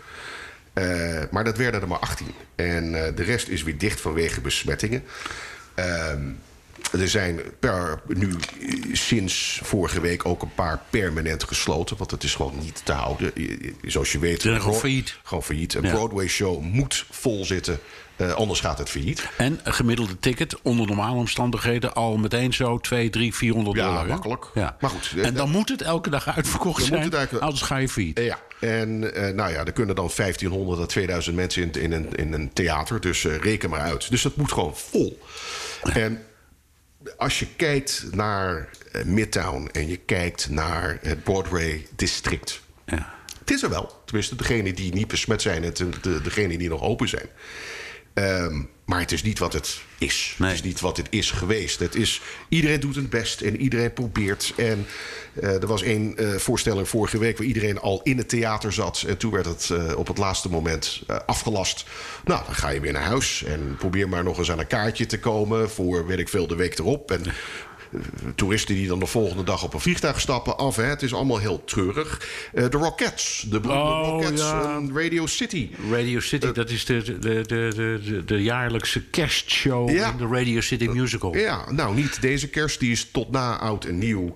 Eh, 0.72 1.22
maar 1.30 1.44
dat 1.44 1.56
werden 1.56 1.80
er 1.80 1.88
maar 1.88 1.98
18. 1.98 2.26
En 2.54 3.04
eh, 3.04 3.16
de 3.16 3.22
rest 3.22 3.48
is 3.48 3.62
weer 3.62 3.78
dicht 3.78 4.00
vanwege 4.00 4.40
besmettingen. 4.40 5.04
Ehm, 5.74 6.22
er 6.92 7.08
zijn 7.08 7.40
per, 7.58 8.00
nu 8.06 8.34
sinds 8.92 9.60
vorige 9.62 10.00
week 10.00 10.26
ook 10.26 10.42
een 10.42 10.54
paar 10.54 10.80
permanent 10.90 11.44
gesloten. 11.44 11.96
Want 11.96 12.10
het 12.10 12.22
is 12.22 12.34
gewoon 12.34 12.58
niet 12.60 12.80
te 12.84 12.92
houden. 12.92 13.32
Zoals 13.82 14.12
je 14.12 14.18
weet. 14.18 14.42
gewoon 14.42 14.74
failliet. 14.74 15.18
Gewoon 15.22 15.42
failliet. 15.42 15.74
Een 15.74 15.82
Ja. 15.82 15.92
Broadway-show 15.92 16.62
moet 16.62 17.06
vol 17.10 17.44
zitten. 17.44 17.78
Eh, 18.16 18.32
anders 18.32 18.60
gaat 18.60 18.78
het 18.78 18.88
failliet. 18.90 19.28
En 19.36 19.60
een 19.62 19.74
gemiddelde 19.74 20.18
ticket 20.18 20.62
onder 20.62 20.86
normale 20.86 21.16
omstandigheden 21.16 21.94
al 21.94 22.16
meteen 22.16 22.52
zo 22.52 22.78
2, 22.78 23.10
3, 23.10 23.34
400 23.34 23.76
Ja, 23.76 23.86
dollar. 23.86 24.06
makkelijk. 24.06 24.46
Ja. 24.54 24.76
Maar 24.80 24.90
goed, 24.90 25.12
eh, 25.16 25.26
En 25.26 25.34
dan 25.34 25.50
moet 25.50 25.68
het 25.68 25.82
elke 25.82 26.10
dag 26.10 26.28
uitverkocht 26.36 26.78
Dan 26.78 26.88
moet 26.88 26.88
zijn, 26.88 27.02
het 27.02 27.14
eigenlijk- 27.14 27.44
anders 27.44 27.62
ga 27.62 27.76
je 27.76 27.88
failliet. 27.88 28.18
Eh, 28.18 28.26
Ja, 28.26 28.38
en 28.60 29.14
eh, 29.14 29.34
nou 29.34 29.52
ja, 29.52 29.64
er 29.64 29.72
kunnen 29.72 29.94
dan 29.94 30.10
1500 30.16 30.80
à 30.80 30.86
2000 30.86 31.36
mensen 31.36 31.62
in, 31.62 31.72
in, 31.82 31.92
een, 31.92 32.14
in 32.14 32.32
een 32.32 32.52
theater. 32.52 33.00
Dus 33.00 33.24
eh, 33.24 33.36
reken 33.36 33.70
maar 33.70 33.80
uit. 33.80 34.10
Dus 34.10 34.22
dat 34.22 34.36
moet 34.36 34.52
gewoon 34.52 34.76
vol. 34.76 35.18
En 35.82 36.22
als 37.16 37.38
je 37.38 37.46
kijkt 37.56 38.06
naar 38.10 38.68
eh, 38.92 39.04
Midtown 39.04 39.68
en 39.72 39.88
je 39.88 39.96
kijkt 39.96 40.50
naar 40.50 40.98
het 41.02 41.22
Broadway-district. 41.24 42.60
Ja. 42.86 43.12
Het 43.38 43.50
is 43.50 43.62
er 43.62 43.68
wel. 43.70 44.02
Tenminste, 44.04 44.36
degenen 44.36 44.74
die 44.74 44.94
niet 44.94 45.08
besmet 45.08 45.42
zijn 45.42 45.64
en 45.64 45.74
de, 45.74 45.88
de, 46.00 46.20
degenen 46.22 46.58
die 46.58 46.68
nog 46.68 46.82
open 46.82 47.08
zijn. 47.08 47.26
Ehm, 48.14 48.62
maar 48.84 49.00
het 49.00 49.12
is 49.12 49.22
niet 49.22 49.38
wat 49.38 49.52
het 49.52 49.80
is. 49.98 50.34
Nee. 50.38 50.48
Het 50.48 50.58
is 50.58 50.64
niet 50.64 50.80
wat 50.80 50.96
het 50.96 51.06
is 51.10 51.30
geweest. 51.30 51.78
Het 51.78 51.94
is, 51.94 52.20
iedereen 52.48 52.80
doet 52.80 52.94
het 52.94 53.10
best 53.10 53.40
en 53.40 53.60
iedereen 53.60 53.92
probeert. 53.92 54.52
En 54.56 54.86
eh, 55.40 55.62
er 55.62 55.66
was 55.66 55.82
één 55.82 56.16
eh, 56.16 56.34
voorstelling 56.34 56.88
vorige 56.88 57.18
week 57.18 57.38
waar 57.38 57.46
iedereen 57.46 57.78
al 57.78 58.00
in 58.02 58.18
het 58.18 58.28
theater 58.28 58.72
zat. 58.72 59.04
En 59.06 59.16
toen 59.16 59.30
werd 59.30 59.46
het 59.46 59.70
eh, 59.70 59.98
op 59.98 60.06
het 60.06 60.18
laatste 60.18 60.48
moment 60.48 61.02
afgelast. 61.26 61.84
Nou, 62.24 62.44
dan 62.44 62.54
ga 62.54 62.68
je 62.68 62.80
weer 62.80 62.92
naar 62.92 63.02
huis 63.02 63.44
en 63.44 63.76
probeer 63.78 64.08
maar 64.08 64.24
nog 64.24 64.38
eens 64.38 64.50
aan 64.50 64.58
een 64.58 64.66
kaartje 64.66 65.06
te 65.06 65.18
komen 65.18 65.70
voor, 65.70 66.06
weet 66.06 66.18
ik 66.18 66.28
veel, 66.28 66.46
de 66.46 66.56
week 66.56 66.78
erop. 66.78 67.10
En 67.10 67.22
toeristen 68.34 68.74
die 68.74 68.88
dan 68.88 68.98
de 68.98 69.06
volgende 69.06 69.44
dag 69.44 69.64
op 69.64 69.74
een 69.74 69.80
vliegtuig 69.80 70.20
stappen 70.20 70.56
af. 70.56 70.76
Hè. 70.76 70.82
Het 70.84 71.02
is 71.02 71.14
allemaal 71.14 71.38
heel 71.38 71.64
treurig. 71.64 72.20
Eh, 72.52 72.68
de 72.70 72.76
Rockettes, 72.76 73.44
de 73.50 73.60
beroemde 73.60 73.82
Oh, 73.84 74.06
Rockettes, 74.08 74.40
ja. 74.40 74.80
Radio 74.94 75.26
City. 75.26 75.70
Radio 75.90 76.20
City, 76.20 76.52
dat 76.52 76.70
is 76.70 76.84
de, 76.84 77.02
de, 77.02 77.18
de, 77.18 78.00
de, 78.04 78.22
de, 78.24 78.42
jaarlijkse 78.42 79.02
kerstshow 79.04 79.90
Ja. 79.90 80.10
in 80.10 80.16
de 80.16 80.26
Radio 80.26 80.60
City 80.60 80.86
Musical. 80.86 81.36
Ja, 81.36 81.72
nou 81.72 81.94
niet 81.94 82.20
deze 82.20 82.48
kerst. 82.48 82.80
Die 82.80 82.90
is 82.90 83.10
tot 83.10 83.30
na 83.30 83.56
oud 83.58 83.84
en 83.84 83.98
nieuw 83.98 84.26
eh, 84.26 84.34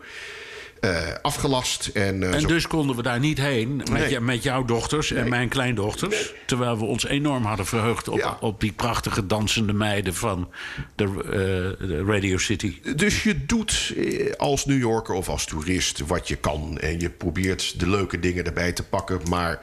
afgelast. 1.23 1.87
En, 1.87 2.23
eh, 2.23 2.35
En 2.35 2.47
dus 2.47 2.67
konden 2.67 2.97
we 2.97 3.03
daar 3.03 3.19
niet 3.19 3.39
heen 3.39 3.77
met, 3.77 3.89
Nee. 3.89 4.21
met 4.21 4.43
jouw 4.43 4.65
dochters 4.65 5.13
en 5.13 5.29
mijn 5.29 5.49
kleindochters. 5.49 6.33
Terwijl 6.47 6.79
we 6.79 6.85
ons 6.85 7.07
enorm 7.07 7.45
hadden 7.45 7.67
verheugd 7.67 8.09
op, 8.09 8.19
Ja. 8.19 8.37
op 8.41 8.61
die 8.61 8.73
prachtige 8.73 9.27
dansende 9.27 9.73
meiden 9.73 10.15
van 10.15 10.49
de, 10.95 11.05
eh, 11.05 11.87
de 11.89 12.05
Radio 12.07 12.39
City. 12.39 12.81
Dus 12.97 13.23
je 13.23 13.45
doet 13.47 13.93
eh, 13.97 14.33
als 14.37 14.65
New 14.65 14.79
Yorker 14.79 15.15
of 15.15 15.29
als 15.29 15.45
toerist 15.45 16.07
wat 16.07 16.29
je 16.29 16.37
kan. 16.37 16.79
En 16.79 17.01
je 17.01 17.11
probeert 17.11 17.81
de 17.81 17.89
leuke 17.89 18.21
dingen 18.21 18.45
erbij 18.47 18.73
te 18.73 18.83
pakken. 18.83 19.21
Maar 19.29 19.61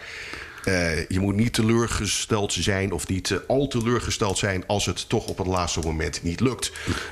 eh, 0.65 1.07
je 1.07 1.19
moet 1.19 1.35
niet 1.35 1.53
teleurgesteld 1.53 2.53
zijn 2.53 2.91
of 2.91 3.07
niet 3.07 3.31
eh, 3.31 3.37
al 3.47 3.67
teleurgesteld 3.67 4.37
zijn... 4.37 4.63
als 4.67 4.85
het 4.85 5.09
toch 5.09 5.27
op 5.27 5.37
het 5.37 5.47
laatste 5.47 5.79
moment 5.79 6.23
niet 6.23 6.39
lukt. 6.39 6.71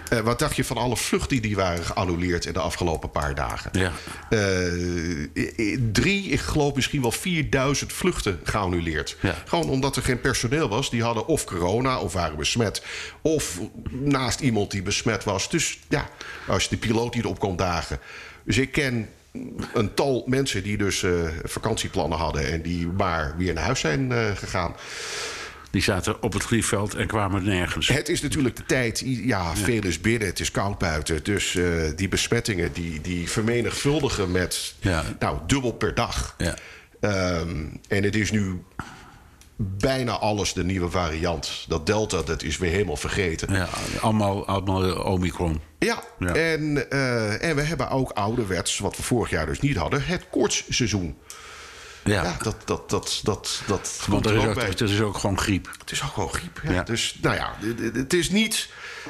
Eh, 0.09 0.19
wat 0.19 0.39
dacht 0.39 0.55
je 0.55 0.63
van 0.63 0.77
alle 0.77 0.97
vluchten 0.97 1.41
die 1.41 1.55
waren 1.55 1.83
geannuleerd 1.83 2.45
in 2.45 2.53
de 2.53 2.59
afgelopen 2.59 3.11
paar 3.11 3.35
dagen? 3.35 3.71
Ja. 3.73 3.91
Drie, 5.91 6.29
ik 6.29 6.39
geloof 6.39 6.75
misschien 6.75 7.01
wel 7.01 7.11
4000 7.11 7.93
vluchten 7.93 8.39
geannuleerd. 8.43 9.17
Ja. 9.19 9.35
Gewoon 9.45 9.69
omdat 9.69 9.95
er 9.95 10.03
geen 10.03 10.21
personeel 10.21 10.69
was. 10.69 10.89
Die 10.89 11.03
hadden 11.03 11.27
of 11.27 11.45
corona 11.45 11.99
of 11.99 12.13
waren 12.13 12.37
besmet. 12.37 12.83
Of 13.21 13.59
naast 13.89 14.39
iemand 14.39 14.71
die 14.71 14.81
besmet 14.81 15.23
was. 15.23 15.49
Dus 15.49 15.79
ja, 15.89 16.09
als 16.47 16.69
de 16.69 16.77
piloot 16.77 17.15
niet 17.15 17.25
op 17.25 17.39
kon 17.39 17.55
dagen. 17.55 17.99
Dus 18.43 18.57
ik 18.57 18.71
ken 18.71 19.09
een 19.73 19.93
tal 19.93 20.23
mensen 20.27 20.63
die 20.63 20.77
dus 20.77 21.03
eh, 21.03 21.11
vakantieplannen 21.43 22.17
hadden... 22.17 22.51
en 22.51 22.61
die 22.61 22.87
maar 22.87 23.33
weer 23.37 23.53
naar 23.53 23.63
huis 23.63 23.79
zijn 23.79 24.11
eh, 24.11 24.35
gegaan. 24.35 24.75
Die 25.71 25.81
zaten 25.81 26.21
op 26.21 26.33
het 26.33 26.43
vliegveld 26.43 26.93
en 26.95 27.07
kwamen 27.07 27.43
nergens. 27.43 27.87
Het 27.87 28.09
is 28.09 28.21
natuurlijk 28.21 28.55
de 28.55 28.65
tijd, 28.65 29.03
ja, 29.05 29.55
veel 29.55 29.83
is 29.83 30.01
binnen, 30.01 30.27
het 30.27 30.39
is 30.39 30.51
koud 30.51 30.77
buiten. 30.77 31.23
Dus 31.23 31.55
eh, 31.55 31.65
die 31.95 32.07
besmettingen 32.07 32.73
die, 32.73 33.01
die 33.01 33.29
vermenigvuldigen 33.29 34.31
met 34.31 34.75
Ja. 34.79 35.03
nou, 35.19 35.37
dubbel 35.47 35.71
per 35.71 35.93
dag. 35.93 36.35
Ja. 36.37 36.55
Ehm, 36.99 37.65
en 37.87 38.03
het 38.03 38.15
is 38.15 38.31
nu 38.31 38.61
bijna 39.77 40.11
alles 40.11 40.53
de 40.53 40.63
nieuwe 40.63 40.89
variant. 40.89 41.65
Dat 41.67 41.85
Delta, 41.85 42.21
dat 42.21 42.43
is 42.43 42.57
weer 42.57 42.71
helemaal 42.71 42.95
vergeten. 42.97 43.53
Ja, 43.53 43.69
allemaal, 44.01 44.47
allemaal 44.47 45.03
Omicron. 45.03 45.61
Ja, 45.79 46.03
Ja. 46.19 46.33
En, 46.33 46.89
eh, 46.91 47.43
en 47.49 47.55
we 47.55 47.61
hebben 47.61 47.89
ook 47.89 48.11
ouderwets, 48.11 48.79
wat 48.79 48.97
we 48.97 49.03
vorig 49.03 49.29
jaar 49.29 49.45
dus 49.45 49.59
niet 49.59 49.77
hadden, 49.77 50.05
het 50.05 50.25
koortsseizoen. 50.31 51.17
Ja, 52.03 52.23
Ja, 52.23 52.37
dat, 52.43 52.55
dat, 52.65 52.89
dat, 52.89 53.19
dat, 53.23 53.61
dat 53.67 53.99
want 54.07 54.25
er 54.25 54.35
is, 54.35 54.45
ook 54.45 54.61
het 54.61 54.81
is 54.81 55.01
ook 55.01 55.17
gewoon 55.17 55.39
griep. 55.39 55.69
Het 55.79 55.91
is 55.91 56.03
ook 56.03 56.13
gewoon 56.13 56.33
griep. 56.33 56.59
Ja. 56.63 56.71
Ja. 56.71 56.83
Dus 56.83 57.17
nou 57.21 57.35
ja, 57.35 57.53
het- 57.93 58.13
is 58.13 58.29
niet 58.29 58.69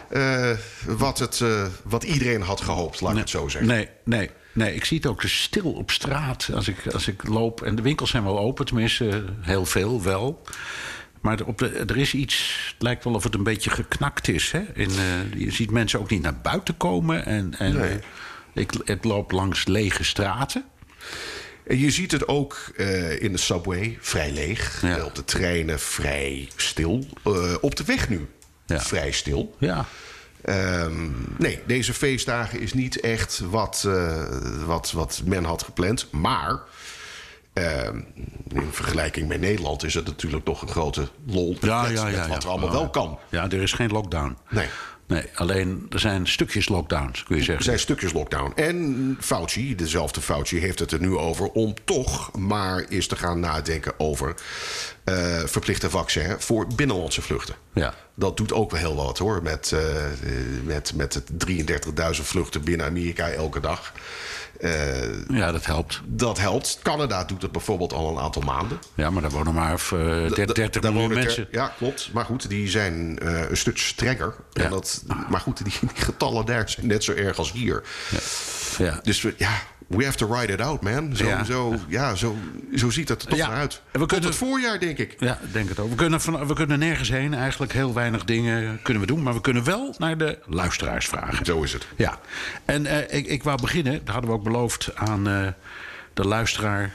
eh, 0.09 0.49
wat, 0.85 1.19
het, 1.19 1.41
eh, 1.41 1.65
wat 1.83 2.03
iedereen 2.03 2.41
had 2.41 2.61
gehoopt, 2.61 3.01
laat 3.01 3.13
ik 3.13 3.17
het 3.19 3.29
zo 3.29 3.47
zeggen. 3.47 3.69
Nee, 3.71 3.89
nee, 4.03 4.29
nee. 4.53 4.75
Ik 4.75 4.85
zie 4.85 4.97
het 4.97 5.05
ook 5.05 5.21
dus 5.21 5.41
stil 5.41 5.71
op 5.71 5.91
straat 5.91 6.49
als 6.53 6.67
ik, 6.67 6.87
als 6.93 7.07
ik 7.07 7.27
loop. 7.27 7.61
En 7.61 7.75
de 7.75 7.81
winkels 7.81 8.09
zijn 8.09 8.23
wel 8.23 8.39
open, 8.39 8.65
tenminste 8.65 9.23
heel 9.41 9.65
veel 9.65 10.03
wel. 10.03 10.41
Maar 11.21 11.39
er 11.39 11.45
op 11.45 11.57
de, 11.57 11.67
er 11.69 11.97
is 11.97 12.13
iets, 12.13 12.65
het 12.73 12.81
lijkt 12.81 13.03
wel 13.03 13.13
of 13.13 13.23
het 13.23 13.33
een 13.33 13.43
beetje 13.43 13.69
geknakt 13.69 14.27
is. 14.27 14.51
Hè? 14.51 14.61
In, 14.73 14.89
eh, 14.89 15.39
je 15.41 15.51
ziet 15.51 15.71
mensen 15.71 15.99
ook 15.99 16.09
niet 16.09 16.21
naar 16.21 16.37
buiten 16.41 16.77
komen. 16.77 17.25
En, 17.25 17.55
en 17.57 17.75
Nee. 17.77 17.89
eh, 17.89 17.95
ik, 18.53 18.71
ik 18.83 19.03
loop 19.03 19.31
langs 19.31 19.65
lege 19.67 20.03
straten. 20.03 20.63
En 21.67 21.79
je 21.79 21.91
ziet 21.91 22.11
het 22.11 22.27
ook 22.27 22.57
eh, 22.77 23.21
in 23.21 23.31
de 23.31 23.37
subway, 23.37 23.97
vrij 24.01 24.31
leeg. 24.31 24.81
Ja. 24.81 25.03
Op 25.05 25.15
de 25.15 25.25
treinen 25.25 25.79
vrij 25.79 26.47
stil. 26.55 27.05
Op 27.61 27.75
de 27.75 27.83
weg 27.85 28.09
nu, 28.09 28.27
Ja. 28.65 28.79
vrij 28.79 29.11
stil. 29.11 29.55
Ja, 29.59 29.85
Ehm, 30.43 31.09
nee, 31.37 31.59
deze 31.65 31.93
feestdagen 31.93 32.59
is 32.59 32.73
niet 32.73 32.99
echt 32.99 33.39
wat, 33.39 33.83
eh, 33.87 34.23
wat, 34.65 34.91
wat 34.91 35.21
men 35.25 35.43
had 35.43 35.63
gepland. 35.63 36.11
Maar 36.11 36.59
ehm, 37.53 38.01
in 38.53 38.67
vergelijking 38.71 39.27
met 39.27 39.39
Nederland 39.39 39.83
is 39.83 39.93
het 39.93 40.05
natuurlijk 40.05 40.45
toch 40.45 40.61
een 40.61 40.67
grote 40.67 41.07
lol. 41.25 41.57
ja, 41.61 41.87
ja, 41.87 42.07
ja. 42.07 42.19
met 42.19 42.27
wat 42.27 42.41
ja. 42.41 42.47
er 42.47 42.47
allemaal 42.47 42.71
wel 42.71 42.89
kan. 42.89 43.19
Ja, 43.29 43.43
er 43.43 43.61
is 43.61 43.73
geen 43.73 43.91
lockdown. 43.91 44.37
Nee. 44.49 44.67
Nee, 45.13 45.29
alleen 45.35 45.85
er 45.89 45.99
zijn 45.99 46.27
stukjes 46.27 46.69
lockdowns, 46.69 47.23
kun 47.23 47.35
je 47.35 47.41
Er 47.41 47.45
zeggen. 47.45 47.65
zijn 47.65 47.79
stukjes 47.79 48.13
lockdown. 48.13 48.51
En 48.55 49.17
Fauci, 49.19 49.75
dezelfde 49.75 50.21
Fauci, 50.21 50.59
heeft 50.59 50.79
het 50.79 50.91
er 50.91 50.99
nu 50.99 51.17
over 51.17 51.49
om 51.49 51.73
toch 51.83 52.37
maar 52.37 52.85
eens 52.89 53.07
te 53.07 53.15
gaan 53.15 53.39
nadenken 53.39 53.93
over 53.97 54.35
eh, 55.03 55.39
verplichte 55.45 55.89
vaccin 55.89 56.35
voor 56.39 56.67
binnenlandse 56.75 57.21
vluchten. 57.21 57.55
Ja. 57.73 57.93
Dat 58.15 58.37
doet 58.37 58.53
ook 58.53 58.71
wel 58.71 58.79
heel 58.79 58.95
wat 58.95 59.17
hoor. 59.17 59.43
Met, 59.43 59.71
eh, 59.71 59.79
met, 60.63 60.91
met 60.95 61.13
het 61.13 61.29
33.000 61.47 62.25
vluchten 62.25 62.63
binnen 62.63 62.85
Amerika 62.85 63.29
elke 63.29 63.59
dag. 63.59 63.93
Eh, 64.59 65.27
Ja, 65.29 65.51
dat 65.51 65.65
helpt. 65.65 66.01
dat 66.05 66.39
helpt. 66.39 66.79
Canada 66.83 67.23
doet 67.23 67.41
het 67.41 67.51
bijvoorbeeld 67.51 67.93
al 67.93 68.09
een 68.11 68.23
aantal 68.23 68.41
maanden. 68.41 68.79
Ja, 68.93 69.09
maar 69.09 69.21
daar 69.21 69.31
wonen 69.31 69.53
maar 69.53 69.73
eh, 69.73 69.99
30, 69.99 70.45
Da- 70.45 70.53
30 70.53 70.81
daar 70.81 70.93
miljoen 70.93 71.13
mensen. 71.13 71.47
ja, 71.51 71.73
klopt. 71.77 72.09
Maar 72.13 72.25
goed, 72.25 72.49
die 72.49 72.69
zijn 72.69 73.19
eh, 73.19 73.49
een 73.49 73.57
stuk 73.57 73.77
strenger. 73.77 74.35
En 74.53 74.69
dat, 74.69 75.03
maar 75.29 75.39
goed, 75.39 75.63
die, 75.63 75.73
die 75.93 76.03
getallen 76.03 76.45
daar 76.45 76.69
zijn 76.69 76.87
net 76.87 77.03
zo 77.03 77.11
erg 77.13 77.37
als 77.37 77.51
hier. 77.51 77.83
Ja. 78.77 78.99
Dus 79.03 79.21
ja, 79.37 79.51
we 79.87 80.03
have 80.05 80.17
to 80.17 80.33
ride 80.33 80.53
it 80.53 80.61
out, 80.61 80.81
man. 80.81 81.15
Zo, 81.15 81.25
Ja. 81.27 81.43
zo, 81.43 81.75
ja, 81.87 82.15
zo, 82.15 82.35
zo 82.75 82.89
ziet 82.89 83.09
het 83.09 83.21
er 83.21 83.27
toch 83.27 83.37
Ja. 83.37 83.47
naar 83.47 83.57
uit. 83.57 83.73
En 83.73 83.81
we 83.91 83.99
Tot 83.99 84.07
kunnen- 84.07 84.27
het 84.29 84.37
voorjaar, 84.37 84.79
denk 84.79 84.97
ik. 84.97 85.15
Ja, 85.19 85.39
denk 85.51 85.69
het 85.69 85.79
ook. 85.79 85.89
We 85.89 85.95
kunnen, 85.95 86.21
van, 86.21 86.47
we 86.47 86.53
kunnen 86.53 86.79
nergens 86.79 87.09
heen. 87.09 87.33
Eigenlijk 87.33 87.73
heel 87.73 87.93
weinig 87.93 88.23
dingen 88.25 88.79
kunnen 88.81 89.01
we 89.01 89.07
doen. 89.07 89.23
Maar 89.23 89.33
we 89.33 89.41
kunnen 89.41 89.63
wel 89.63 89.95
naar 89.97 90.17
de 90.17 90.39
luisteraars 90.45 91.07
vragen. 91.07 91.45
Zo 91.45 91.61
is 91.63 91.73
het. 91.73 91.87
Ja. 91.95 92.19
En 92.65 92.85
eh, 92.85 93.17
ik, 93.17 93.27
ik 93.27 93.43
wou 93.43 93.61
beginnen. 93.61 93.93
Dat 94.05 94.13
hadden 94.13 94.29
we 94.31 94.35
ook 94.35 94.43
beloofd 94.43 94.95
aan 94.95 95.27
eh, 95.27 95.47
de 96.13 96.23
luisteraar. 96.27 96.91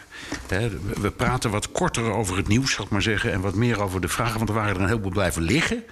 Hè, 0.49 0.69
we- 0.69 1.01
we 1.01 1.11
praten 1.11 1.51
wat 1.51 1.73
korter 1.73 2.05
over 2.13 2.37
het 2.37 2.49
nieuws, 2.49 2.73
zal 2.73 2.85
ik 2.85 2.91
maar 2.91 3.03
zeggen. 3.03 3.33
En 3.33 3.41
wat 3.41 3.55
meer 3.55 3.83
over 3.83 4.01
de 4.01 4.09
vragen. 4.09 4.37
Want 4.37 4.49
er 4.49 4.55
waren 4.55 4.75
er 4.75 4.81
een 4.81 4.89
heleboel 4.89 5.11
blijven 5.11 5.43
liggen. 5.43 5.83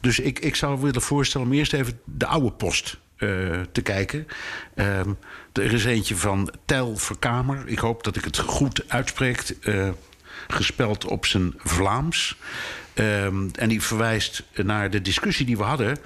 Dus 0.00 0.18
ik, 0.18 0.38
ik 0.38 0.54
zou 0.56 0.80
willen 0.80 1.02
voorstellen 1.02 1.46
om 1.46 1.52
eerst 1.52 1.72
even 1.72 2.00
de 2.04 2.26
oude 2.26 2.50
post 2.52 2.96
eh, 3.16 3.28
te 3.72 3.82
kijken. 3.82 4.26
Ehm, 4.74 5.10
er 5.52 5.72
is 5.72 5.84
eentje 5.84 6.16
van 6.16 6.52
Tel 6.64 6.96
Verkamer. 6.96 7.62
Ik 7.68 7.78
hoop 7.78 8.04
dat 8.04 8.16
ik 8.16 8.24
het 8.24 8.38
goed 8.38 8.84
uitspreek. 8.88 9.54
eh, 9.62 9.88
gespeld 10.48 11.04
op 11.04 11.26
zijn 11.26 11.54
Vlaams. 11.56 12.36
Ehm, 12.94 13.48
en 13.54 13.68
die 13.68 13.82
verwijst 13.82 14.42
naar 14.54 14.90
de 14.90 15.02
discussie 15.02 15.46
die 15.46 15.56
we 15.56 15.62
hadden. 15.62 15.96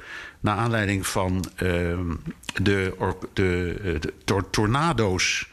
naar 0.40 0.56
aanleiding 0.56 1.06
van 1.06 1.44
ehm, 1.56 2.14
de, 2.62 2.94
or- 2.98 3.18
de, 3.32 3.76
eh, 3.84 4.00
de 4.00 4.12
tor- 4.24 4.50
tornado's. 4.50 5.48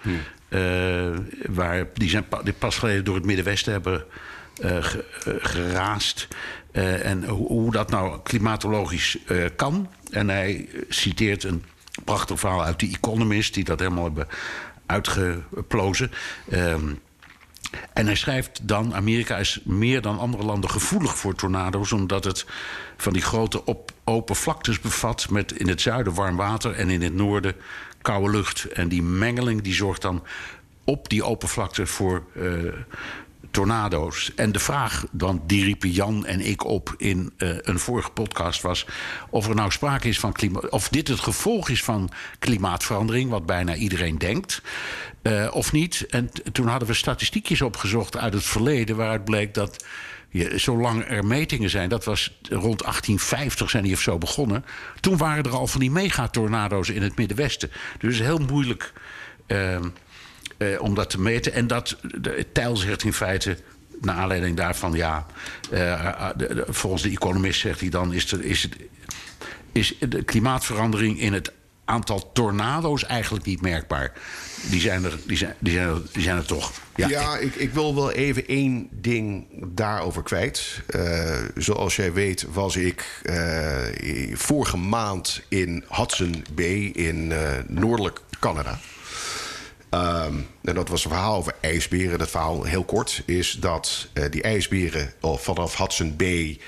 eh, 0.50 1.10
waar, 1.50 1.86
die, 1.94 2.10
zijn 2.10 2.28
pa- 2.28 2.42
die 2.44 2.54
pas 2.54 2.78
geleden 2.78 3.04
door 3.04 3.16
het 3.16 3.26
Middenwesten 3.26 3.72
hebben 3.72 4.06
ge- 4.62 5.06
geraast. 5.42 6.28
En 6.72 7.24
hoe, 7.28 7.48
hoe 7.48 7.72
dat 7.72 7.90
nou 7.90 8.20
klimatologisch 8.24 9.18
kan. 9.56 9.90
En 10.12 10.30
hij 10.30 10.70
citeert 10.90 11.44
een 11.44 11.64
prachtig 12.06 12.40
verhaal 12.40 12.64
uit 12.64 12.80
The 12.80 12.88
Economist, 12.88 13.54
die 13.54 13.64
dat 13.64 13.80
helemaal 13.80 14.04
hebben 14.04 14.28
uitgeplozen. 14.86 16.12
Ehm, 16.50 16.94
en 17.94 18.06
hij 18.06 18.16
schrijft 18.16 18.68
dan: 18.68 18.96
Amerika 18.96 19.38
is 19.38 19.60
meer 19.64 20.02
dan 20.02 20.20
andere 20.20 20.44
landen 20.44 20.70
gevoelig 20.70 21.18
voor 21.18 21.36
tornado's, 21.36 21.92
omdat 21.92 22.24
het 22.24 22.46
van 22.98 23.14
die 23.14 23.22
grote 23.22 23.66
op, 23.66 23.92
open 24.04 24.36
vlaktes 24.36 24.80
bevat 24.80 25.30
met 25.30 25.52
in 25.52 25.68
het 25.68 25.82
zuiden 25.82 26.14
warm 26.14 26.36
water 26.36 26.76
en 26.76 26.90
in 26.90 27.02
het 27.02 27.14
noorden 27.14 27.56
koude 28.02 28.32
lucht. 28.32 28.66
En 28.66 28.88
die 28.88 29.04
mengeling 29.04 29.62
die 29.62 29.74
zorgt 29.74 30.02
dan 30.02 30.24
op 30.84 31.10
die 31.10 31.24
open 31.24 31.48
vlakte 31.48 31.86
voor 31.86 32.24
eh, 32.36 32.46
tornado's. 33.54 34.32
En 34.36 34.52
de 34.52 34.60
vraag 34.60 35.06
dan, 35.12 35.42
die 35.46 35.64
riepen 35.64 35.90
Jan 35.90 36.26
en 36.26 36.42
ik 36.42 36.66
op 36.66 36.94
in 36.98 37.34
eh, 37.38 37.50
een 37.62 37.80
vorige 37.80 38.10
podcast, 38.10 38.62
was 38.62 38.86
of 39.30 39.48
er 39.48 39.56
nou 39.56 39.72
sprake 39.72 40.08
is 40.08 40.20
van 40.20 40.32
klimaat. 40.32 40.70
of 40.70 40.90
dit 40.90 41.08
het 41.08 41.20
gevolg 41.20 41.70
is 41.70 41.84
van 41.84 42.10
klimaatverandering, 42.40 43.30
wat 43.30 43.46
bijna 43.46 43.76
iedereen 43.76 44.18
denkt. 44.18 44.62
eh, 45.22 45.48
of 45.52 45.72
niet. 45.72 46.06
En 46.10 46.30
toen 46.52 46.68
hadden 46.68 46.88
we 46.88 46.94
statistiekjes 46.94 47.62
opgezocht 47.62 48.18
uit 48.18 48.34
het 48.34 48.44
verleden, 48.44 48.96
waaruit 48.96 49.26
bleek 49.26 49.54
dat. 49.54 49.86
Je, 50.30 50.58
zolang 50.58 51.06
er 51.08 51.26
metingen 51.26 51.70
zijn, 51.70 51.90
dat 51.90 52.06
was 52.06 52.40
rond 52.50 52.80
1850 52.80 53.70
zijn 53.70 53.84
die 53.84 53.94
of 53.94 54.02
zo 54.02 54.18
begonnen. 54.18 54.66
Toen 55.00 55.18
waren 55.18 55.44
er 55.44 55.56
al 55.56 55.68
van 55.68 55.80
die 55.80 55.92
megatornado's 55.92 56.90
in 56.90 57.02
het 57.02 57.18
Middenwesten. 57.18 57.72
Dus 58.00 58.20
heel 58.20 58.38
moeilijk 58.38 58.94
ehm, 59.48 59.90
eh, 60.72 60.82
om 60.82 60.96
dat 60.96 61.10
te 61.10 61.20
meten. 61.22 61.54
En 61.54 61.68
dat, 61.68 61.98
de, 62.22 62.46
Tijl 62.54 62.76
zegt 62.78 63.04
in 63.04 63.14
feite, 63.14 63.58
naar 64.02 64.16
aanleiding 64.16 64.58
daarvan, 64.58 64.94
ja, 64.94 65.26
eh, 65.72 66.30
de- 66.36 66.66
volgens 66.70 67.02
de 67.02 67.10
economist 67.10 67.60
zegt 67.60 67.80
hij 67.80 67.90
dan, 67.90 68.14
is, 68.14 68.32
er, 68.32 68.44
is, 68.44 68.64
het, 68.64 68.76
is 69.72 69.96
de 70.00 70.24
klimaatverandering 70.24 71.20
in 71.20 71.34
het 71.34 71.52
aantal 71.86 72.32
tornado's 72.32 73.06
eigenlijk 73.06 73.46
niet 73.46 73.62
merkbaar. 73.62 74.12
Die 74.70 74.82
zijn 74.82 75.04
er, 75.04 75.18
die 75.28 75.38
zijn, 75.38 75.56
die 75.60 76.22
zijn 76.22 76.38
er, 76.38 76.46
toch. 76.46 76.72
Ja, 76.96 77.38
ik, 77.38 77.56
ik 77.56 77.74
wil 77.74 77.96
wel 77.96 78.12
even 78.12 78.48
één 78.48 78.88
ding 78.92 79.46
daarover 79.68 80.24
kwijt. 80.24 80.82
Eh, 80.88 81.38
zoals 81.56 81.96
jij 81.96 82.14
weet 82.14 82.46
was 82.54 82.76
ik 82.76 83.20
eh, 83.24 83.78
vorige 84.34 84.78
maand 84.78 85.42
in 85.48 85.84
Hudson 85.90 86.44
Bay 86.52 86.84
in 86.94 87.32
eh, 87.32 87.40
noordelijk 87.68 88.20
Canada. 88.40 88.80
Ehm, 89.94 90.36
en 90.62 90.76
dat 90.76 90.90
was 90.90 91.04
een 91.04 91.12
verhaal 91.12 91.36
over 91.36 91.54
ijsberen. 91.62 92.20
Dat 92.20 92.30
verhaal, 92.30 92.64
heel 92.64 92.84
kort, 92.84 93.24
is 93.26 93.58
dat 93.60 94.08
die 94.30 94.42
ijsberen 94.42 95.14
vanaf 95.22 95.78
Hudson 95.78 96.16
Bay... 96.16 96.60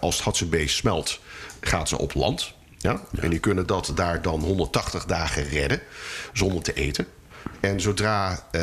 als 0.00 0.16
het 0.16 0.24
Hudson 0.24 0.48
Bay 0.48 0.66
smelt, 0.66 1.20
gaan 1.60 1.88
ze 1.88 1.98
op 1.98 2.14
land... 2.14 2.54
Ja? 2.84 3.00
En 3.20 3.30
die 3.30 3.38
kunnen 3.38 3.66
dat 3.66 3.92
daar 3.94 4.22
dan 4.22 4.40
180 4.40 5.04
dagen 5.04 5.48
redden 5.48 5.80
zonder 6.32 6.62
te 6.62 6.72
eten. 6.72 7.06
En 7.60 7.80
zodra 7.80 8.30
uh, 8.32 8.60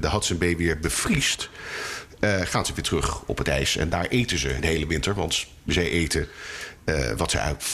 de 0.00 0.08
Hudson 0.10 0.38
Bay 0.38 0.56
weer 0.56 0.78
bevriest, 0.78 1.50
uh, 2.20 2.40
gaan 2.40 2.66
ze 2.66 2.74
weer 2.74 2.84
terug 2.84 3.22
op 3.22 3.38
het 3.38 3.48
ijs. 3.48 3.76
En 3.76 3.88
daar 3.88 4.06
eten 4.06 4.38
ze 4.38 4.56
de 4.60 4.66
hele 4.66 4.86
winter, 4.86 5.14
want 5.14 5.46
zij 5.66 5.90
eten 5.90 6.28
uh, 6.84 7.12
wat 7.16 7.30
ze 7.30 7.38
uit, 7.38 7.64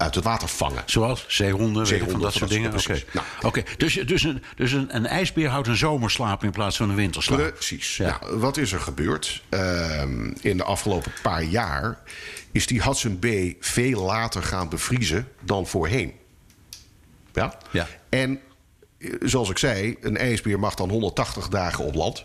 uit 0.00 0.14
het 0.14 0.24
water 0.24 0.48
vangen. 0.48 0.82
Zoals 0.86 1.24
zeehonden, 1.28 1.86
zeehonden 1.86 2.12
van 2.12 2.20
dat 2.20 2.32
soort 2.32 2.50
dingen? 2.50 2.74
Oké, 2.74 3.02
nou, 3.12 3.26
okay. 3.42 3.64
dus, 3.76 3.94
dus, 3.94 4.22
een, 4.22 4.42
dus 4.56 4.72
een, 4.72 4.96
een, 4.96 5.06
ijsbeer 5.06 5.48
houdt 5.48 5.68
een 5.68 5.76
zomerslaap 5.76 6.44
in 6.44 6.50
plaats 6.50 6.76
van 6.76 6.90
een 6.90 6.96
winterslaap? 6.96 7.54
Precies. 7.54 7.96
Ja. 7.96 8.18
Nou, 8.20 8.38
wat 8.38 8.56
is 8.56 8.72
er 8.72 8.80
gebeurd? 8.80 9.42
Ehm, 9.48 10.32
in 10.40 10.56
de 10.56 10.64
afgelopen 10.64 11.12
paar 11.22 11.42
jaar 11.42 11.98
is 12.52 12.66
die 12.66 12.82
Hudson 12.82 13.18
Bay 13.18 13.56
veel 13.60 14.02
later 14.02 14.42
gaan 14.42 14.68
bevriezen 14.68 15.28
dan 15.40 15.66
voorheen. 15.66 16.12
Ja? 17.32 17.58
ja. 17.70 17.86
En 18.08 18.40
eh, 18.98 19.10
zoals 19.20 19.50
ik 19.50 19.58
zei, 19.58 19.96
een 20.00 20.16
ijsbeer 20.16 20.58
mag 20.58 20.74
dan 20.74 20.90
180 20.90 21.48
dagen 21.48 21.84
op 21.84 21.94
land. 21.94 22.24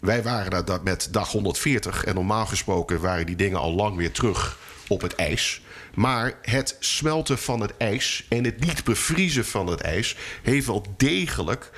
Wij 0.00 0.22
waren 0.22 0.66
daar 0.66 0.82
met 0.82 1.08
dag 1.10 1.32
140 1.32 2.04
en 2.04 2.14
normaal 2.14 2.46
gesproken 2.46 3.00
waren 3.00 3.26
die 3.26 3.36
dingen 3.36 3.58
al 3.58 3.72
lang 3.72 3.96
weer 3.96 4.12
terug 4.12 4.58
op 4.88 5.00
het 5.00 5.14
ijs. 5.14 5.62
Maar 5.94 6.38
het 6.42 6.76
smelten 6.78 7.38
van 7.38 7.60
het 7.60 7.76
ijs 7.76 8.26
en 8.28 8.44
het 8.44 8.60
niet 8.60 8.84
bevriezen 8.84 9.44
van 9.44 9.66
het 9.66 9.80
ijs 9.80 10.16
heeft 10.42 10.66
wel 10.66 10.94
degelijk 10.96 11.70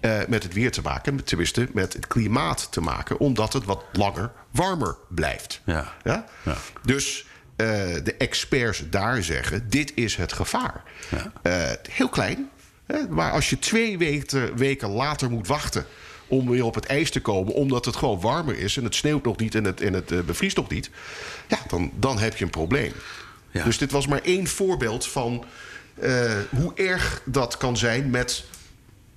uh, 0.00 0.18
met 0.28 0.42
het 0.42 0.52
weer 0.52 0.70
te 0.70 0.82
maken, 0.82 1.24
tenminste 1.24 1.68
met 1.72 1.92
het 1.92 2.06
klimaat 2.06 2.72
te 2.72 2.80
maken, 2.80 3.18
omdat 3.18 3.52
het 3.52 3.64
wat 3.64 3.84
langer 3.92 4.32
warmer 4.50 4.96
blijft. 5.08 5.60
Ja. 5.64 5.94
Ja? 6.04 6.26
ja. 6.42 6.56
Dus 6.82 7.26
uh, 7.56 7.66
de 8.04 8.14
experts 8.18 8.82
daar 8.90 9.22
zeggen: 9.22 9.66
dit 9.68 9.92
is 9.94 10.16
het 10.16 10.32
gevaar. 10.32 10.82
Ja. 11.08 11.32
Uh, 11.42 11.76
heel 11.90 12.08
klein, 12.08 12.50
hè, 12.86 13.08
maar 13.08 13.32
als 13.32 13.50
je 13.50 13.58
twee 13.58 13.98
weken, 13.98 14.56
weken 14.56 14.88
later 14.88 15.30
moet 15.30 15.46
wachten 15.46 15.86
om 16.26 16.50
weer 16.50 16.64
op 16.64 16.74
het 16.74 16.86
ijs 16.86 17.10
te 17.10 17.20
komen, 17.20 17.54
omdat 17.54 17.84
het 17.84 17.96
gewoon 17.96 18.20
warmer 18.20 18.58
is 18.58 18.76
en 18.76 18.84
het 18.84 18.94
sneeuwt 18.94 19.24
nog 19.24 19.36
niet 19.36 19.54
en 19.54 19.64
het, 19.64 19.80
en 19.80 19.92
het 19.92 20.26
bevriest 20.26 20.56
nog 20.56 20.68
niet, 20.68 20.90
ja, 21.48 21.58
dan, 21.68 21.90
dan 21.94 22.18
heb 22.18 22.36
je 22.36 22.44
een 22.44 22.50
probleem. 22.50 22.92
Ja. 23.50 23.64
Dus 23.64 23.78
dit 23.78 23.90
was 23.90 24.06
maar 24.06 24.20
één 24.22 24.46
voorbeeld 24.46 25.06
van 25.06 25.44
hoe 26.50 26.72
erg 26.74 27.22
dat 27.24 27.56
kan 27.56 27.76
zijn 27.76 28.10
met 28.10 28.44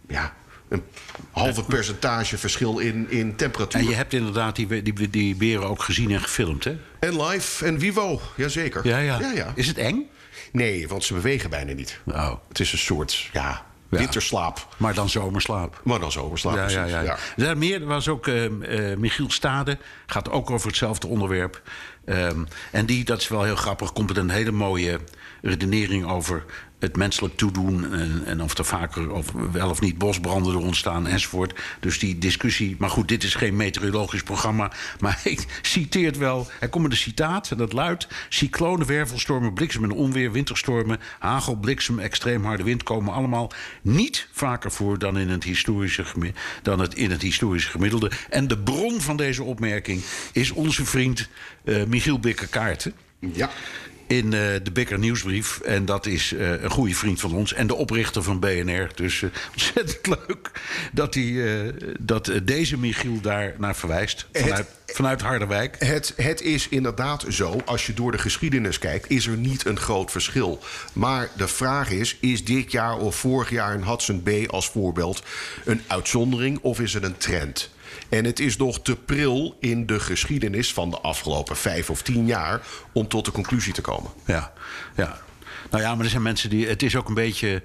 ja, 0.07 0.33
een 0.69 0.83
halve 1.31 1.63
percentage 1.63 2.37
verschil 2.37 2.79
in, 2.79 3.09
in 3.09 3.35
temperatuur. 3.35 3.81
En 3.81 3.87
je 3.87 3.95
hebt 3.95 4.13
inderdaad 4.13 4.55
die, 4.55 4.81
die, 4.81 5.09
die 5.09 5.35
beren 5.35 5.67
ook 5.67 5.83
gezien 5.83 6.11
en 6.11 6.21
gefilmd, 6.21 6.63
hè? 6.63 6.77
En 6.99 7.21
live 7.21 7.65
en 7.65 7.79
vivo, 7.79 8.21
jazeker. 8.35 8.87
Ja, 8.87 8.97
ja. 8.97 9.19
ja, 9.19 9.31
ja. 9.31 9.51
Is 9.55 9.67
het 9.67 9.77
eng? 9.77 10.09
Nee, 10.51 10.87
want 10.87 11.03
ze 11.03 11.13
bewegen 11.13 11.49
bijna 11.49 11.73
niet. 11.73 11.99
Oh. 12.05 12.33
Het 12.47 12.59
is 12.59 12.71
een 12.71 12.77
soort, 12.77 13.29
ja, 13.33 13.65
winterslaap. 13.89 14.67
Maar 14.77 14.93
dan 14.93 15.09
zomerslaap. 15.09 15.81
Maar 15.83 15.99
dan 15.99 16.11
zomerslaap, 16.11 16.55
ja, 16.55 16.61
precies. 16.61 16.79
ja, 16.79 16.85
ja. 16.87 17.01
ja. 17.01 17.17
Daar 17.35 17.57
meer 17.57 17.81
er 17.81 17.87
was 17.87 18.07
ook 18.07 18.27
uh, 18.27 18.43
uh, 18.43 18.97
Michiel 18.97 19.31
Stade, 19.31 19.77
gaat 20.05 20.29
ook 20.29 20.49
over 20.49 20.67
hetzelfde 20.67 21.07
onderwerp. 21.07 21.61
Um, 22.05 22.47
en 22.71 22.85
die, 22.85 23.03
dat 23.03 23.21
is 23.21 23.27
wel 23.27 23.43
heel 23.43 23.55
grappig, 23.55 23.93
komt 23.93 24.07
met 24.07 24.17
een 24.17 24.29
hele 24.29 24.51
mooie 24.51 24.99
redenering 25.41 26.05
over 26.05 26.45
het 26.83 26.95
menselijk 26.95 27.37
toedoen 27.37 27.93
en, 27.93 28.23
en 28.25 28.41
of 28.41 28.57
er 28.57 28.65
vaker 28.65 29.11
of 29.11 29.31
wel 29.51 29.69
of 29.69 29.81
niet 29.81 29.97
bosbranden 29.97 30.53
er 30.53 30.59
ontstaan 30.59 31.07
enzovoort. 31.07 31.59
Dus 31.79 31.99
die 31.99 32.17
discussie. 32.17 32.75
Maar 32.79 32.89
goed, 32.89 33.07
dit 33.07 33.23
is 33.23 33.35
geen 33.35 33.55
meteorologisch 33.55 34.23
programma. 34.23 34.71
Maar 34.99 35.19
ik 35.33 35.59
citeer 35.61 36.05
het 36.05 36.17
wel. 36.17 36.47
Er 36.59 36.69
komt 36.69 36.91
een 36.91 36.97
citaat 36.97 37.51
en 37.51 37.57
dat 37.57 37.73
luidt: 37.73 38.07
cyclonen, 38.29 38.87
wervelstormen, 38.87 39.53
bliksem 39.53 39.83
en 39.83 39.91
onweer, 39.91 40.31
winterstormen, 40.31 40.99
hagel, 41.19 41.55
bliksem, 41.55 41.99
extreem 41.99 42.45
harde 42.45 42.63
wind 42.63 42.83
komen 42.83 43.13
allemaal 43.13 43.51
niet 43.81 44.27
vaker 44.31 44.71
voor 44.71 44.99
dan 44.99 45.17
in 45.17 45.29
het 45.29 45.43
historische, 45.43 46.05
dan 46.61 46.79
het, 46.79 46.93
in 46.93 47.11
het 47.11 47.21
historische 47.21 47.69
gemiddelde. 47.69 48.11
En 48.29 48.47
de 48.47 48.57
bron 48.57 49.01
van 49.01 49.17
deze 49.17 49.43
opmerking 49.43 50.01
is 50.31 50.51
onze 50.51 50.85
vriend 50.85 51.29
uh, 51.63 51.83
Michiel 51.83 52.19
Bikker-Kaarten. 52.19 52.93
Ja 53.19 53.49
in 54.07 54.25
uh, 54.25 54.31
de 54.63 54.71
Bikker 54.73 54.99
Nieuwsbrief. 54.99 55.59
En 55.59 55.85
dat 55.85 56.05
is 56.05 56.31
uh, 56.31 56.61
een 56.61 56.69
goede 56.69 56.95
vriend 56.95 57.19
van 57.19 57.33
ons. 57.33 57.53
En 57.53 57.67
de 57.67 57.75
oprichter 57.75 58.23
van 58.23 58.39
BNR. 58.39 58.91
Dus 58.95 59.21
uh, 59.21 59.29
ontzettend 59.51 60.07
leuk 60.07 60.51
dat, 60.91 61.13
hij, 61.13 61.73
dat 61.99 62.31
deze 62.43 62.77
Michiel 62.77 63.21
daar 63.21 63.53
naar 63.57 63.75
verwijst. 63.75 64.27
Vanuit, 64.31 64.57
het, 64.57 64.95
vanuit 64.95 65.21
Harderwijk. 65.21 65.75
Het, 65.79 66.13
het 66.15 66.41
is 66.41 66.67
inderdaad 66.67 67.25
zo. 67.29 67.61
Als 67.65 67.85
je 67.85 67.93
door 67.93 68.11
de 68.11 68.17
geschiedenis 68.17 68.79
kijkt, 68.79 69.09
is 69.09 69.27
er 69.27 69.37
niet 69.37 69.65
een 69.65 69.79
groot 69.79 70.11
verschil. 70.11 70.59
Maar 70.93 71.29
de 71.37 71.47
vraag 71.47 71.91
is: 71.91 72.17
is 72.19 72.45
dit 72.45 72.71
jaar 72.71 72.97
of 72.97 73.15
vorig 73.15 73.49
jaar 73.49 73.73
in 73.73 73.83
Hudson 73.83 74.23
Bay 74.23 74.47
als 74.47 74.69
voorbeeld 74.69 75.23
een 75.65 75.81
uitzondering 75.87 76.59
of 76.61 76.79
is 76.79 76.93
het 76.93 77.03
een 77.03 77.17
trend? 77.17 77.71
En 78.13 78.25
het 78.25 78.39
is 78.39 78.57
nog 78.57 78.81
te 78.81 78.95
pril 78.95 79.57
in 79.59 79.85
de 79.85 79.99
geschiedenis 79.99 80.73
van 80.73 80.89
de 80.89 80.99
afgelopen 80.99 81.55
vijf 81.55 81.89
of 81.89 82.01
tien 82.01 82.25
jaar 82.25 82.61
om 82.91 83.07
tot 83.07 83.25
de 83.25 83.31
conclusie 83.31 83.73
te 83.73 83.81
komen. 83.81 84.11
Ja, 84.25 84.53
ja. 84.95 85.21
Nou 85.69 85.83
ja, 85.83 85.95
maar 85.95 86.03
er 86.03 86.11
zijn 86.11 86.21
mensen 86.21 86.49
die. 86.49 86.67
Het 86.67 86.83
is 86.83 86.95
ook 86.95 87.07
een 87.07 87.13
beetje. 87.13 87.63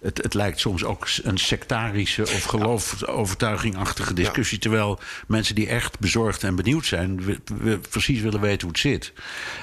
Het, 0.00 0.22
het 0.22 0.34
lijkt 0.34 0.60
soms 0.60 0.84
ook 0.84 1.08
een 1.22 1.38
sectarische 1.38 2.22
of 2.22 2.44
geloofovertuigingachtige 2.44 4.14
discussie. 4.14 4.56
Ja. 4.56 4.62
Terwijl 4.62 5.00
mensen 5.26 5.54
die 5.54 5.68
echt 5.68 5.98
bezorgd 5.98 6.42
en 6.42 6.56
benieuwd 6.56 6.86
zijn, 6.86 7.24
we, 7.24 7.40
we 7.58 7.78
precies 7.78 8.20
willen 8.20 8.40
weten 8.40 8.60
hoe 8.60 8.70
het 8.70 8.78
zit. 8.78 9.12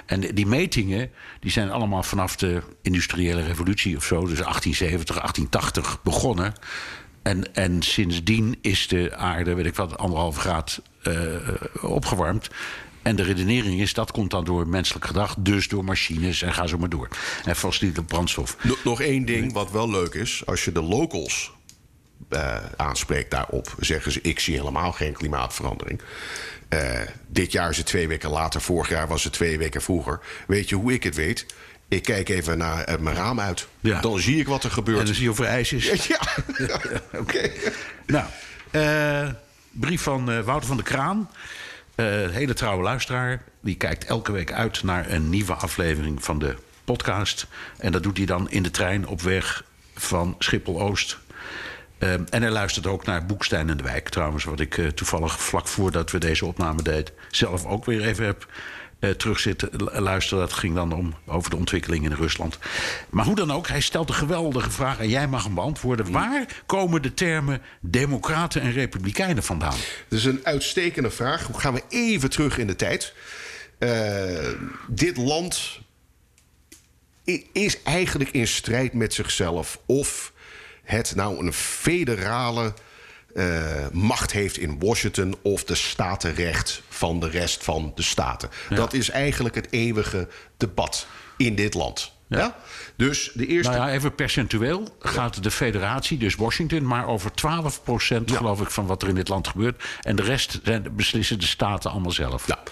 En 0.06 0.20
die 0.20 0.46
metingen 0.46 1.12
die 1.40 1.52
zijn 1.52 1.72
allemaal 1.72 2.04
vanaf 2.04 2.36
de 2.36 2.62
industriële 2.82 3.44
revolutie 3.44 3.98
of 3.98 4.04
zo, 4.04 4.20
dus 4.20 4.40
1870, 4.40 5.16
1880 5.16 6.04
begonnen. 6.04 6.54
En, 7.26 7.56
en 7.56 7.82
sindsdien 7.82 8.58
is 8.62 8.88
de 8.88 9.16
aarde, 9.16 9.54
weet 9.54 9.66
ik 9.66 9.76
wat, 9.76 9.98
anderhalve 9.98 10.40
graad 10.40 10.82
uh, 11.04 11.36
opgewarmd. 11.82 12.50
En 13.02 13.16
de 13.16 13.24
redenering 13.24 13.82
is 13.82 13.94
dat 13.94 14.12
komt 14.12 14.32
dan 14.32 14.46
door 14.46 14.68
menselijk 14.68 15.06
gedrag, 15.06 15.36
dus 15.40 15.68
door 15.68 15.84
machines 15.84 16.42
en 16.42 16.54
ga 16.54 16.68
zo 16.68 16.78
maar 16.78 16.90
door. 16.90 17.08
En 17.46 17.56
fossiele 17.56 18.04
brandstof. 18.04 18.58
Nog, 18.64 18.84
nog 18.84 19.02
één 19.02 19.26
ding 19.26 19.54
wat 19.54 19.72
wel 19.72 19.90
leuk 19.90 20.14
is: 20.14 20.46
als 20.46 20.66
je 20.66 20.72
de 20.72 20.82
locals 20.82 21.52
uh, 22.30 22.58
aanspreekt 22.78 23.32
daarop, 23.32 23.76
zeggen 23.80 24.12
ze: 24.12 24.20
Ik 24.22 24.40
zie 24.40 24.58
helemaal 24.58 24.92
geen 24.92 25.14
klimaatverandering. 25.14 26.02
Uh, 26.70 27.02
dit 27.28 27.52
jaar 27.52 27.70
is 27.70 27.78
het 27.78 27.86
twee 27.86 28.08
weken 28.08 28.30
later, 28.30 28.62
vorig 28.62 28.90
jaar 28.90 29.08
was 29.08 29.24
het 29.24 29.34
twee 29.34 29.58
weken 29.58 29.82
vroeger. 29.82 30.20
Weet 30.48 30.70
je 30.70 30.76
hoe 30.76 30.94
ik 30.94 31.04
het 31.04 31.16
weet? 31.16 31.46
Ik 31.96 32.04
kijk 32.04 32.30
even 32.30 32.58
naar 32.58 32.90
uh, 32.90 32.98
mijn 32.98 33.16
raam 33.16 33.40
uit. 33.40 33.68
Ja. 33.80 34.02
Dan 34.02 34.20
zie 34.20 34.40
ik 34.40 34.48
wat 34.48 34.64
er 34.64 34.72
gebeurt. 34.72 35.00
En 35.00 35.06
dan 35.06 35.14
zie 35.14 35.24
je 35.24 35.30
of 35.30 35.40
er 35.40 35.46
ijs 35.46 35.74
is. 35.74 36.08
Ja, 36.08 36.18
ja. 36.58 36.76
oké. 37.12 37.18
Okay. 37.20 37.52
Nou, 38.06 38.26
uh, 38.72 39.34
brief 39.72 40.02
van 40.02 40.32
uh, 40.32 40.40
Wouter 40.40 40.68
van 40.68 40.78
der 40.78 40.86
Kraan. 40.86 41.30
hele 42.32 42.54
trouwe 42.54 42.84
luisteraar. 42.84 43.44
Die 43.62 43.76
kijkt 43.76 44.06
elke 44.06 44.32
week 44.32 44.52
uit 44.52 44.84
naar 44.84 45.10
een 45.10 45.30
nieuwe 45.30 45.54
aflevering 45.54 46.24
van 46.24 46.40
de 46.40 46.56
podcast. 46.84 47.48
En 47.78 47.92
dat 47.92 48.04
doet 48.04 48.18
hij 48.18 48.26
dan 48.26 48.50
in 48.50 48.64
de 48.64 48.72
trein 48.72 49.08
op 49.08 49.22
weg 49.22 49.64
van 49.96 50.36
Schiphol-Oost. 50.40 51.18
en 52.00 52.42
hij 52.42 52.50
luistert 52.50 52.88
ook 52.88 53.06
naar 53.06 53.26
Boekstein 53.26 53.70
en 53.70 53.78
de 53.78 53.84
Wijk. 53.84 54.10
Trouwens, 54.10 54.44
wat 54.44 54.60
ik 54.60 54.92
toevallig 54.96 55.40
vlak 55.42 55.68
voordat 55.68 56.12
we 56.12 56.18
deze 56.18 56.46
opname 56.46 56.82
deden... 56.82 57.14
zelf 57.30 57.66
ook 57.66 57.86
weer 57.86 58.02
even 58.02 58.26
heb 58.26 58.48
uh, 59.06 59.12
terug 59.12 59.40
zitten 59.40 59.70
luisteren. 60.02 60.40
Dat 60.40 60.54
ging 60.54 60.76
dan 60.76 60.94
om 60.94 61.14
over 61.26 61.50
de 61.50 61.56
ontwikkeling 61.56 62.06
in 62.06 62.12
Rusland. 62.12 62.58
Maar 63.10 63.26
hoe 63.26 63.36
dan 63.36 63.52
ook, 63.52 63.68
hij 63.68 63.82
stelt 63.82 64.10
een 64.10 64.16
geweldige 64.16 64.72
vraag 64.72 65.00
en 65.00 65.10
jij 65.10 65.28
mag 65.28 65.44
hem 65.44 65.56
beantwoorden. 65.56 66.12
Waar 66.12 66.64
komen 66.66 67.02
de 67.02 67.14
termen 67.14 67.62
democraten 67.82 68.62
en 68.62 68.72
republikeinen 68.72 69.44
vandaan? 69.44 69.78
Dat 70.08 70.20
is 70.20 70.26
een 70.26 70.40
uitstekende 70.44 71.10
vraag. 71.10 71.50
Gaan 71.54 71.74
we 71.74 71.84
even 71.90 72.30
terug 72.30 72.58
in 72.58 72.68
de 72.68 72.76
tijd? 72.76 73.14
Uh, 73.80 73.90
dit 74.88 75.18
land 75.18 75.80
is 77.52 77.84
eigenlijk 77.84 78.30
in 78.32 78.48
strijd 78.48 78.94
met 78.94 79.14
zichzelf. 79.14 79.80
Of 79.86 80.34
het 80.84 81.16
nou 81.16 81.46
een 81.46 81.54
federale 81.54 82.74
uh, 83.36 83.88
macht 83.92 84.32
heeft 84.32 84.58
in 84.58 84.80
Washington 84.80 85.36
of 85.42 85.64
de 85.64 85.76
statenrecht 85.76 86.82
van 86.90 87.20
de 87.20 87.30
rest 87.30 87.64
van 87.64 87.92
de 87.96 88.02
staten. 88.02 88.50
Ja. 88.70 88.76
Dat 88.76 88.94
is 88.94 89.10
eigenlijk 89.10 89.56
het 89.56 89.68
eeuwige 89.70 90.28
debat 90.58 91.08
in 91.38 91.56
dit 91.56 91.74
land. 91.74 92.14
Ja. 92.28 92.56
Dus 92.96 93.32
de 93.34 93.48
eerste. 93.48 93.72
Nou 93.72 93.88
ja, 93.88 93.94
even 93.94 94.16
percentueel 94.16 94.96
gaat 95.00 95.44
de 95.44 95.52
federatie, 95.52 96.18
dus 96.18 96.36
Washington, 96.36 96.86
maar 96.86 97.08
over 97.08 97.32
12% 97.32 97.34
geloof 98.26 98.62
ik 98.62 98.70
van 98.70 98.86
wat 98.86 99.02
er 99.02 99.08
in 99.08 99.16
dit 99.16 99.28
land 99.28 99.48
gebeurt. 99.48 99.84
En 100.02 100.16
de 100.16 100.24
rest 100.24 100.62
beslissen 100.96 101.40
de 101.40 101.46
staten 101.46 101.92
allemaal 101.92 102.12
zelf. 102.12 102.48
Ja. 102.48 102.64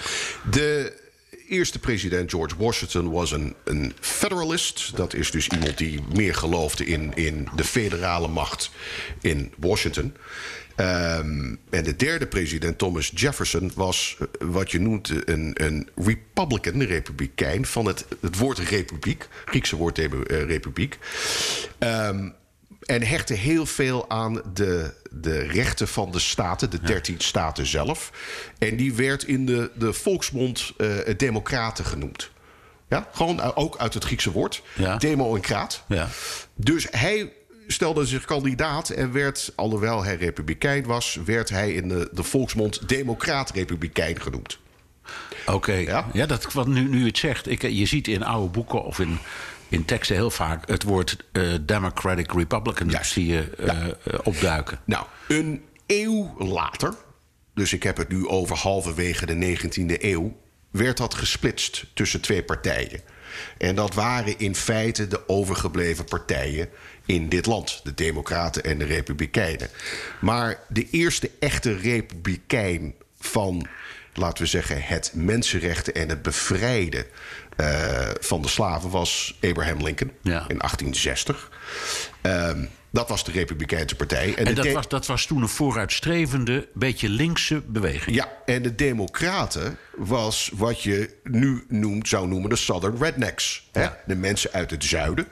De 0.49 1.01
eerste 1.47 1.79
president, 1.79 2.29
George 2.29 2.55
Washington, 2.57 3.11
was 3.11 3.31
een, 3.31 3.55
een 3.63 3.93
federalist. 3.99 4.95
Dat 4.95 5.13
is 5.13 5.31
dus 5.31 5.47
iemand 5.47 5.77
die 5.77 6.01
meer 6.13 6.35
geloofde 6.35 6.85
in, 6.85 7.11
in 7.15 7.47
de 7.55 7.63
federale 7.63 8.27
macht 8.27 8.71
in 9.21 9.53
Washington. 9.57 10.13
Um, 10.75 11.59
en 11.69 11.83
de 11.83 11.95
derde 11.95 12.27
president, 12.27 12.77
Thomas 12.77 13.11
Jefferson, 13.15 13.71
was 13.75 14.17
eh, 14.19 14.47
wat 14.47 14.71
je 14.71 14.79
noemt 14.79 15.27
een, 15.29 15.51
een 15.53 15.89
republican, 15.95 16.73
een 16.73 16.85
republikein, 16.85 17.65
van 17.65 17.85
het, 17.85 18.05
het 18.21 18.37
woord 18.37 18.57
republiek, 18.57 19.27
Griekse 19.45 19.75
woord 19.75 19.99
uh, 19.99 20.07
republiek. 20.27 20.97
Um, 21.79 22.33
en 22.85 23.03
hechtte 23.03 23.33
heel 23.33 23.65
veel 23.65 24.09
aan 24.09 24.41
de, 24.53 24.93
de 25.11 25.39
rechten 25.39 25.87
van 25.87 26.11
de 26.11 26.19
staten, 26.19 26.69
de 26.69 26.81
dertien 26.81 27.19
staten 27.19 27.65
zelf. 27.65 28.11
En 28.57 28.75
die 28.75 28.93
werd 28.93 29.23
in 29.23 29.45
de, 29.45 29.71
de 29.75 29.93
volksmond 29.93 30.71
uh, 30.77 30.97
democraten 31.17 31.85
genoemd. 31.85 32.31
Ja, 32.89 33.07
gewoon 33.11 33.55
ook 33.55 33.77
uit 33.77 33.93
het 33.93 34.03
Griekse 34.03 34.31
woord. 34.31 34.61
Ja. 34.75 34.97
Demo 34.97 35.35
en 35.35 35.41
kraat. 35.41 35.83
Ja. 35.87 36.07
Dus 36.55 36.87
hij 36.91 37.33
stelde 37.67 38.05
zich 38.05 38.25
kandidaat 38.25 38.89
en 38.89 39.11
werd, 39.11 39.51
alhoewel 39.55 40.03
hij 40.03 40.15
republikein 40.15 40.85
was, 40.85 41.19
werd 41.25 41.49
hij 41.49 41.73
in 41.73 41.87
de, 41.87 42.09
de 42.11 42.23
volksmond 42.23 42.89
democraat-republikein 42.89 44.21
genoemd. 44.21 44.59
Oké, 45.45 45.73
Ja? 45.73 46.09
ja? 46.13 46.25
dat, 46.25 46.53
wat 46.53 46.67
nu, 46.67 46.89
nu 46.89 47.05
het 47.05 47.17
zegt, 47.17 47.49
ik, 47.49 47.61
je 47.61 47.85
ziet 47.85 48.07
in 48.07 48.23
oude 48.23 48.49
boeken 48.49 48.83
of 48.83 48.99
in, 48.99 49.19
in 49.73 49.85
teksten 49.85 50.15
heel 50.15 50.31
vaak 50.31 50.67
het 50.67 50.83
woord 50.83 51.17
eh, 51.31 51.43
Democratic 51.61 52.31
Republican 52.31 53.05
zie 53.05 53.25
je 53.25 53.49
eh, 53.57 53.87
eh, 53.87 53.93
opduiken. 54.23 54.79
Nou, 54.85 55.05
een 55.27 55.63
eeuw 55.87 56.35
later, 56.37 56.93
dus 57.53 57.73
ik 57.73 57.83
heb 57.83 57.97
het 57.97 58.09
nu 58.09 58.27
over 58.27 58.57
halverwege 58.57 59.25
de 59.25 59.57
19e 59.57 60.01
eeuw, 60.03 60.37
werd 60.71 60.97
dat 60.97 61.13
gesplitst 61.13 61.85
tussen 61.93 62.21
twee 62.21 62.43
partijen. 62.43 63.01
En 63.57 63.75
dat 63.75 63.93
waren 63.93 64.39
in 64.39 64.55
feite 64.55 65.07
de 65.07 65.29
overgebleven 65.29 66.05
partijen 66.05 66.69
in 67.05 67.29
dit 67.29 67.45
land, 67.45 67.79
de 67.83 67.93
Democraten 67.93 68.63
en 68.63 68.77
de 68.77 68.85
Republikeinen. 68.85 69.69
Maar 70.21 70.59
de 70.69 70.89
eerste 70.89 71.31
echte 71.39 71.77
republikein 71.77 72.95
van, 73.19 73.67
laten 74.13 74.43
we 74.43 74.49
zeggen, 74.49 74.81
het 74.81 75.11
mensenrechten 75.15 75.93
en 75.93 76.09
het 76.09 76.21
bevrijden 76.21 77.05
van 78.19 78.41
de 78.41 78.47
slaven 78.47 78.89
was 78.89 79.37
Abraham 79.41 79.83
Lincoln 79.83 80.11
Ja. 80.21 80.45
in 80.47 80.57
1860. 80.57 81.51
Ehm, 82.21 82.65
dat 82.93 83.09
was 83.09 83.23
de 83.23 83.31
Republikeinse 83.31 83.95
partij. 83.95 84.35
En 84.35 84.55
dat 84.55 84.71
was, 84.71 84.87
dat 84.87 85.05
was 85.05 85.25
toen 85.25 85.41
een 85.41 85.49
vooruitstrevende, 85.49 86.67
beetje 86.73 87.09
linkse 87.09 87.61
beweging. 87.65 88.15
ja, 88.15 88.31
en 88.45 88.61
de 88.61 88.75
Democraten 88.75 89.77
was 89.97 90.51
wat 90.53 90.81
je 90.81 91.09
nu 91.23 91.63
noemt, 91.67 92.07
zou 92.07 92.27
noemen 92.27 92.49
de 92.49 92.55
Southern 92.55 92.97
Rednecks. 92.97 93.69
Hè? 93.71 93.87
De 94.05 94.15
mensen 94.15 94.51
uit 94.51 94.71
het 94.71 94.83
zuiden. 94.83 95.27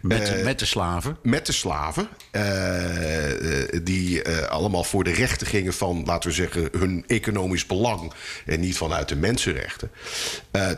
Met, 0.00 0.30
Eh, 0.30 0.44
met 0.44 0.58
de 0.58 0.64
slaven. 0.64 1.16
met 1.22 1.46
de 1.46 1.52
slaven, 1.52 2.08
eh, 2.30 3.62
eh, 3.62 3.80
die 3.82 4.28
allemaal 4.28 4.84
voor 4.84 5.04
de 5.04 5.12
rechten 5.12 5.46
gingen 5.46 5.74
van, 5.74 6.02
laten 6.04 6.28
we 6.28 6.34
zeggen, 6.34 6.68
hun 6.78 7.04
economisch 7.06 7.66
belang 7.66 8.12
en 8.46 8.60
niet 8.60 8.76
vanuit 8.76 9.08
de 9.08 9.16
mensenrechten. 9.16 9.90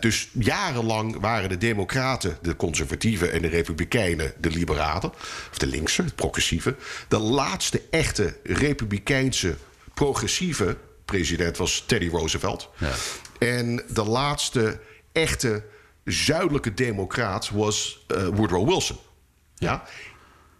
Dus 0.00 0.28
jarenlang 0.32 1.20
waren 1.20 1.48
de 1.48 1.58
Democraten, 1.58 2.38
de 2.42 2.56
conservatieven 2.56 3.32
en 3.32 3.42
de 3.42 3.48
Republikeinen 3.48 4.32
de 4.40 4.50
liberalen, 4.50 5.12
of 5.50 5.58
de 5.58 5.66
linkse, 5.66 6.04
progressieve. 6.18 6.74
De 7.08 7.18
laatste 7.18 7.82
echte 7.90 8.36
republikeinse 8.42 9.56
progressieve 9.94 10.76
president 11.04 11.56
was 11.56 11.84
Teddy 11.86 12.08
Roosevelt. 12.08 12.70
Ja. 12.78 12.92
En 13.38 13.84
de 13.92 14.04
laatste 14.04 14.80
echte 15.12 15.64
zuidelijke 16.04 16.74
democraat 16.74 17.50
was 17.50 18.04
eh, 18.06 18.26
Woodrow 18.26 18.68
Wilson. 18.68 18.98
Ja. 19.54 19.84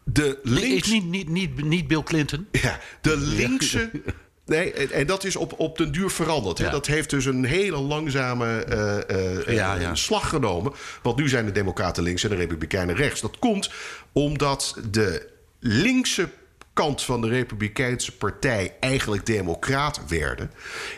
De 0.05 0.39
links... 0.43 0.89
niet, 0.89 1.05
niet, 1.05 1.29
niet, 1.29 1.65
niet 1.65 1.87
Bill 1.87 2.03
Clinton? 2.03 2.47
Ja, 2.51 2.81
de 3.01 3.17
linkse... 3.17 3.91
Nee, 4.49 4.73
en, 4.73 4.91
en 4.91 5.07
dat 5.07 5.25
is 5.25 5.37
op, 5.37 5.55
op 5.61 5.79
den 5.79 5.93
duur 5.93 6.11
veranderd. 6.11 6.59
Ja. 6.59 6.71
Dat 6.71 6.87
heeft 6.87 7.11
dus 7.11 7.25
een 7.25 7.45
hele 7.45 7.79
langzame 7.79 8.65
eh, 8.65 9.47
eh, 9.49 9.55
Ja, 9.55 9.75
ja. 9.75 9.95
slag 9.95 10.29
genomen. 10.29 10.73
Want 11.03 11.17
nu 11.17 11.29
zijn 11.29 11.45
de 11.45 11.53
Democraten 11.53 12.03
links 12.03 12.25
en 12.25 12.31
de 12.31 12.37
Republikeinen 12.37 12.95
rechts. 12.95 13.21
Dat 13.21 13.39
komt 13.39 13.71
omdat 14.13 14.77
de 14.91 15.29
linkse 15.69 16.29
kant 16.73 17.03
van 17.03 17.21
de 17.21 17.29
Republikeinse 17.29 18.17
partij 18.17 18.77
eigenlijk 18.81 19.27
democraat 19.27 20.01
werden. 20.09 20.51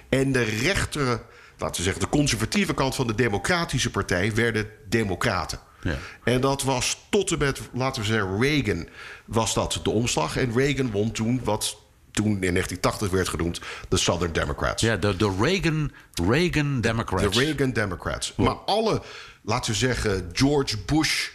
En 0.09 0.33
de 0.33 0.43
rechtere, 0.43 1.23
laten 1.59 1.77
we 1.77 1.83
zeggen, 1.83 2.03
de 2.03 2.09
conservatieve 2.09 2.75
kant 2.75 2.95
van 2.95 3.07
de 3.07 3.15
Democratische 3.15 3.91
partij 3.91 4.35
werden 4.35 4.71
democraten. 4.89 5.59
Ja. 5.83 5.99
En 6.25 6.41
dat 6.41 6.63
was 6.63 7.07
tot 7.11 7.33
en 7.33 7.39
met, 7.39 7.61
laten 7.73 8.03
we 8.03 8.09
zeggen, 8.09 8.41
Reagan 8.41 8.89
was 9.25 9.55
dat 9.55 9.81
de 9.83 9.91
omslag. 9.91 10.37
En 10.37 10.53
Reagan 10.53 10.91
won 10.91 11.13
toen 11.13 11.41
wat 11.45 11.79
toen 12.13 12.27
in 12.27 12.53
1980 12.53 13.11
werd 13.11 13.29
genoemd 13.29 13.61
de 13.89 13.97
Southern 13.97 14.33
Democrats. 14.33 14.83
Ja, 14.83 14.97
de, 14.97 15.17
de 15.17 15.37
Reagan, 15.41 15.93
Reagan 16.29 16.81
Democrats. 16.81 17.37
De 17.37 17.45
Reagan 17.45 17.71
Democrats. 17.73 18.35
Maar 18.37 18.55
alle, 18.55 19.03
laten 19.43 19.71
we 19.71 19.77
zeggen, 19.77 20.31
George 20.33 20.79
Bush 20.87 21.29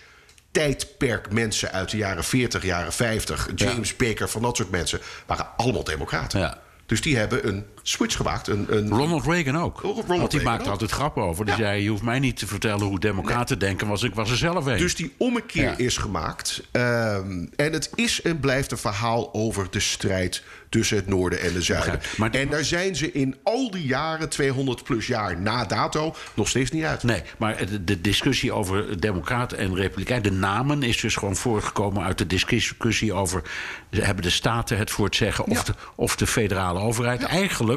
tijdperk 0.55 1.31
mensen 1.31 1.71
uit 1.71 1.89
de 1.89 1.97
jaren 1.97 2.23
40, 2.23 2.63
jaren 2.63 2.93
50, 2.93 3.49
James 3.55 3.95
Baker, 3.95 4.29
van 4.29 4.41
dat 4.41 4.55
soort 4.55 4.69
mensen, 4.69 4.99
waren 5.25 5.47
allemaal 5.57 5.83
democraten. 5.83 6.39
Ja. 6.39 6.57
Dus 6.85 7.01
die 7.01 7.17
hebben 7.17 7.47
een 7.47 7.65
switch 7.87 8.15
gemaakt. 8.15 8.47
Een, 8.47 8.65
een, 8.69 8.89
Ronald 8.89 9.25
Reagan 9.25 9.57
ook. 9.57 9.79
Ronald 9.81 10.07
Want 10.07 10.31
die 10.31 10.41
maakte 10.41 10.69
altijd 10.69 10.91
grappen 10.91 11.23
over. 11.23 11.45
Die 11.45 11.53
Ja. 11.53 11.59
zei, 11.59 11.83
je 11.83 11.89
hoeft 11.89 12.01
mij 12.03 12.19
niet 12.19 12.37
te 12.37 12.47
vertellen 12.47 12.85
hoe 12.85 12.99
democraten 12.99 13.59
denken... 13.59 13.87
want 13.87 14.03
ik 14.03 14.15
was 14.15 14.31
er 14.31 14.37
zelf 14.37 14.65
een. 14.65 14.77
Dus 14.77 14.95
die 14.95 15.13
ommekeer 15.17 15.63
Ja. 15.63 15.77
is 15.77 15.97
gemaakt. 15.97 16.61
Ehm, 16.71 17.45
en 17.55 17.73
het 17.73 17.89
is 17.95 18.21
en 18.21 18.39
blijft 18.39 18.71
een 18.71 18.77
verhaal 18.77 19.33
over 19.33 19.67
de 19.69 19.79
strijd 19.79 20.43
tussen 20.69 20.97
het 20.97 21.07
noorden 21.07 21.41
en 21.41 21.53
de 21.53 21.61
zuiden. 21.61 21.99
Maar- 22.17 22.31
en 22.31 22.49
daar 22.49 22.63
zijn 22.63 22.95
ze 22.95 23.11
in 23.11 23.35
al 23.43 23.71
die 23.71 23.85
jaren, 23.85 24.29
200 24.29 24.83
plus 24.83 25.07
jaar 25.07 25.41
na 25.41 25.65
dato, 25.65 26.15
nog 26.33 26.47
steeds 26.47 26.71
niet 26.71 26.83
uit. 26.83 27.03
Nee, 27.03 27.21
maar 27.37 27.57
de, 27.85 28.01
discussie 28.01 28.51
over 28.53 28.99
democraten 28.99 29.57
en 29.57 29.75
republikein... 29.75 30.21
de 30.21 30.31
namen 30.31 30.83
is 30.83 30.99
dus 31.01 31.15
gewoon 31.15 31.35
voortgekomen 31.35 32.03
uit 32.03 32.17
de 32.17 32.27
discussie 32.27 33.13
over... 33.13 33.41
hebben 33.89 34.23
de 34.23 34.29
staten 34.29 34.77
het 34.77 34.91
voor 34.91 35.05
het 35.05 35.15
zeggen 35.15 35.45
of, 35.45 35.57
Ja. 35.57 35.63
de, 35.63 35.73
of 35.95 36.15
de 36.15 36.27
federale 36.27 36.79
overheid? 36.79 37.23
Eigenlijk 37.23 37.74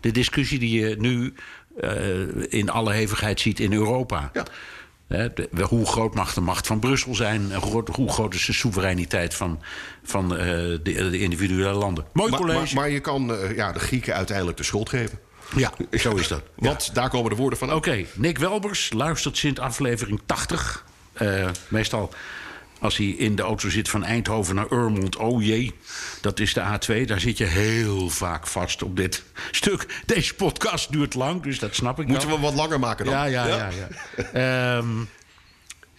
de 0.00 0.10
discussie 0.10 0.58
die 0.58 0.80
je 0.80 0.96
nu 0.98 1.34
eh, 1.80 2.52
in 2.52 2.70
alle 2.70 2.92
hevigheid 2.92 3.40
ziet 3.40 3.60
in 3.60 3.72
Europa. 3.72 4.30
Ja. 4.32 4.44
De- 5.08 5.48
hoe 5.68 5.86
groot 5.86 6.14
mag 6.14 6.34
de 6.34 6.40
macht 6.40 6.66
van 6.66 6.78
Brussel 6.78 7.14
zijn? 7.14 7.52
En 7.52 7.60
hoe 7.92 8.08
groot, 8.08 8.34
is 8.34 8.44
de 8.46 8.52
soevereiniteit 8.52 9.34
van, 9.34 9.62
van 10.02 10.36
eh, 10.36 10.46
de, 10.46 10.80
de 10.82 11.18
individuele 11.18 11.72
landen? 11.78 12.04
Mooi 12.12 12.30
Maar, 12.30 12.40
college. 12.40 12.58
maar, 12.58 12.74
maar 12.74 12.90
je 12.90 13.00
kan 13.00 13.34
eh, 13.34 13.56
ja, 13.56 13.72
de 13.72 13.78
Grieken 13.78 14.14
uiteindelijk 14.14 14.56
de 14.56 14.62
schuld 14.62 14.88
geven. 14.88 15.18
ja, 15.56 15.72
zo 15.92 16.14
is 16.14 16.28
dat. 16.28 16.42
Want 16.56 16.94
daar 16.94 17.08
komen 17.10 17.30
de 17.30 17.36
woorden 17.36 17.58
van. 17.58 17.72
Oké, 17.72 18.04
Nick 18.14 18.38
Welbers 18.38 18.92
luistert 18.92 19.36
sinds 19.36 19.60
aflevering 19.60 20.20
80. 20.26 20.84
Eh, 21.12 21.48
meestal 21.68 22.12
als 22.80 22.96
hij 22.96 23.06
in 23.06 23.36
de 23.36 23.42
auto 23.42 23.68
zit 23.68 23.88
van 23.88 24.04
Eindhoven 24.04 24.54
naar 24.54 24.72
Urmond. 24.72 25.16
Oh 25.16 25.42
jee, 25.44 25.74
dat 26.20 26.40
is 26.40 26.54
de 26.54 26.60
A2. 26.60 27.04
Daar 27.04 27.20
zit 27.20 27.38
je 27.38 27.44
heel 27.44 28.10
vaak 28.10 28.46
vast 28.46 28.82
op 28.82 28.96
dit 28.96 29.22
stuk. 29.50 30.02
Deze 30.06 30.34
podcast 30.34 30.92
duurt 30.92 31.14
lang, 31.14 31.42
dus 31.42 31.58
dat 31.58 31.74
snap 31.74 32.00
ik 32.00 32.06
Moeten 32.06 32.28
wel. 32.28 32.36
we 32.36 32.42
wat 32.42 32.54
langer 32.54 32.78
maken 32.78 33.04
dan? 33.04 33.14
Ja, 33.14 33.24
ja, 33.24 33.46
ja. 33.46 33.68
ja. 33.68 34.78
Ehm, 34.78 34.88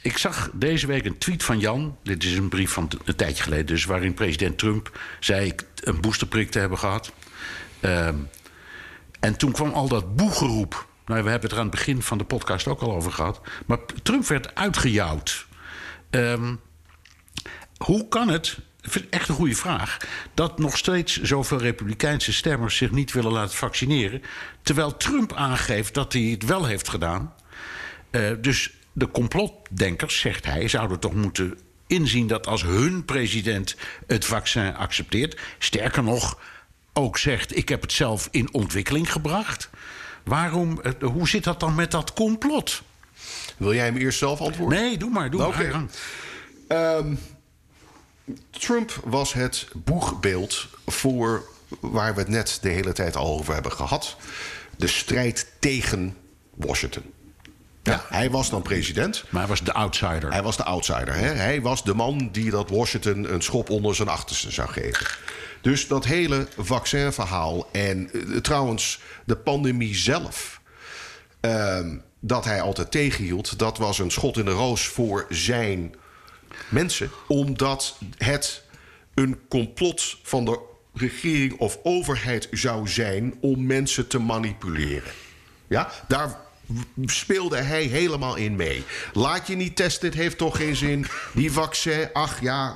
ik 0.02 0.18
zag 0.18 0.50
deze 0.54 0.88
week 0.88 1.06
een 1.06 1.18
tweet 1.18 1.44
van 1.44 1.60
Jan. 1.60 1.98
Dit 2.04 2.24
is 2.24 2.34
een 2.34 2.50
brief 2.50 2.72
van 2.72 2.90
een 3.06 3.16
tijdje 3.16 3.44
geleden, 3.44 3.66
dus 3.66 3.86
waarin 3.86 4.14
president 4.14 4.58
Trump 4.58 5.00
zei 5.20 5.56
een 5.76 6.02
boosterprik 6.02 6.52
te 6.52 6.60
hebben 6.60 6.78
gehad. 6.78 7.12
Ehm, 7.80 8.16
en 9.20 9.38
toen 9.38 9.52
kwam 9.52 9.72
al 9.72 9.88
dat 9.88 10.16
boegeroep. 10.16 10.88
Nou, 11.06 11.24
we 11.24 11.30
hebben 11.30 11.50
het 11.50 11.52
er 11.52 11.64
aan 11.64 11.68
het 11.68 11.76
begin 11.76 12.02
van 12.02 12.18
de 12.18 12.24
podcast 12.24 12.68
ook 12.68 12.82
al 12.82 12.96
over 12.96 13.12
gehad. 13.12 13.42
Maar 13.66 13.80
Trump 14.04 14.28
werd 14.28 14.56
uitgejouwd. 14.56 15.48
Ehm, 16.10 16.54
hoe 17.78 18.08
kan 18.08 18.30
het, 18.30 18.58
ik 18.82 18.92
vind 18.92 19.06
het 19.06 19.14
echt 19.14 19.30
een 19.30 19.36
goede 19.36 19.56
vraag, 19.56 19.98
dat 20.34 20.60
nog 20.60 20.78
steeds 20.78 21.22
zoveel 21.22 21.58
Republikeinse 21.58 22.34
stemmers 22.34 22.78
zich 22.78 22.92
niet 22.92 23.12
willen 23.12 23.32
laten 23.32 23.58
vaccineren, 23.58 24.22
terwijl 24.62 24.98
Trump 24.98 25.34
aangeeft 25.34 25.94
dat 25.94 26.14
hij 26.14 26.22
het 26.22 26.46
wel 26.46 26.66
heeft 26.66 26.90
gedaan? 26.90 27.34
Eh, 28.10 28.32
dus 28.42 28.72
de 28.94 29.12
complotdenkers, 29.12 30.20
zegt 30.20 30.46
hij, 30.46 30.68
zouden 30.68 31.00
toch 31.00 31.14
moeten 31.14 31.58
inzien 31.88 32.28
dat 32.28 32.48
als 32.48 32.64
hun 32.64 33.06
president 33.06 33.76
het 34.08 34.26
vaccin 34.26 34.76
accepteert, 34.76 35.40
sterker 35.58 36.04
nog, 36.04 36.40
ook 36.94 37.18
zegt: 37.18 37.58
ik 37.58 37.70
heb 37.70 37.82
het 37.82 37.92
zelf 37.92 38.28
in 38.32 38.54
ontwikkeling 38.54 39.12
gebracht. 39.12 39.70
Waarom, 40.24 40.82
eh, 40.82 40.92
hoe 41.02 41.28
zit 41.28 41.44
dat 41.44 41.60
dan 41.60 41.76
met 41.76 41.92
dat 41.92 42.14
complot? 42.14 42.82
Wil 43.58 43.74
jij 43.74 43.86
hem 43.86 43.98
eerst 43.98 44.18
zelf 44.20 44.42
antwoorden? 44.42 44.80
Nee, 44.80 44.98
doe 44.98 45.10
maar, 45.10 45.30
doe 45.30 45.40
maar. 45.40 45.86
Ehm, 46.68 47.16
Trump 48.50 49.00
was 49.04 49.34
het 49.34 49.68
boegbeeld 49.74 50.68
voor 50.86 51.44
waar 51.80 52.14
we 52.14 52.20
het 52.20 52.30
net 52.30 52.58
de 52.62 52.70
hele 52.70 52.94
tijd 52.94 53.16
al 53.16 53.40
over 53.40 53.54
hebben 53.54 53.72
gehad. 53.72 54.16
De 54.76 54.88
strijd 54.88 55.48
tegen 55.60 56.16
Washington. 56.54 57.04
Ja, 57.84 58.06
hij 58.10 58.30
was 58.30 58.50
dan 58.50 58.62
president. 58.62 59.24
Maar 59.30 59.42
hij 59.42 59.50
was 59.50 59.64
de 59.64 59.74
outsider. 59.74 60.32
Hij 60.32 60.44
was 60.44 60.58
de 60.58 60.64
outsider. 60.64 61.14
Hè? 61.14 61.28
Hij 61.28 61.62
was 61.62 61.84
de 61.84 61.94
man 61.94 62.30
die 62.32 62.50
dat 62.50 62.70
Washington 62.70 63.34
een 63.34 63.42
schop 63.42 63.70
onder 63.70 63.96
zijn 63.96 64.08
achterste 64.08 64.52
zou 64.52 64.70
geven. 64.70 65.08
Dus 65.62 65.88
dat 65.88 66.06
hele 66.06 66.48
vaccinverhaal 66.58 67.70
en 67.72 68.10
eh, 68.14 68.38
trouwens 68.38 69.00
de 69.26 69.36
pandemie 69.36 69.96
zelf... 69.96 70.62
ehm, 71.40 71.98
dat 72.20 72.46
hij 72.46 72.62
altijd 72.62 72.92
tegenhield, 72.92 73.60
dat 73.60 73.78
was 73.78 74.00
een 74.00 74.12
schot 74.12 74.38
in 74.38 74.46
de 74.46 74.52
roos 74.52 74.88
voor 74.88 75.26
zijn 75.30 75.96
mensen. 76.70 77.10
Omdat 77.28 77.98
het 78.18 78.64
een 79.14 79.40
complot 79.48 80.18
van 80.24 80.46
de 80.46 80.60
regering 80.94 81.54
of 81.58 81.80
overheid 81.84 82.48
zou 82.52 82.88
zijn 82.88 83.38
om 83.42 83.66
mensen 83.66 84.08
te 84.08 84.20
manipuleren. 84.20 85.12
Ja, 85.68 85.92
daar 86.08 86.40
speelde 87.06 87.58
hij 87.58 87.84
helemaal 87.84 88.36
in 88.36 88.56
mee. 88.56 88.84
Laat 89.14 89.48
je 89.48 89.56
niet 89.56 89.76
testen, 89.76 90.08
het 90.08 90.18
heeft 90.18 90.38
toch 90.38 90.58
geen 90.58 90.76
zin. 90.76 91.06
Die 91.34 91.52
vaccin, 91.52 92.10
ach 92.14 92.42
ja, 92.42 92.76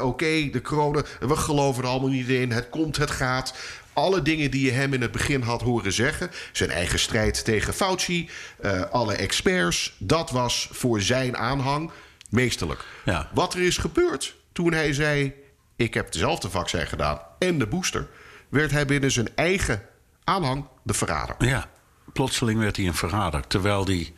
oké, 0.00 0.50
de 0.50 0.60
corona, 0.62 1.02
we 1.20 1.36
geloven 1.36 1.82
er 1.82 1.88
allemaal 1.88 2.10
niet 2.10 2.28
in. 2.28 2.52
Het 2.52 2.68
komt, 2.68 2.96
het 2.96 3.10
gaat. 3.10 3.54
Alle 3.92 4.22
dingen 4.22 4.50
die 4.50 4.64
je 4.64 4.70
hem 4.70 4.94
in 4.94 5.02
het 5.02 5.12
begin 5.12 5.42
had 5.42 5.62
horen 5.62 5.92
zeggen. 5.92 6.30
Zijn 6.52 6.70
eigen 6.70 6.98
strijd 6.98 7.44
tegen 7.44 7.74
Fauci, 7.74 8.28
eh, 8.60 8.80
alle 8.90 9.14
experts. 9.14 9.94
Dat 9.98 10.30
was 10.30 10.68
voor 10.72 11.00
zijn 11.00 11.36
aanhang 11.36 11.90
meesterlijk. 12.28 12.84
Ja. 13.04 13.30
Wat 13.34 13.54
er 13.54 13.60
is 13.60 13.76
gebeurd 13.76 14.36
toen 14.52 14.72
hij 14.72 14.92
zei... 14.92 15.34
ik 15.76 15.94
heb 15.94 16.12
dezelfde 16.12 16.50
vaccin 16.50 16.86
gedaan 16.86 17.20
en 17.38 17.58
de 17.58 17.66
booster... 17.66 18.08
werd 18.48 18.70
hij 18.70 18.86
binnen 18.86 19.10
zijn 19.10 19.28
eigen 19.34 19.82
aanhang 20.24 20.64
de 20.82 20.94
verrader. 20.94 21.34
Ja, 21.38 21.70
plotseling 22.12 22.60
werd 22.60 22.76
hij 22.76 22.86
een 22.86 22.94
verrader. 22.94 23.46
Terwijl 23.46 23.84
hij 23.84 24.12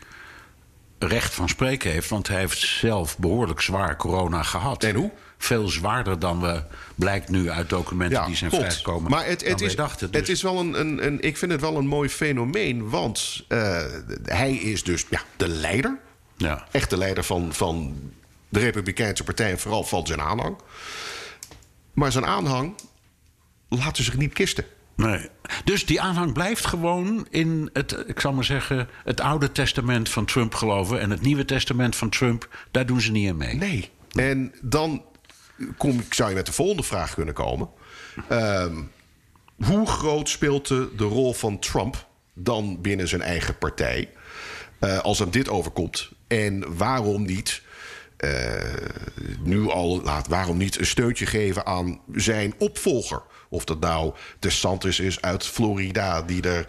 recht 0.98 1.34
van 1.34 1.48
spreken 1.48 1.90
heeft. 1.90 2.08
Want 2.08 2.28
hij 2.28 2.38
heeft 2.38 2.58
zelf 2.58 3.18
behoorlijk 3.18 3.60
zwaar 3.60 3.96
corona 3.96 4.42
gehad. 4.42 4.84
En 4.84 4.94
hoe? 4.94 5.10
Veel 5.38 5.68
zwaarder 5.68 6.18
dan 6.18 6.40
we, 6.40 6.62
blijkt 6.94 7.28
nu 7.28 7.50
uit 7.50 7.68
documenten 7.68 8.26
die 8.26 8.36
zijn 8.36 8.50
vrijgekomen. 8.50 9.10
Maar 9.10 9.26
het, 9.26 9.44
het, 9.46 9.60
is, 9.60 9.76
dachten. 9.76 10.08
het 10.10 10.26
Dus- 10.26 10.28
is 10.28 10.42
wel 10.42 10.58
een, 10.58 10.80
een, 10.80 11.06
een, 11.06 11.20
ik 11.20 11.36
vind 11.36 11.52
het 11.52 11.60
wel 11.60 11.76
een 11.76 11.86
mooi 11.86 12.08
fenomeen. 12.08 12.88
Want 12.88 13.44
eh, 13.48 13.84
hij 14.24 14.54
is 14.54 14.84
dus 14.84 15.06
ja, 15.10 15.20
de 15.36 15.48
leider. 15.48 15.98
Ja. 16.40 16.66
Echt 16.70 16.90
de 16.90 16.96
leider 16.96 17.24
van, 17.24 17.52
van 17.52 17.96
de 18.48 18.58
Republikeinse 18.58 19.24
Partij. 19.24 19.50
En 19.50 19.58
vooral 19.58 19.84
van 19.84 20.06
zijn 20.06 20.20
aanhang. 20.20 20.56
Maar 21.92 22.12
zijn 22.12 22.26
aanhang 22.26 22.74
laten 23.68 24.04
zich 24.04 24.16
niet 24.16 24.32
kisten. 24.32 24.64
Nee. 24.96 25.28
Dus 25.64 25.86
die 25.86 26.00
aanhang 26.00 26.32
blijft 26.32 26.66
gewoon 26.66 27.26
in 27.30 27.70
het, 27.72 28.04
ik 28.06 28.20
zal 28.20 28.32
maar 28.32 28.44
zeggen, 28.44 28.88
het 29.04 29.20
Oude 29.20 29.52
Testament 29.52 30.08
van 30.08 30.24
Trump 30.24 30.54
geloven. 30.54 31.00
En 31.00 31.10
het 31.10 31.20
Nieuwe 31.20 31.44
Testament 31.44 31.96
van 31.96 32.08
Trump, 32.08 32.48
daar 32.70 32.86
doen 32.86 33.00
ze 33.00 33.10
niet 33.10 33.30
aan 33.30 33.36
mee. 33.36 33.54
Nee. 33.54 33.90
En 34.12 34.54
dan 34.60 35.04
kom, 35.76 36.04
zou 36.10 36.28
je 36.28 36.34
met 36.34 36.46
de 36.46 36.52
volgende 36.52 36.82
vraag 36.82 37.14
kunnen 37.14 37.34
komen. 37.34 37.68
Ehm, 38.28 38.76
hoe 39.64 39.86
groot 39.86 40.28
speelt 40.28 40.68
de, 40.68 40.90
de 40.96 41.04
rol 41.04 41.32
van 41.32 41.58
Trump 41.58 42.06
dan 42.34 42.80
binnen 42.80 43.08
zijn 43.08 43.22
eigen 43.22 43.58
partij... 43.58 44.10
eh, 44.78 44.98
als 44.98 45.18
hem 45.18 45.30
dit 45.30 45.48
overkomt? 45.48 46.10
En 46.30 46.76
waarom 46.76 47.24
niet... 47.24 47.62
eh, 48.16 48.30
nu 49.44 49.68
al, 49.70 50.02
laat, 50.02 50.26
waarom 50.28 50.56
niet 50.56 50.78
een 50.78 50.86
steuntje 50.86 51.26
geven 51.26 51.66
aan 51.66 52.00
zijn 52.14 52.54
opvolger? 52.58 53.22
Of 53.48 53.64
dat 53.64 53.80
nou 53.80 54.14
DeSantis 54.38 55.00
is 55.00 55.20
uit 55.22 55.46
Florida, 55.46 56.22
die 56.22 56.42
er 56.42 56.64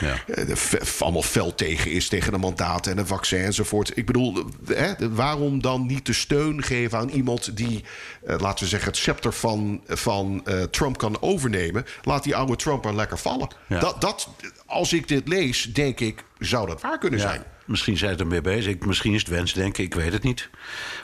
Ja. 0.00 0.14
eh, 0.34 0.46
de 0.46 0.80
allemaal 0.98 1.22
fel 1.22 1.54
tegen 1.54 1.90
is, 1.90 2.08
tegen 2.08 2.32
de 2.32 2.38
mandaten 2.38 2.92
en 2.92 2.98
een 2.98 3.06
vaccin 3.06 3.40
enzovoort. 3.40 3.96
Ik 3.96 4.06
bedoel, 4.06 4.44
eh, 4.74 4.90
de- 4.98 5.10
waarom 5.10 5.62
dan 5.62 5.86
niet 5.86 6.06
de 6.06 6.12
steun 6.12 6.62
geven 6.62 6.98
aan 6.98 7.08
iemand 7.08 7.56
die, 7.56 7.84
eh, 8.26 8.36
laten 8.38 8.64
we 8.64 8.70
zeggen, 8.70 8.88
het 8.88 8.98
scepter 8.98 9.32
van, 9.32 9.82
van 9.86 10.46
Trump 10.70 10.98
kan 10.98 11.22
overnemen? 11.22 11.84
Laat 12.02 12.24
die 12.24 12.36
oude 12.36 12.56
Trump 12.56 12.84
maar 12.84 12.94
lekker 12.94 13.18
vallen. 13.18 13.48
Ja. 13.68 13.78
Dat, 13.80 14.00
dat, 14.00 14.28
als 14.66 14.92
ik 14.92 15.08
dit 15.08 15.28
lees, 15.28 15.62
denk 15.72 16.00
ik, 16.00 16.24
zou 16.38 16.66
dat 16.66 16.80
waar 16.80 16.98
kunnen 16.98 17.20
zijn. 17.20 17.42
Misschien 17.70 17.96
zijn 17.96 18.12
ze 18.12 18.18
ermee 18.18 18.40
bezig. 18.40 18.78
Misschien 18.78 19.14
is 19.14 19.20
het 19.20 19.30
wensdenken, 19.30 19.84
ik 19.84 19.94
weet 19.94 20.12
het 20.12 20.22
niet. 20.22 20.50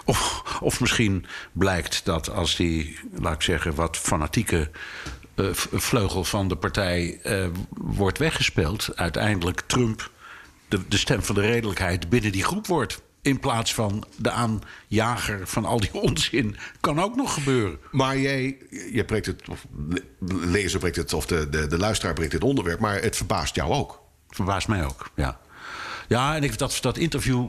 Of, 0.04 0.42
of 0.60 0.80
misschien 0.80 1.26
blijkt 1.52 2.04
dat 2.04 2.30
als 2.30 2.56
die, 2.56 2.98
laat 3.12 3.34
ik 3.34 3.42
zeggen, 3.42 3.74
wat 3.74 3.96
fanatieke 3.96 4.70
eh, 5.34 5.46
vleugel 5.72 6.24
van 6.24 6.48
de 6.48 6.56
partij 6.56 7.20
eh, 7.22 7.46
wordt 7.70 8.18
weggespeeld, 8.18 8.96
uiteindelijk 8.96 9.60
Trump 9.60 10.10
de, 10.68 10.88
de 10.88 10.96
stem 10.96 11.22
van 11.22 11.34
de 11.34 11.40
redelijkheid 11.40 12.08
binnen 12.08 12.32
die 12.32 12.44
groep 12.44 12.66
wordt. 12.66 13.02
In 13.22 13.40
plaats 13.40 13.74
van 13.74 14.04
de 14.16 14.30
aanjager 14.30 15.46
van 15.46 15.64
al 15.64 15.80
die 15.80 15.94
onzin. 15.94 16.56
Kan 16.80 17.00
ook 17.00 17.16
nog 17.16 17.34
gebeuren. 17.34 17.78
Maar 17.90 18.18
jij, 18.18 18.58
jij 18.92 19.04
breekt 19.04 19.26
het, 19.26 19.48
of 19.48 19.66
de 19.70 20.02
lezer 20.46 20.78
breekt 20.78 20.96
het, 20.96 21.12
of 21.12 21.26
de, 21.26 21.48
de, 21.48 21.66
de 21.66 21.78
luisteraar 21.78 22.14
breekt 22.14 22.32
het 22.32 22.44
onderwerp, 22.44 22.80
maar 22.80 23.02
het 23.02 23.16
verbaast 23.16 23.54
jou 23.54 23.72
ook. 23.72 24.02
Verbaast 24.28 24.68
mij 24.68 24.84
ook, 24.84 25.10
ja. 25.14 25.40
Ja, 26.08 26.34
en 26.36 26.42
ik, 26.42 26.58
dat, 26.58 26.78
dat 26.80 26.96
interview 26.98 27.46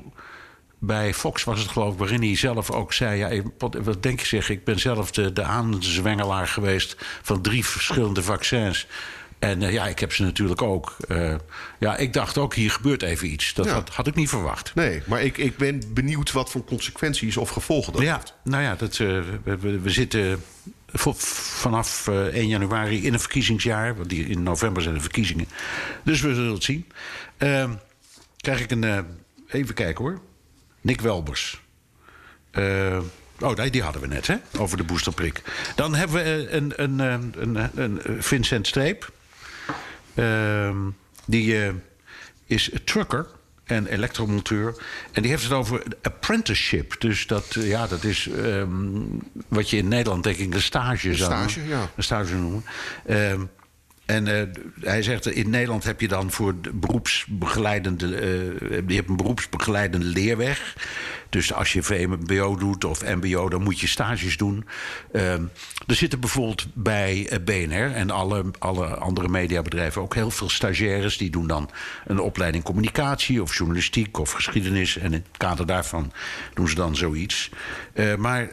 bij 0.80 1.14
Fox 1.14 1.44
was 1.44 1.60
het 1.60 1.70
geloof 1.72 1.94
ik... 1.94 2.00
waarin 2.00 2.22
hij 2.22 2.36
zelf 2.36 2.72
ook 2.72 2.94
zei... 2.94 3.18
Ja, 3.18 3.42
wat, 3.58 3.76
wat 3.84 4.04
denk 4.04 4.20
je 4.20 4.26
zeg, 4.26 4.50
ik 4.50 4.64
ben 4.64 4.80
zelf 4.80 5.12
de, 5.12 5.34
de 5.34 5.44
aanzwengelaar 5.44 6.48
geweest... 6.48 6.96
van 7.22 7.42
drie 7.42 7.66
verschillende 7.66 8.24
vaccins. 8.24 8.88
En 9.40 9.62
eh, 9.64 9.72
ja, 9.74 9.88
ik 9.88 10.00
heb 10.00 10.14
ze 10.14 10.24
natuurlijk 10.24 10.62
ook. 10.62 10.96
Eh, 11.08 11.36
ja, 11.80 11.98
ik 11.98 12.14
dacht 12.14 12.38
ook, 12.38 12.54
hier 12.56 12.72
gebeurt 12.72 13.02
even 13.04 13.32
iets. 13.32 13.54
Dat 13.54 13.66
Ja. 13.66 13.74
had, 13.74 13.90
had 13.90 14.08
ik 14.08 14.16
niet 14.16 14.30
verwacht. 14.30 14.76
Nee, 14.76 15.02
maar 15.06 15.22
ik, 15.24 15.38
ik 15.38 15.58
ben 15.58 15.82
benieuwd 15.94 16.32
wat 16.32 16.52
voor 16.52 16.64
consequenties 16.64 17.38
of 17.38 17.50
gevolgen 17.50 17.94
dat 17.94 18.02
Ja, 18.02 18.14
heeft. 18.16 18.34
nou 18.44 18.64
ja, 18.64 18.76
dat, 18.76 18.92
eh, 18.92 19.20
we, 19.44 19.80
we, 19.80 19.90
zitten 19.90 20.44
vanaf 20.94 22.08
eh, 22.08 22.16
1 22.26 22.48
januari 22.48 23.06
in 23.06 23.14
een 23.14 23.20
verkiezingsjaar. 23.20 23.96
Want 23.96 24.10
die, 24.10 24.26
in 24.28 24.44
november 24.44 24.82
zijn 24.82 24.96
de 24.96 25.02
verkiezingen. 25.02 25.48
Dus 26.04 26.22
we 26.22 26.34
zullen 26.34 26.54
het 26.54 26.64
zien. 26.64 26.86
Krijg 28.48 28.62
ik 28.62 28.72
een... 28.72 28.84
eh, 28.84 29.00
even 29.48 29.76
kijken 29.76 30.04
hoor. 30.04 30.22
Nick 30.82 31.02
Welbers. 31.02 31.62
Eh, 32.52 33.00
oh, 33.40 33.56
nee, 33.56 33.70
die 33.70 33.82
hadden 33.82 34.02
we 34.02 34.08
net, 34.08 34.28
hè? 34.28 34.36
Over 34.58 34.78
de 34.78 34.84
boosterprik. 34.84 35.42
Dan 35.76 35.96
hebben 35.96 36.16
we 36.16 36.22
eh, 36.24 36.54
een, 36.54 36.74
een, 36.76 37.00
een, 37.00 37.56
een, 37.76 38.00
een 38.06 38.24
Vincent 38.24 38.68
Streep. 38.68 39.12
Ehm, 40.14 40.78
die 41.26 41.72
is 42.46 42.72
trucker 42.86 43.28
en 43.64 43.88
elektromonteur. 43.88 44.76
En 45.12 45.22
die 45.22 45.32
heeft 45.32 45.44
het 45.44 45.54
over 45.54 45.84
apprenticeship. 46.02 46.96
Dus 47.00 47.28
dat, 47.28 47.54
ja, 47.54 47.88
dat 47.88 48.04
is 48.04 48.28
ehm, 48.28 49.02
wat 49.48 49.70
je 49.70 49.78
in 49.78 49.88
Nederland 49.88 50.24
denk 50.24 50.38
ik 50.38 50.54
een 50.54 50.62
stage 50.62 51.16
zou 51.16 51.32
stage, 51.32 51.68
ja. 51.68 51.90
een 51.96 52.04
stage 52.04 52.36
noemen. 52.36 52.66
Ehm, 53.06 53.42
en 54.08 54.28
eh, 54.28 54.48
hij 54.82 55.04
zegt, 55.04 55.28
in 55.28 55.50
Nederland 55.50 55.84
heb 55.84 56.02
je 56.02 56.08
dan 56.08 56.32
voor 56.32 56.62
de 56.62 56.74
beroepsbegeleidende... 56.74 58.16
eh, 58.16 58.88
je 58.88 58.96
hebt 58.96 59.10
een 59.10 59.18
beroepsbegeleidende 59.18 60.06
leerweg. 60.06 60.76
Dus 61.30 61.54
als 61.54 61.74
je 61.74 61.84
VMBO 61.84 62.56
doet 62.56 62.84
of 62.84 63.04
MBO, 63.04 63.50
dan 63.50 63.64
moet 63.64 63.80
je 63.80 63.88
stages 63.88 64.38
doen. 64.38 64.66
Ehm, 65.12 65.44
er 65.88 65.96
zitten 65.96 66.20
bijvoorbeeld 66.20 66.66
bij 66.74 67.28
eh, 67.28 67.40
BNR 67.44 67.94
en 67.94 68.10
alle, 68.10 68.46
alle 68.60 68.86
andere 68.86 69.28
mediabedrijven... 69.28 70.02
ook 70.02 70.16
heel 70.16 70.32
veel 70.32 70.50
stagiaires. 70.50 71.18
Die 71.18 71.30
doen 71.30 71.48
dan 71.48 71.70
een 72.06 72.20
opleiding 72.20 72.64
communicatie 72.64 73.42
of 73.42 73.58
journalistiek 73.58 74.18
of 74.18 74.32
geschiedenis. 74.32 74.98
En 74.98 75.06
in 75.06 75.14
het 75.14 75.38
kader 75.38 75.66
daarvan 75.66 76.12
doen 76.54 76.68
ze 76.68 76.76
dan 76.76 76.96
zoiets. 76.96 77.50
Eh, 77.94 78.16
maar 78.16 78.50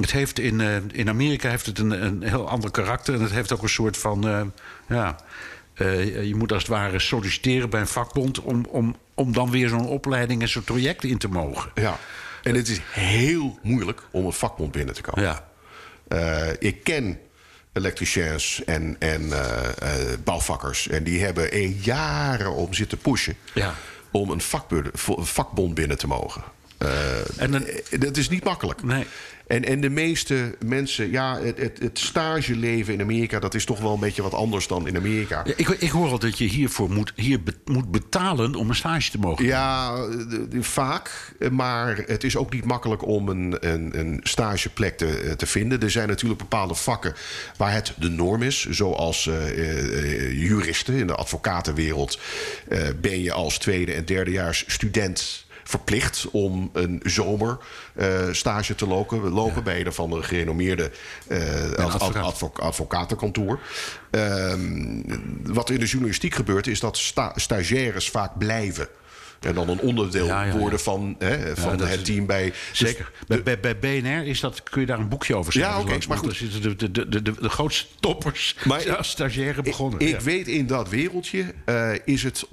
het 0.00 0.12
heeft 0.12 0.38
in, 0.38 0.60
eh, 0.60 0.76
in 0.92 1.08
Amerika 1.08 1.48
heeft 1.50 1.66
het 1.66 1.78
een, 1.78 2.04
een 2.04 2.22
heel 2.22 2.48
ander 2.48 2.70
karakter. 2.70 3.14
En 3.14 3.20
het 3.20 3.30
heeft 3.32 3.52
ook 3.52 3.62
een 3.62 3.68
soort 3.68 3.96
van. 3.96 4.28
eh, 4.28 4.40
ja, 4.88 5.16
eh, 5.74 6.24
je 6.24 6.34
moet 6.34 6.52
als 6.52 6.62
het 6.62 6.70
ware 6.70 6.98
solliciteren 6.98 7.70
bij 7.70 7.80
een 7.80 7.86
vakbond. 7.88 8.40
om, 8.40 8.64
om, 8.68 8.96
om 9.14 9.32
dan 9.32 9.50
weer 9.50 9.68
zo'n 9.68 9.86
opleiding 9.86 10.42
en 10.42 10.48
zo'n 10.48 10.64
traject 10.64 11.04
in 11.04 11.18
te 11.18 11.28
mogen. 11.28 11.70
Ja. 11.74 11.98
En 12.42 12.54
het 12.54 12.68
is 12.68 12.80
heel 12.90 13.58
moeilijk 13.62 14.02
om 14.10 14.26
een 14.26 14.32
vakbond 14.32 14.72
binnen 14.72 14.94
te 14.94 15.00
komen. 15.02 15.22
Ja. 15.22 15.46
Ik 16.58 16.84
ken 16.84 17.18
elektriciens 17.72 18.64
en, 18.64 18.96
en 18.98 19.30
bouwvakkers. 20.24 20.88
En 20.88 21.02
die 21.04 21.24
hebben 21.24 21.52
er 21.52 21.66
jaren 21.66 22.52
om 22.52 22.74
zitten 22.74 22.98
pushen. 22.98 23.36
Ja. 23.54 23.74
om 24.10 24.30
een 24.30 24.40
vakbond, 25.06 25.74
binnen 25.74 25.98
te 25.98 26.06
mogen. 26.06 26.42
En 27.36 27.50
dan- 27.50 27.66
dat 27.98 28.16
is 28.16 28.28
niet 28.28 28.44
makkelijk. 28.44 28.82
Nee. 28.82 29.06
En, 29.48 29.64
en 29.64 29.80
de 29.80 29.90
meeste 29.90 30.54
mensen, 30.66 31.10
ja, 31.10 31.40
het, 31.40 31.58
het, 31.58 31.78
het 31.78 31.98
stageleven 31.98 32.94
in 32.94 33.00
Amerika, 33.00 33.38
dat 33.38 33.54
is 33.54 33.64
toch 33.64 33.80
wel 33.80 33.94
een 33.94 34.00
beetje 34.00 34.22
wat 34.22 34.34
anders 34.34 34.66
dan 34.66 34.86
in 34.88 34.96
Amerika. 34.96 35.42
Ja, 35.44 35.52
ik, 35.56 35.68
ik 35.68 35.90
hoor 35.90 36.10
al 36.10 36.18
dat 36.18 36.38
je 36.38 36.44
hiervoor 36.44 36.90
moet, 36.90 37.12
hier 37.16 37.42
be- 37.42 37.54
moet 37.64 37.90
betalen 37.90 38.54
om 38.54 38.68
een 38.68 38.74
stage 38.74 39.10
te 39.10 39.18
mogen. 39.18 39.44
Ja, 39.44 39.94
de- 40.06 40.46
de- 40.48 40.62
vaak. 40.62 41.32
Maar 41.50 41.96
het 42.06 42.24
is 42.24 42.36
ook 42.36 42.52
niet 42.52 42.64
makkelijk 42.64 43.06
om 43.06 43.28
een, 43.28 43.56
een, 43.60 43.98
een 43.98 44.20
stageplek 44.22 44.96
te, 44.98 45.34
te 45.36 45.46
vinden. 45.46 45.80
Er 45.80 45.90
zijn 45.90 46.08
natuurlijk 46.08 46.40
bepaalde 46.40 46.74
vakken 46.74 47.14
waar 47.56 47.72
het 47.72 47.92
de 47.96 48.08
norm 48.08 48.42
is. 48.42 48.66
Zoals 48.70 49.26
eh, 49.26 49.48
eh, 49.48 50.32
juristen 50.40 50.94
in 50.94 51.06
de 51.06 51.14
advocatenwereld. 51.14 52.18
eh, 52.68 52.80
ben 53.00 53.22
je 53.22 53.32
als 53.32 53.58
tweede 53.58 53.92
en 53.92 54.04
derdejaars 54.04 54.64
student 54.66 55.46
verplicht 55.68 56.26
om 56.30 56.70
een 56.72 57.00
zomer 57.04 57.58
eh, 57.94 58.08
stage 58.32 58.74
te 58.74 58.86
lopen. 58.86 59.28
lopen 59.28 59.64
bij 59.64 59.86
een 59.86 59.92
van 59.92 60.10
de 60.10 60.22
gerenommeerde 60.22 60.90
eh, 61.26 61.72
advocaat. 61.72 62.60
advocatenkantoor. 62.60 63.60
Ehm, 64.10 65.02
wat 65.42 65.70
in 65.70 65.78
de 65.78 65.86
journalistiek 65.86 66.34
gebeurt, 66.34 66.66
is 66.66 66.80
dat 66.80 66.96
sta- 66.96 67.32
stagiaires 67.36 68.10
vaak 68.10 68.38
blijven. 68.38 68.88
En 69.40 69.54
dan 69.54 69.68
een 69.68 69.80
onderdeel 69.80 70.26
Ja, 70.26 70.42
ja, 70.44 70.52
ja. 70.52 70.58
worden 70.58 70.80
van, 70.80 71.14
hè, 71.18 71.56
van 71.56 71.80
het 71.80 72.04
team 72.04 72.26
bij. 72.26 72.52
Zeker. 72.72 73.10
Bij, 73.26 73.42
bij, 73.42 73.60
bij 73.60 73.78
BNR 73.78 74.26
is 74.26 74.40
dat, 74.40 74.62
kun 74.62 74.80
je 74.80 74.86
daar 74.86 74.98
een 74.98 75.08
boekje 75.08 75.36
over 75.36 75.52
schrijven. 75.52 75.74
Ja, 75.86 75.94
oké, 75.94 76.06
maar 76.08 76.18
goed. 76.18 76.36
zitten 76.36 76.62
de, 76.62 76.76
de, 76.90 77.08
de, 77.08 77.22
de, 77.22 77.34
de 77.40 77.48
grootste 77.48 77.86
toppers 78.00 78.56
Maar 78.64 78.80
zijn 78.80 78.96
als 79.02 79.10
stagiaire 79.10 79.62
begonnen. 79.62 80.00
Ik 80.00 80.20
weet 80.20 80.48
in 80.48 80.66
dat 80.66 80.88
wereldje 80.88 81.54
eh, 81.64 81.90
is 82.04 82.22
het 82.22 82.46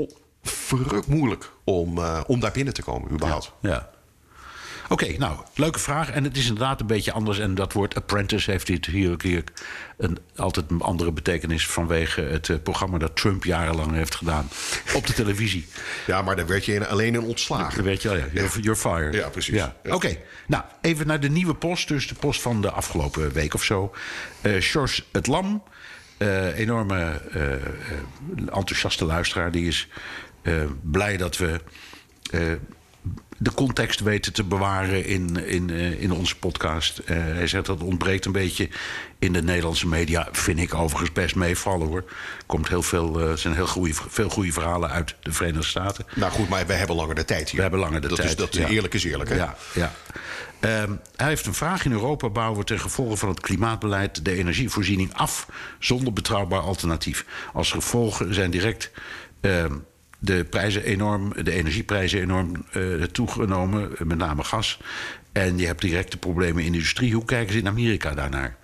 verrukt 0.50 1.08
moeilijk 1.08 1.52
om, 1.64 1.98
eh, 1.98 2.22
om 2.28 2.40
daar 2.40 2.52
binnen 2.52 2.74
te 2.74 2.82
komen, 2.82 3.12
überhaupt. 3.12 3.52
Ja. 3.62 3.94
Oké, 4.90 5.18
nou, 5.18 5.38
leuke 5.56 5.80
vraag. 5.80 6.12
En 6.12 6.24
het 6.24 6.38
is 6.38 6.48
inderdaad 6.48 6.80
een 6.80 6.88
beetje 6.88 7.12
anders. 7.12 7.40
En 7.40 7.56
dat 7.56 7.74
woord 7.74 7.96
apprentice 7.96 8.52
heeft 8.52 8.68
dit 8.68 8.86
hier 8.86 9.12
ook 9.12 9.22
hier 9.22 9.44
een, 9.98 10.18
altijd 10.36 10.66
een 10.70 10.82
andere 10.82 11.12
betekenis... 11.12 11.68
vanwege 11.68 12.22
het 12.22 12.50
eh, 12.50 12.56
programma 12.64 12.98
dat 12.98 13.16
Trump 13.16 13.44
jarenlang 13.44 13.92
heeft 13.92 14.16
gedaan 14.16 14.50
op 14.94 15.08
de 15.08 15.14
televisie. 15.14 15.68
Ja, 16.08 16.22
maar 16.22 16.36
daar 16.36 16.48
werd 16.48 16.66
je 16.66 16.88
alleen 16.88 17.14
in 17.14 17.22
ontslagen. 17.22 17.76
Dan 17.76 17.84
weet 17.84 18.02
je, 18.02 18.10
al, 18.10 18.16
ja, 18.16 18.26
you're, 18.34 18.62
you're 18.62 18.76
fired. 18.76 19.14
Ja, 19.14 19.30
precies. 19.30 19.56
Ja. 19.56 19.76
Ja. 19.84 19.94
Oké, 19.94 20.18
nou, 20.48 20.64
even 20.82 21.08
naar 21.08 21.20
de 21.20 21.30
nieuwe 21.30 21.56
post. 21.56 21.88
Dus 21.88 22.08
de 22.08 22.16
post 22.16 22.42
van 22.42 22.62
de 22.62 22.72
afgelopen 22.72 23.32
week 23.32 23.54
of 23.54 23.64
zo. 23.64 23.94
Eh 24.42 24.62
Sjors 24.62 25.08
het 25.12 25.28
Lam, 25.28 25.64
eh, 26.18 26.58
enorme 26.58 27.22
enthousiaste 28.38 29.06
luisteraar... 29.06 29.52
die 29.52 29.68
is 29.68 29.88
blij 30.82 31.18
dat 31.18 31.38
we... 31.38 31.62
eh, 32.32 32.42
de 33.38 33.54
context 33.54 34.00
weten 34.00 34.34
te 34.34 34.44
bewaren 34.44 35.06
in, 35.06 35.46
in, 35.48 35.70
eh, 35.70 36.02
in 36.02 36.12
onze 36.12 36.38
podcast. 36.38 36.98
Eh, 36.98 37.18
hij 37.18 37.48
zegt 37.48 37.66
dat 37.66 37.82
ontbreekt 37.82 38.26
een 38.26 38.32
beetje 38.32 38.70
in 39.20 39.34
de 39.34 39.42
Nederlandse 39.42 39.88
media. 39.88 40.28
Vind 40.32 40.60
ik 40.60 40.74
overigens 40.74 41.12
best 41.12 41.36
meevallen 41.36 41.88
hoor. 41.88 42.04
Komt 42.46 42.68
heel 42.68 42.82
veel, 42.82 43.20
eh, 43.20 43.30
er 43.30 43.38
zijn 43.38 43.54
heel 43.54 43.68
goede, 43.68 43.94
veel 43.94 44.30
goede 44.30 44.52
verhalen 44.52 44.90
uit 44.90 45.16
de 45.22 45.32
Verenigde 45.32 45.68
Staten. 45.68 46.06
Nou 46.16 46.32
goed, 46.32 46.50
maar 46.50 46.68
wij 46.68 46.78
hebben 46.78 46.96
langer 46.96 47.16
de 47.16 47.26
tijd 47.26 47.48
hier. 47.48 47.56
We 47.56 47.62
hebben 47.62 47.80
langer 47.80 48.02
de 48.02 48.08
dat 48.08 48.18
tijd. 48.18 48.30
Is, 48.30 48.36
dat 48.36 48.56
ja. 48.56 48.68
Eerlijk 48.68 48.94
is 48.94 49.04
eerlijk, 49.04 49.30
hè? 49.30 49.36
Ja, 49.36 49.56
ja. 49.74 49.94
Ehm, 50.60 50.92
hij 51.16 51.28
heeft 51.28 51.46
een 51.46 51.54
vraag. 51.54 51.86
In 51.86 51.92
Europa 51.92 52.30
bouwen 52.30 52.60
we 52.60 52.66
ten 52.66 52.80
gevolge 52.80 53.18
van 53.18 53.30
het 53.30 53.40
klimaatbeleid... 53.40 54.26
de 54.26 54.32
energievoorziening 54.32 55.14
af 55.14 55.48
zonder 55.80 56.14
betrouwbaar 56.14 56.62
alternatief. 56.62 57.26
Als 57.54 57.72
gevolgen 57.72 58.34
zijn 58.34 58.52
direct... 58.52 58.92
ehm, 59.42 59.74
de, 60.20 60.46
prijzen 60.50 60.84
enorm, 60.84 61.34
de 61.44 61.52
energieprijzen 61.52 62.22
enorm 62.22 62.66
eh, 62.72 62.82
toegenomen, 63.04 63.92
met 64.04 64.18
name 64.18 64.44
gas. 64.44 64.80
En 65.32 65.58
je 65.58 65.66
hebt 65.66 65.82
directe 65.82 66.18
problemen 66.18 66.64
in 66.64 66.72
de 66.72 66.78
industrie. 66.78 67.14
Hoe 67.14 67.26
kijken 67.26 67.54
ze 67.54 67.60
in 67.60 67.68
Amerika 67.68 68.14
daarnaar? 68.14 68.58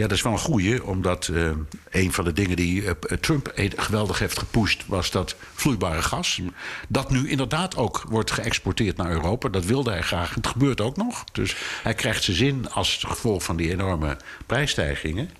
Ja, 0.00 0.06
dat 0.06 0.16
is 0.16 0.22
wel 0.22 0.32
een 0.32 0.38
goeie, 0.38 0.84
omdat 0.84 1.28
eh, 1.28 1.50
een 1.90 2.12
van 2.12 2.24
de 2.24 2.32
dingen 2.32 2.56
die 2.56 2.84
eh, 2.84 3.16
Trump 3.16 3.52
e- 3.54 3.70
geweldig 3.76 4.18
heeft 4.18 4.38
gepusht... 4.38 4.86
was 4.86 5.10
dat 5.10 5.36
vloeibare 5.54 6.02
gas. 6.02 6.40
Dat 6.88 7.10
nu 7.10 7.28
inderdaad 7.28 7.76
ook 7.76 8.04
wordt 8.08 8.30
geëxporteerd 8.30 8.96
naar 8.96 9.10
Europa. 9.10 9.48
Dat 9.48 9.64
wilde 9.64 9.90
hij 9.90 10.02
graag. 10.02 10.34
Het 10.34 10.46
gebeurt 10.46 10.80
ook 10.80 10.96
nog. 10.96 11.24
Dus 11.32 11.56
hij 11.82 11.94
krijgt 11.94 12.22
zijn 12.24 12.36
zin 12.36 12.70
als 12.70 13.04
gevolg 13.06 13.42
van 13.42 13.56
die 13.56 13.70
enorme 13.70 14.16
prijsstijgingen. 14.46 15.30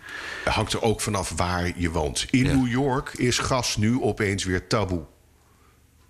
Het 0.44 0.54
hangt 0.54 0.72
er 0.72 0.82
ook 0.82 1.00
vanaf 1.00 1.32
waar 1.36 1.72
je 1.76 1.90
woont. 1.90 2.26
In 2.30 2.44
Ja. 2.44 2.54
New 2.54 2.68
York 2.68 3.12
is 3.12 3.38
gas 3.38 3.76
nu 3.76 4.00
opeens 4.00 4.44
weer 4.44 4.66
taboe. 4.66 5.02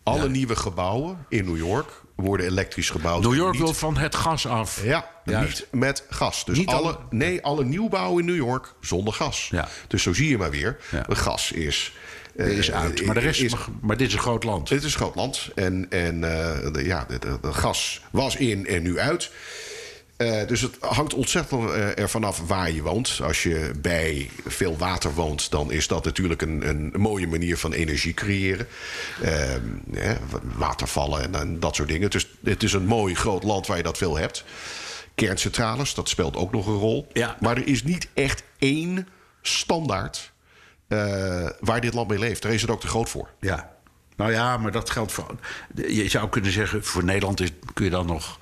Alle 0.02 0.22
Ja. 0.22 0.28
nieuwe 0.28 0.56
gebouwen 0.56 1.26
in 1.28 1.44
New 1.44 1.56
York 1.56 1.99
worden 2.20 2.46
elektrisch 2.46 2.90
gebouwd. 2.90 3.22
New 3.22 3.34
York 3.34 3.52
Niet- 3.52 3.62
wil 3.62 3.74
van 3.74 3.96
het 3.96 4.14
gas 4.14 4.46
af. 4.46 4.84
Ja, 4.84 5.10
Juist. 5.24 5.66
niet 5.72 5.80
met 5.80 6.04
gas. 6.10 6.44
Dus 6.44 6.58
Niet 6.58 6.68
alle, 6.68 6.78
alle- 6.88 6.98
nee, 7.10 7.42
alle 7.42 7.64
nieuwbouw 7.64 8.18
in 8.18 8.24
New 8.24 8.36
York 8.36 8.72
zonder 8.80 9.12
gas. 9.14 9.48
Ja. 9.50 9.68
Dus 9.88 10.02
zo 10.02 10.12
zie 10.14 10.28
je 10.28 10.38
maar 10.38 10.50
weer. 10.50 10.76
Ja. 10.90 11.04
Gas 11.08 11.52
is... 11.52 11.92
eh, 12.36 12.58
is 12.58 12.72
uit. 12.72 13.04
Maar, 13.06 13.14
de 13.14 13.20
rest, 13.20 13.40
is- 13.40 13.50
mag- 13.50 13.68
maar 13.80 13.96
dit 13.96 14.06
is 14.08 14.12
een 14.14 14.18
groot 14.20 14.44
land. 14.44 14.68
Het 14.68 14.84
is 14.84 14.92
Schotland. 14.92 15.48
En, 15.54 15.86
en 15.90 16.14
eh, 16.24 16.72
de, 16.72 16.84
ja, 16.84 17.06
de 17.40 17.52
gas 17.52 18.00
was 18.10 18.36
in 18.36 18.66
en 18.66 18.82
nu 18.82 18.98
uit. 18.98 19.30
Eh, 20.20 20.46
dus 20.46 20.60
het 20.60 20.76
hangt 20.80 21.14
ontzettend 21.14 21.70
eh, 21.70 21.98
ervan 21.98 22.24
af 22.24 22.38
waar 22.46 22.70
je 22.70 22.82
woont. 22.82 23.20
Als 23.22 23.42
je 23.42 23.70
bij 23.78 24.30
veel 24.46 24.76
water 24.76 25.14
woont, 25.14 25.50
dan 25.50 25.72
is 25.72 25.88
dat 25.88 26.04
natuurlijk 26.04 26.42
een, 26.42 26.68
een 26.68 26.92
mooie 26.96 27.26
manier 27.26 27.56
van 27.56 27.72
energie 27.72 28.14
creëren. 28.14 28.66
Ehm, 29.22 29.60
watervallen 30.56 31.22
en, 31.22 31.34
en 31.34 31.60
dat 31.60 31.74
soort 31.74 31.88
dingen. 31.88 32.10
Dus 32.10 32.28
het 32.44 32.62
is 32.62 32.72
een 32.72 32.86
mooi 32.86 33.14
groot 33.14 33.42
land 33.42 33.66
waar 33.66 33.76
je 33.76 33.82
dat 33.82 33.98
veel 33.98 34.16
hebt. 34.16 34.44
Kerncentrales, 35.14 35.94
dat 35.94 36.08
speelt 36.08 36.36
ook 36.36 36.52
nog 36.52 36.66
een 36.66 36.78
rol. 36.78 37.06
Ja. 37.12 37.36
Maar 37.40 37.56
er 37.56 37.66
is 37.66 37.82
niet 37.82 38.08
echt 38.14 38.42
één 38.58 39.08
standaard 39.42 40.32
eh, 40.88 41.48
waar 41.60 41.80
dit 41.80 41.94
land 41.94 42.08
mee 42.08 42.18
leeft. 42.18 42.42
Daar 42.42 42.52
is 42.52 42.62
het 42.62 42.70
ook 42.70 42.80
te 42.80 42.88
groot 42.88 43.10
voor. 43.10 43.28
Ja. 43.40 43.76
Nou 44.16 44.32
ja, 44.32 44.56
maar 44.56 44.72
dat 44.72 44.90
geldt 44.90 45.12
voor. 45.12 45.34
Je 45.74 46.08
zou 46.08 46.28
kunnen 46.28 46.52
zeggen, 46.52 46.84
voor 46.84 47.04
Nederland 47.04 47.40
is, 47.40 47.50
kun 47.74 47.84
je 47.84 47.90
dan 47.90 48.06
nog 48.06 48.38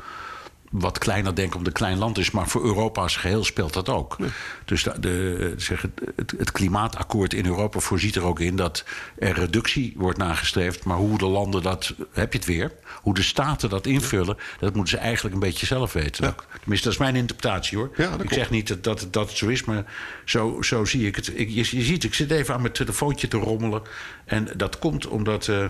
wat 0.70 0.98
kleiner 0.98 1.34
denken 1.34 1.56
omdat 1.56 1.72
het 1.72 1.80
een 1.80 1.86
klein 1.86 1.98
land 1.98 2.18
is. 2.18 2.30
Maar 2.30 2.48
voor 2.48 2.64
Europa 2.64 3.02
als 3.02 3.16
geheel 3.16 3.44
speelt 3.44 3.72
dat 3.72 3.88
ook. 3.88 4.16
Dus 4.64 4.82
de, 4.82 5.00
de, 5.00 5.54
zeg, 5.56 5.82
het, 6.16 6.34
het, 6.36 6.52
klimaatakkoord 6.52 7.34
in 7.34 7.46
Europa 7.46 7.78
voorziet 7.78 8.16
er 8.16 8.22
ook 8.22 8.40
in 8.40 8.56
dat 8.56 8.84
er 9.18 9.32
reductie 9.34 9.92
wordt 9.96 10.18
nagestreefd. 10.18 10.84
Maar 10.84 10.96
hoe 10.96 11.18
de 11.18 11.26
landen 11.26 11.62
dat, 11.62 11.94
heb 12.12 12.32
je 12.32 12.38
het 12.38 12.46
weer, 12.48 12.72
hoe 13.02 13.14
de 13.14 13.22
staten 13.22 13.68
dat 13.68 13.86
invullen, 13.86 14.36
dat 14.60 14.74
moeten 14.74 14.98
ze 14.98 15.02
eigenlijk 15.02 15.34
een 15.34 15.40
beetje 15.40 15.66
zelf 15.66 15.92
weten. 15.92 16.24
Ja. 16.24 16.34
Tenminste, 16.60 16.84
dat 16.84 16.92
is 16.92 17.02
mijn 17.04 17.16
interpretatie 17.16 17.78
hoor. 17.78 17.90
Ik 18.22 18.32
zeg 18.32 18.50
niet 18.50 18.68
dat, 18.68 18.84
dat, 18.84 19.06
dat 19.10 19.28
het 19.28 19.38
zo 19.38 19.46
is, 19.46 19.64
maar 19.64 19.84
zo, 20.24 20.62
zo 20.62 20.84
zie 20.84 21.06
ik 21.06 21.16
het. 21.16 21.38
Ik, 21.38 21.48
je, 21.48 21.76
je 21.76 21.82
ziet, 21.82 22.04
ik 22.04 22.14
zit 22.14 22.30
even 22.30 22.54
aan 22.54 22.60
mijn 22.60 22.72
telefoontje 22.72 23.28
te 23.28 23.36
rommelen. 23.36 23.82
En 24.24 24.48
dat 24.56 24.78
komt 24.78 25.06
omdat. 25.06 25.48
eh, 25.48 25.64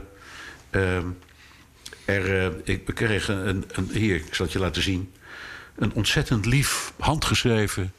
ehm, 0.70 1.07
er, 2.09 2.47
eh, 2.47 2.53
ik 2.65 2.85
kreeg 2.85 3.29
een, 3.29 3.65
een, 3.73 3.89
Hier, 3.93 4.17
ik 4.17 4.35
zal 4.35 4.45
het 4.45 4.55
je 4.55 4.61
laten 4.61 4.83
zien. 4.83 5.13
Een 5.77 5.93
ontzettend 5.93 6.47
lief, 6.47 6.93
handgeschreven 6.99 7.93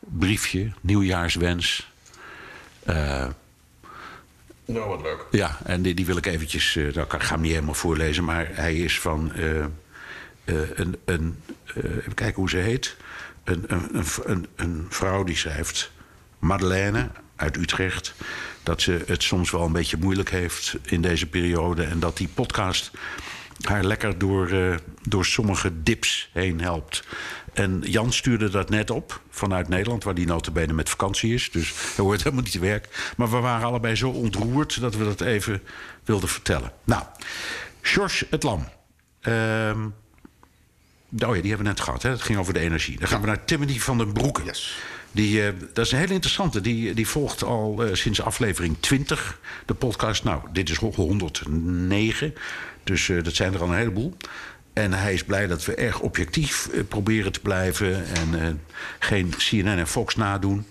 briefje. 0.00 0.70
Nieuwjaarswens. 0.80 1.92
Eh, 2.84 3.26
Nou, 4.64 4.88
wat 4.88 5.02
leuk. 5.02 5.24
ja, 5.30 5.58
en 5.64 5.82
die, 5.82 5.94
die 5.94 6.06
wil 6.06 6.16
ik 6.16 6.26
eventjes... 6.26 6.76
eh, 6.76 6.94
nou, 6.94 7.06
ik 7.14 7.22
ga 7.22 7.32
hem 7.34 7.40
niet 7.40 7.52
helemaal 7.52 7.74
voorlezen, 7.74 8.24
maar 8.24 8.48
hij 8.52 8.74
is 8.76 9.00
van... 9.00 9.32
eh, 9.32 9.64
een, 10.74 10.96
een, 11.04 11.42
even 11.74 12.14
kijken 12.14 12.34
hoe 12.40 12.50
ze 12.50 12.56
heet. 12.56 12.96
Een, 13.44 13.64
een, 13.66 13.88
een, 13.92 14.04
een, 14.24 14.46
een 14.56 14.86
vrouw 14.88 15.24
die 15.24 15.36
schrijft... 15.36 15.90
Madeleine 16.38 17.08
uit 17.36 17.56
Utrecht... 17.56 18.14
dat 18.62 18.80
ze 18.82 19.02
het 19.06 19.22
soms 19.22 19.50
wel 19.50 19.64
een 19.64 19.72
beetje 19.72 19.96
moeilijk 19.96 20.30
heeft 20.30 20.76
in 20.82 21.00
deze 21.00 21.26
periode... 21.26 21.84
en 21.84 22.00
dat 22.00 22.16
die 22.16 22.28
podcast 22.28 22.90
haar 23.60 23.84
lekker 23.84 24.18
door, 24.18 24.48
eh, 24.48 24.76
door 25.02 25.24
sommige 25.24 25.82
dips 25.82 26.30
heen 26.32 26.60
helpt. 26.60 27.02
En 27.52 27.82
Jan 27.86 28.12
stuurde 28.12 28.48
dat 28.48 28.70
net 28.70 28.90
op 28.90 29.20
vanuit 29.30 29.68
Nederland, 29.68 30.04
waar 30.04 30.14
die 30.14 30.26
notabene 30.26 30.72
met 30.72 30.88
vakantie 30.88 31.34
is. 31.34 31.50
Dus 31.50 31.72
hij 31.96 32.04
hoort 32.04 32.22
helemaal 32.22 32.42
niet 32.42 32.52
te 32.52 32.58
werk. 32.58 33.12
Maar 33.16 33.30
we 33.30 33.36
waren 33.36 33.66
allebei 33.66 33.94
zo 33.94 34.10
ontroerd 34.10 34.80
dat 34.80 34.96
we 34.96 35.04
dat 35.04 35.20
even 35.20 35.62
wilden 36.04 36.28
vertellen. 36.28 36.72
Nou, 36.84 37.02
George 37.80 38.26
het 38.30 38.42
Lam. 38.42 38.68
Ehm, 39.20 39.84
oh 39.84 39.90
ja, 41.10 41.42
die 41.42 41.48
hebben 41.48 41.58
we 41.58 41.62
net 41.62 41.80
gehad. 41.80 42.02
Hè? 42.02 42.10
Het 42.10 42.22
ging 42.22 42.38
over 42.38 42.52
de 42.52 42.60
energie. 42.60 42.98
Dan 42.98 43.08
gaan 43.08 43.20
we 43.20 43.26
naar 43.26 43.44
Timothy 43.44 43.78
van 43.78 43.98
den 43.98 44.12
Broeke. 44.12 44.44
Yes. 44.44 44.78
Die, 45.12 45.46
eh, 45.46 45.52
dat 45.72 45.86
is 45.86 45.92
een 45.92 45.98
hele 45.98 46.12
interessante. 46.12 46.60
Die, 46.60 46.94
die 46.94 47.08
volgt 47.08 47.44
al 47.44 47.84
eh, 47.84 47.94
sinds 47.94 48.22
aflevering 48.22 48.76
20 48.80 49.40
de 49.66 49.74
podcast. 49.74 50.24
Nou, 50.24 50.42
dit 50.52 50.70
is 50.70 50.76
109. 50.76 52.34
Dus 52.88 53.08
eh, 53.08 53.22
dat 53.22 53.34
zijn 53.34 53.54
er 53.54 53.60
al 53.60 53.68
een 53.68 53.76
heleboel. 53.76 54.16
En 54.72 54.92
hij 54.92 55.12
is 55.12 55.24
blij 55.24 55.46
dat 55.46 55.64
we 55.64 55.74
erg 55.74 56.00
objectief 56.00 56.68
eh, 56.68 56.80
proberen 56.88 57.32
te 57.32 57.40
blijven. 57.40 58.04
En 58.06 58.42
eh, 58.42 58.48
geen 58.98 59.30
CNN 59.36 59.78
en 59.78 59.86
Fox 59.86 60.16
nadoen. 60.16 60.66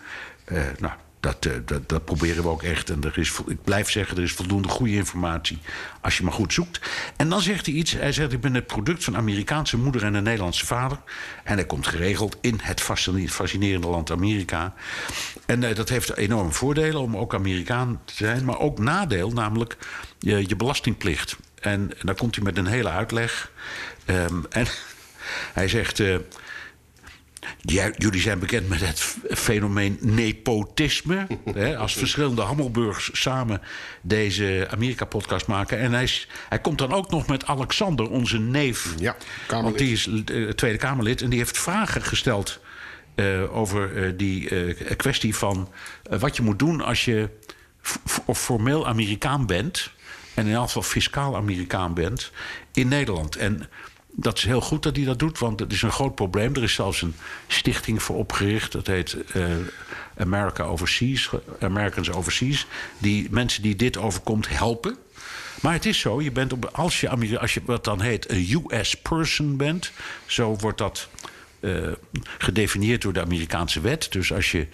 Nou, 0.80 0.94
Dat, 1.20 1.50
dat, 1.66 1.90
dat 1.90 2.06
proberen 2.06 2.44
we 2.44 2.50
ook 2.50 2.64
echt. 2.64 2.90
En 2.90 3.04
er 3.04 3.18
is, 3.18 3.40
ik 3.48 3.64
blijf 3.64 3.90
zeggen, 3.90 4.18
er 4.18 4.24
is 4.24 4.32
voldoende 4.32 4.68
goede 4.68 4.94
informatie. 4.94 5.60
Als 6.02 6.18
je 6.18 6.24
maar 6.24 6.34
goed 6.34 6.54
zoekt. 6.54 6.80
En 7.18 7.30
dan 7.30 7.42
zegt 7.42 7.66
hij 7.66 7.76
iets. 7.76 7.92
Hij 7.92 8.12
zegt: 8.12 8.32
Ik 8.34 8.42
ben 8.42 8.54
het 8.54 8.68
product 8.68 9.04
van 9.04 9.18
Amerikaanse 9.18 9.78
moeder 9.78 10.04
en 10.04 10.14
een 10.14 10.24
Nederlandse 10.24 10.66
vader. 10.66 10.98
En 11.44 11.56
hij 11.56 11.66
komt 11.66 11.88
geregeld 11.88 12.38
in 12.42 12.60
het 12.62 12.82
fascine- 12.82 13.30
fascinerende 13.30 13.88
land 13.88 14.12
Amerika. 14.12 14.74
En 15.46 15.60
dat 15.60 15.90
heeft 15.90 16.16
enorme 16.18 16.52
voordelen 16.52 17.02
om 17.02 17.18
ook 17.18 17.34
Amerikaan 17.34 18.02
te 18.06 18.14
zijn. 18.14 18.46
Maar 18.46 18.60
ook 18.60 18.80
nadeel, 18.80 19.32
namelijk 19.32 19.78
je 20.20 20.56
belastingplicht. 20.56 21.38
En, 21.68 21.92
dan 22.02 22.16
komt 22.16 22.36
hij 22.36 22.44
met 22.44 22.58
een 22.58 22.68
hele 22.68 22.90
uitleg. 22.90 23.52
Ehm, 24.06 24.42
en 24.50 24.66
hij 25.60 25.68
zegt. 25.68 26.00
eh, 26.00 26.16
ja, 27.62 27.92
jullie 27.98 28.22
zijn 28.22 28.40
bekend 28.40 28.70
met 28.70 28.80
het 28.80 29.16
fenomeen 29.30 29.98
nepotisme. 30.02 31.28
hè, 31.54 31.78
als 31.78 31.94
verschillende 31.94 32.42
Hammelburgs 32.42 33.10
samen 33.14 33.62
deze 34.02 34.68
Amerika-podcast 34.72 35.48
maken. 35.48 35.80
En 35.80 35.94
hij, 35.94 36.04
is- 36.04 36.28
hij 36.50 36.60
komt 36.60 36.78
dan 36.78 36.94
ook 36.94 37.10
nog 37.12 37.28
met 37.28 37.46
Alexander, 37.46 38.10
onze 38.10 38.40
neef. 38.40 38.94
Ja. 39.00 39.16
Want 39.64 39.78
die 39.78 39.92
is 39.92 40.08
eh, 40.08 40.50
Tweede 40.50 40.78
Kamerlid. 40.78 41.22
En 41.22 41.30
die 41.30 41.40
heeft 41.40 41.58
vragen 41.58 42.02
gesteld 42.02 42.60
eh, 43.16 43.56
over 43.58 44.18
die 44.18 44.50
kwestie 44.96 45.36
van 45.36 45.72
wat 46.10 46.36
je 46.36 46.42
moet 46.42 46.60
doen 46.60 46.82
als 46.82 47.06
je 47.06 47.30
of 48.26 48.40
formeel 48.42 48.88
Amerikaan 48.88 49.46
bent. 49.46 49.92
En 50.38 50.48
in 50.48 50.54
elk 50.54 50.66
geval 50.66 50.82
fiscaal 50.82 51.36
Amerikaan 51.36 51.94
bent 51.94 52.32
in 52.74 52.88
Nederland. 52.88 53.36
En 53.36 53.70
dat 54.12 54.38
is 54.38 54.44
heel 54.44 54.62
goed 54.62 54.84
dat 54.84 54.96
hij 54.96 55.06
dat 55.06 55.20
doet, 55.20 55.40
want 55.40 55.60
het 55.60 55.72
is 55.72 55.82
een 55.82 55.92
groot 55.92 56.16
probleem. 56.16 56.56
Er 56.56 56.64
is 56.64 56.74
zelfs 56.74 57.02
een 57.02 57.16
stichting 57.48 58.04
voor 58.04 58.16
opgericht. 58.16 58.72
Dat 58.72 58.88
heet 58.88 59.18
eh, 59.34 59.44
America 60.18 60.64
Overseas, 60.64 61.30
Americans 61.60 62.12
Overseas. 62.12 62.68
Die 62.98 63.28
mensen 63.32 63.62
die 63.62 63.76
dit 63.76 63.98
overkomt 63.98 64.50
helpen. 64.50 64.98
Maar 65.62 65.74
het 65.74 65.86
is 65.86 66.00
zo, 66.00 66.22
je 66.22 66.32
bent 66.32 66.54
op, 66.54 66.66
als, 66.66 67.02
je, 67.02 67.40
als 67.40 67.54
je 67.54 67.62
wat 67.66 67.84
dan 67.84 68.02
heet 68.02 68.32
een 68.32 68.64
US 68.72 68.96
person 68.96 69.58
bent, 69.58 69.92
zo 70.26 70.56
wordt 70.56 70.78
dat 70.78 71.10
eh, 71.60 71.92
gedefinieerd 72.38 73.02
door 73.02 73.14
de 73.14 73.22
Amerikaanse 73.22 73.82
wet. 73.82 74.12
Dus 74.12 74.34
als 74.34 74.52
je 74.52 74.68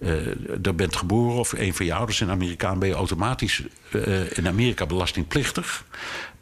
eh 0.00 0.66
er 0.66 0.74
bent 0.74 0.96
geboren 0.96 1.38
of 1.38 1.52
een 1.52 1.74
van 1.74 1.86
je 1.86 1.94
ouders 1.94 2.20
een 2.20 2.30
Amerikaan, 2.30 2.78
ben 2.78 2.88
je 2.88 2.94
automatisch 2.94 3.62
eh, 3.92 4.38
in 4.38 4.46
Amerika 4.46 4.86
belastingplichtig. 4.86 5.84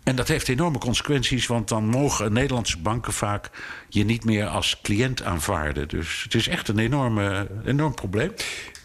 En 0.02 0.16
dat 0.16 0.28
heeft 0.28 0.48
enorme 0.48 0.78
consequenties, 0.78 1.46
want 1.46 1.68
dan 1.68 1.84
mogen 1.84 2.32
Nederlandse 2.32 2.78
banken 2.78 3.12
vaak 3.12 3.50
je 3.88 4.04
niet 4.04 4.24
meer 4.24 4.46
als 4.46 4.80
cliënt 4.82 5.22
aanvaarden. 5.22 5.88
Dus 5.88 6.22
het 6.22 6.34
is 6.34 6.48
echt 6.48 6.68
een 6.68 6.78
enorme, 6.78 7.48
enorm 7.64 7.94
probleem. 7.94 8.32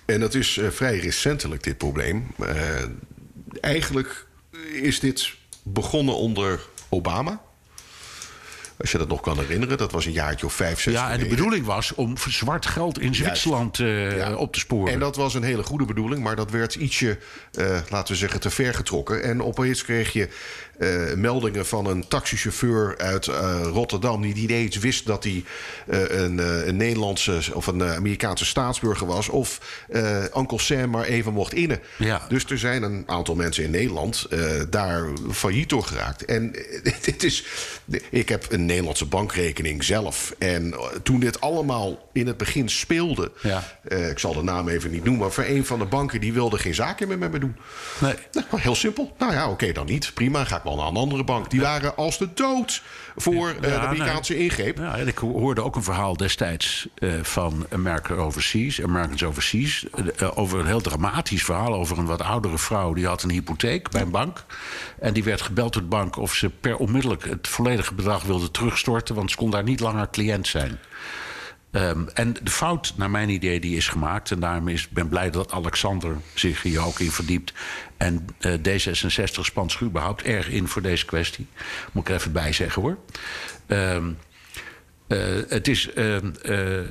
En 0.05 0.19
dat 0.19 0.33
is 0.33 0.57
eh, 0.57 0.69
vrij 0.69 0.97
recentelijk, 0.97 1.63
dit 1.63 1.77
probleem. 1.77 2.27
Eigenlijk 3.61 4.27
is 4.73 4.99
dit 4.99 5.33
begonnen 5.63 6.15
onder 6.15 6.59
Obama. 6.89 7.41
Als 8.83 8.91
je 8.91 8.97
dat 8.97 9.07
nog 9.07 9.21
kan 9.21 9.39
herinneren, 9.39 9.77
dat 9.77 9.91
was 9.91 10.05
een 10.05 10.11
jaartje 10.11 10.45
of 10.45 10.53
vijf, 10.53 10.79
zes 10.81 10.93
Ja, 10.93 10.99
en 11.03 11.07
de 11.09 11.13
geleden. 11.13 11.35
bedoeling 11.37 11.65
was 11.65 11.93
om 11.95 12.13
zwart 12.27 12.65
geld 12.65 12.99
in 12.99 13.15
Zwitserland 13.15 13.79
eh, 13.79 14.17
Ja. 14.17 14.35
op 14.35 14.53
te 14.53 14.59
sporen. 14.59 14.93
En 14.93 14.99
dat 14.99 15.15
was 15.15 15.33
een 15.33 15.43
hele 15.43 15.63
goede 15.63 15.85
bedoeling, 15.85 16.23
maar 16.23 16.35
dat 16.35 16.51
werd 16.51 16.75
ietsje, 16.75 17.17
eh, 17.53 17.79
laten 17.89 18.13
we 18.13 18.19
zeggen, 18.19 18.39
te 18.39 18.49
ver 18.49 18.73
getrokken. 18.73 19.23
En 19.23 19.43
opeens 19.43 19.83
kreeg 19.83 20.13
je 20.13 20.29
eh, 20.77 21.13
meldingen 21.15 21.65
van 21.65 21.85
een 21.85 22.07
taxichauffeur 22.07 22.97
uit 22.97 23.27
eh, 23.27 23.61
Rotterdam... 23.63 24.21
die 24.21 24.33
niet 24.33 24.49
eens 24.49 24.77
wist 24.77 25.05
dat 25.05 25.23
hij 25.23 25.43
eh, 25.87 26.19
een, 26.21 26.67
een 26.67 26.77
Nederlandse 26.77 27.41
of 27.53 27.67
een 27.67 27.83
Amerikaanse 27.83 28.45
staatsburger 28.45 29.07
was... 29.07 29.29
of 29.29 29.59
Uncle 30.37 30.59
Sam 30.59 30.89
maar 30.89 31.03
even 31.03 31.33
mocht 31.33 31.53
innen. 31.53 31.79
Ja. 31.97 32.25
Dus 32.29 32.45
er 32.45 32.57
zijn 32.57 32.83
een 32.83 33.03
aantal 33.05 33.35
mensen 33.35 33.63
in 33.63 33.71
Nederland 33.71 34.27
daar 34.69 35.07
failliet 35.31 35.69
door 35.69 35.83
geraakt. 35.83 36.25
En 36.25 36.51
dit 37.05 37.23
is, 37.23 37.45
ik 38.09 38.29
heb 38.29 38.45
een 38.51 38.65
Nederlandse 38.65 39.05
bankrekening 39.05 39.83
zelf. 39.83 40.35
En 40.37 40.75
toen 41.03 41.19
dit 41.19 41.41
allemaal 41.41 42.09
in 42.13 42.27
het 42.27 42.37
begin 42.37 42.69
speelde... 42.69 43.31
Ja. 43.41 43.63
ik 43.87 44.19
zal 44.19 44.33
de 44.33 44.43
naam 44.43 44.69
even 44.69 44.91
niet 44.91 45.03
noemen... 45.03 45.21
maar 45.21 45.31
voor 45.31 45.43
een 45.43 45.65
van 45.65 45.79
de 45.79 45.85
banken 45.85 46.21
die 46.21 46.33
wilde 46.33 46.57
geen 46.57 46.75
zaken 46.75 47.07
meer 47.07 47.17
met 47.17 47.31
me 47.31 47.39
doen. 47.39 47.55
Nee. 47.99 48.13
Nou, 48.31 48.45
heel 48.51 48.75
simpel. 48.75 49.15
Nou 49.17 49.33
ja, 49.33 49.49
oké, 49.49 49.71
dan 49.71 49.85
niet. 49.85 50.11
Prima, 50.13 50.43
ga 50.43 50.61
wel 50.63 50.79
een 50.79 50.95
andere 50.95 51.23
bank. 51.23 51.49
Die 51.49 51.61
waren 51.61 51.95
als 51.95 52.17
de 52.17 52.29
dood 52.33 52.81
voor 53.15 53.49
eh, 53.49 53.61
de 53.61 53.79
Amerikaanse 53.79 54.37
ingreep. 54.37 54.77
Ja, 54.77 54.97
en 54.97 55.07
ik 55.07 55.17
hoorde 55.17 55.63
ook 55.63 55.75
een 55.75 55.83
verhaal 55.83 56.17
destijds 56.17 56.87
eh, 56.95 57.13
van 57.21 57.65
America 57.69 58.13
Overseas, 58.13 58.81
Americans 58.81 59.23
Overseas. 59.23 59.85
eh, 60.17 60.37
over 60.37 60.59
een 60.59 60.65
heel 60.65 60.81
dramatisch 60.81 61.43
verhaal 61.43 61.73
over 61.73 61.97
een 61.97 62.05
wat 62.05 62.21
oudere 62.21 62.57
vrouw. 62.57 62.93
Die 62.93 63.07
had 63.07 63.23
een 63.23 63.29
hypotheek 63.29 63.89
bij 63.89 64.01
een 64.01 64.11
bank. 64.11 64.45
En 64.99 65.13
die 65.13 65.23
werd 65.23 65.41
gebeld 65.41 65.73
door 65.73 65.81
de 65.81 65.87
bank 65.87 66.17
of 66.17 66.33
ze 66.33 66.49
per 66.49 66.77
onmiddellijk 66.77 67.23
het 67.23 67.47
volledige 67.47 67.93
bedrag 67.93 68.23
wilde 68.23 68.51
terugstorten. 68.51 69.15
Want 69.15 69.31
ze 69.31 69.37
kon 69.37 69.51
daar 69.51 69.63
niet 69.63 69.79
langer 69.79 70.09
cliënt 70.09 70.47
zijn. 70.47 70.79
Ehm, 71.73 72.03
en 72.13 72.35
de 72.43 72.51
fout, 72.51 72.93
naar 72.97 73.09
mijn 73.09 73.29
idee, 73.29 73.59
die 73.59 73.75
is 73.75 73.87
gemaakt. 73.87 74.31
En 74.31 74.39
daarom 74.39 74.67
is, 74.67 74.89
ben 74.89 75.07
blij 75.07 75.29
dat 75.29 75.51
Alexander 75.51 76.17
zich 76.33 76.61
hier 76.61 76.85
ook 76.85 76.99
in 76.99 77.11
verdiept. 77.11 77.53
En 77.97 78.25
eh, 78.39 78.53
D66 78.53 79.39
spant 79.41 79.71
zich 79.71 79.81
überhaupt 79.81 80.21
erg 80.21 80.49
in 80.49 80.67
voor 80.67 80.81
deze 80.81 81.05
kwestie. 81.05 81.47
Moet 81.91 82.03
ik 82.03 82.09
er 82.09 82.19
even 82.19 82.31
bij 82.31 82.53
zeggen 82.53 82.81
hoor. 82.81 82.97
Ehm, 83.65 84.11
eh, 85.07 85.19
het 85.47 85.67
is, 85.67 85.93
ehm, 85.93 86.31
eh, 86.41 86.79
eh, 86.79 86.85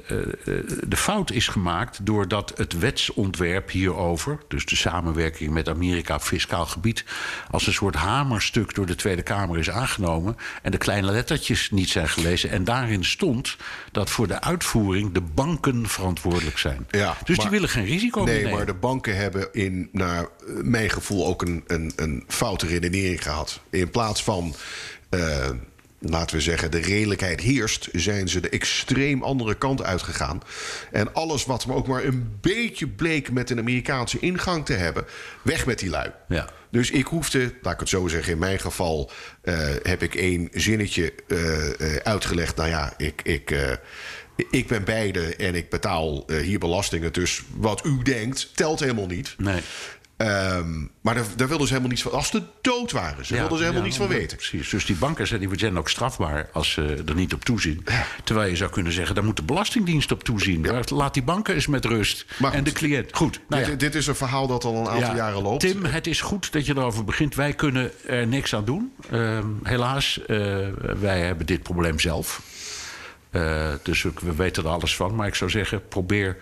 de 0.88 0.96
fout 0.96 1.30
is 1.30 1.48
gemaakt 1.48 2.06
doordat 2.06 2.52
het 2.56 2.78
wetsontwerp 2.78 3.70
hierover, 3.70 4.38
dus 4.48 4.66
de 4.66 4.76
samenwerking 4.76 5.50
met 5.50 5.68
Amerika 5.68 6.14
op 6.14 6.22
fiscaal 6.22 6.66
gebied, 6.66 7.04
als 7.50 7.66
een 7.66 7.72
soort 7.72 7.94
hamerstuk 7.94 8.74
door 8.74 8.86
de 8.86 8.94
Tweede 8.94 9.22
Kamer 9.22 9.58
is 9.58 9.70
aangenomen 9.70 10.36
en 10.62 10.70
de 10.70 10.78
kleine 10.78 11.10
lettertjes 11.10 11.70
niet 11.70 11.88
zijn 11.88 12.08
gelezen. 12.08 12.50
En 12.50 12.64
daarin 12.64 13.04
stond 13.04 13.56
dat 13.92 14.10
voor 14.10 14.26
de 14.26 14.40
uitvoering 14.40 15.12
de 15.12 15.20
banken 15.20 15.88
verantwoordelijk 15.88 16.58
zijn. 16.58 16.86
Ja, 16.90 17.16
dus 17.24 17.38
die 17.38 17.50
willen 17.50 17.68
geen 17.68 17.84
risico 17.84 18.22
meer 18.22 18.32
Nee, 18.32 18.42
nemen. 18.42 18.56
maar 18.56 18.66
de 18.66 18.74
banken 18.74 19.16
hebben 19.16 19.52
in, 19.52 19.88
naar 19.92 20.26
mijn 20.62 20.90
gevoel, 20.90 21.26
ook 21.26 21.42
een, 21.42 21.64
een, 21.66 21.92
een 21.96 22.24
foute 22.28 22.66
redenering 22.66 23.22
gehad. 23.22 23.60
In 23.70 23.90
plaats 23.90 24.24
van, 24.24 24.54
laten 26.02 26.36
we 26.36 26.42
zeggen, 26.42 26.70
de 26.70 26.80
redelijkheid 26.80 27.40
heerst, 27.40 27.88
zijn 27.92 28.28
ze 28.28 28.40
de 28.40 28.48
extreem 28.48 29.22
andere 29.22 29.54
kant 29.54 29.82
uitgegaan. 29.82 30.40
En 30.90 31.14
alles 31.14 31.44
wat 31.44 31.66
me 31.66 31.74
ook 31.74 31.86
maar 31.86 32.04
een 32.04 32.36
beetje 32.40 32.88
bleek 32.88 33.30
met 33.30 33.50
een 33.50 33.58
Amerikaanse 33.58 34.18
ingang 34.18 34.64
te 34.64 34.72
hebben, 34.72 35.04
weg 35.42 35.66
met 35.66 35.78
die 35.78 35.90
lui. 35.90 36.10
Ja. 36.28 36.48
Dus 36.70 36.90
ik 36.90 37.06
hoefde, 37.06 37.52
laat 37.62 37.72
ik 37.72 37.80
het 37.80 37.88
zo 37.88 38.08
zeggen, 38.08 38.32
in 38.32 38.38
mijn 38.38 38.58
geval 38.58 39.10
eh, 39.42 39.68
heb 39.82 40.02
ik 40.02 40.14
één 40.14 40.48
zinnetje 40.52 41.12
eh, 41.28 41.80
eh, 41.80 41.96
uitgelegd. 41.96 42.56
Nou 42.56 42.68
ja, 42.68 42.94
ik, 42.96 43.22
ik, 43.22 43.78
ik 44.50 44.66
ben 44.66 44.84
beide 44.84 45.36
en 45.36 45.54
ik 45.54 45.70
betaal 45.70 46.24
hier 46.42 46.58
belastingen. 46.58 47.12
Dus 47.12 47.42
wat 47.56 47.84
u 47.84 48.02
denkt, 48.02 48.56
telt 48.56 48.80
helemaal 48.80 49.06
niet. 49.06 49.34
Nee. 49.38 49.60
Ehm, 50.22 50.80
maar 51.00 51.14
daar, 51.14 51.24
daar 51.36 51.48
wilden 51.48 51.66
ze 51.66 51.72
helemaal 51.72 51.92
niets 51.92 52.02
van. 52.02 52.12
Als 52.12 52.28
ze 52.28 52.42
dood 52.60 52.92
waren, 52.92 53.26
ze 53.26 53.34
Ja, 53.34 53.40
wilden 53.40 53.58
ze 53.58 53.64
helemaal 53.64 53.82
ja, 53.82 53.88
niets 53.88 54.00
van 54.00 54.08
weten. 54.08 54.36
Precies. 54.36 54.68
Dus 54.68 54.86
die 54.86 54.96
banken 54.96 55.26
zijn, 55.26 55.40
die 55.40 55.58
zijn 55.58 55.78
ook 55.78 55.88
strafbaar 55.88 56.48
als 56.52 56.70
ze 56.70 57.02
er 57.06 57.14
niet 57.14 57.34
op 57.34 57.44
toezien. 57.44 57.84
Terwijl 58.24 58.50
je 58.50 58.56
zou 58.56 58.70
kunnen 58.70 58.92
zeggen, 58.92 59.14
daar 59.14 59.24
moet 59.24 59.36
de 59.36 59.42
Belastingdienst 59.42 60.12
op 60.12 60.24
toezien. 60.24 60.66
Laat 60.88 61.14
die 61.14 61.22
banken 61.22 61.54
eens 61.54 61.66
met 61.66 61.84
rust. 61.84 62.26
En 62.52 62.64
de 62.64 62.72
cliënt. 62.72 63.16
Goed. 63.16 63.40
Nou 63.48 63.64
dit, 63.64 63.80
dit 63.80 63.94
is 63.94 64.06
een 64.06 64.14
verhaal 64.14 64.46
dat 64.46 64.64
al 64.64 64.76
een 64.76 64.88
aantal 64.88 65.10
Ja, 65.10 65.16
jaren 65.16 65.42
loopt. 65.42 65.60
Tim, 65.60 65.84
het 65.84 66.06
is 66.06 66.20
goed 66.20 66.52
dat 66.52 66.66
je 66.66 66.76
erover 66.76 67.04
begint. 67.04 67.34
Wij 67.34 67.52
kunnen 67.52 67.90
er 68.06 68.26
niks 68.26 68.54
aan 68.54 68.64
doen. 68.64 68.92
Ehm, 69.10 69.46
helaas, 69.62 70.20
eh, 70.26 70.36
wij 71.00 71.20
hebben 71.20 71.46
dit 71.46 71.62
probleem 71.62 72.00
zelf. 72.00 72.42
Eh, 73.30 73.68
dus 73.82 74.02
we, 74.02 74.12
we 74.22 74.34
weten 74.34 74.64
er 74.64 74.70
alles 74.70 74.96
van. 74.96 75.14
Maar 75.14 75.26
ik 75.26 75.34
zou 75.34 75.50
zeggen, 75.50 75.88
probeer 75.88 76.36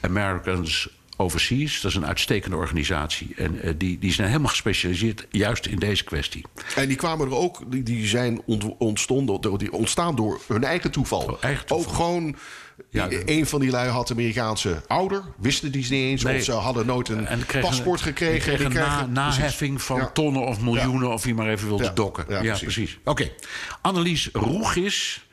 Americans 0.00 0.88
Overseas. 1.16 1.80
Dat 1.80 1.90
is 1.90 1.96
een 1.96 2.06
uitstekende 2.06 2.56
organisatie. 2.56 3.34
En 3.36 3.60
eh, 3.60 3.72
die, 3.76 3.98
die 3.98 4.12
zijn 4.12 4.28
helemaal 4.28 4.48
gespecialiseerd 4.50 5.26
juist 5.30 5.66
in 5.66 5.78
deze 5.78 6.04
kwestie. 6.04 6.44
En 6.76 6.88
die 6.88 6.96
kwamen 6.96 7.26
er 7.26 7.34
ook, 7.34 7.70
die, 7.70 7.82
die 7.82 8.06
zijn 8.06 8.42
ont, 8.46 8.64
ontstonden, 8.78 9.40
door- 9.40 9.58
die 9.58 9.72
ontstaan 9.72 10.16
door 10.16 10.40
hun 10.48 10.64
eigen 10.64 10.90
toeval. 10.90 11.22
Oh, 11.22 11.36
eigen 11.40 11.66
toeval. 11.66 11.86
Ook 11.90 11.96
gewoon, 11.96 12.36
Ja, 12.90 13.08
die- 13.08 13.24
de- 13.24 13.32
een 13.32 13.46
van 13.46 13.60
die 13.60 13.70
lui 13.70 13.88
had 13.88 14.10
Amerikaanse 14.10 14.82
ouder, 14.86 15.22
wisten 15.38 15.72
die 15.72 15.84
ze 15.84 15.92
niet 15.92 16.02
eens. 16.02 16.22
Nee. 16.22 16.38
Of 16.38 16.44
ze 16.44 16.52
hadden 16.52 16.86
nooit 16.86 17.08
een 17.08 17.26
En 17.26 17.46
kregen- 17.46 17.68
paspoort 17.68 18.00
gekregen. 18.00 18.34
en 18.34 18.40
kregen 18.40 18.58
Die 18.58 18.66
een 18.66 18.72
krijgen- 18.86 19.12
na, 19.12 19.26
naheffing 19.28 19.82
van 19.82 19.96
Ja. 19.96 20.10
tonnen 20.10 20.42
of 20.46 20.60
miljoenen, 20.60 21.12
of 21.12 21.24
wie 21.24 21.34
maar 21.34 21.48
even 21.48 21.68
wilde 21.68 21.92
dokken. 21.92 22.24
Ja, 22.28 22.38
precies. 22.40 22.60
precies. 22.62 22.98
Oké. 23.04 23.30
Annelies 23.80 24.28
Roegis. 24.32 25.23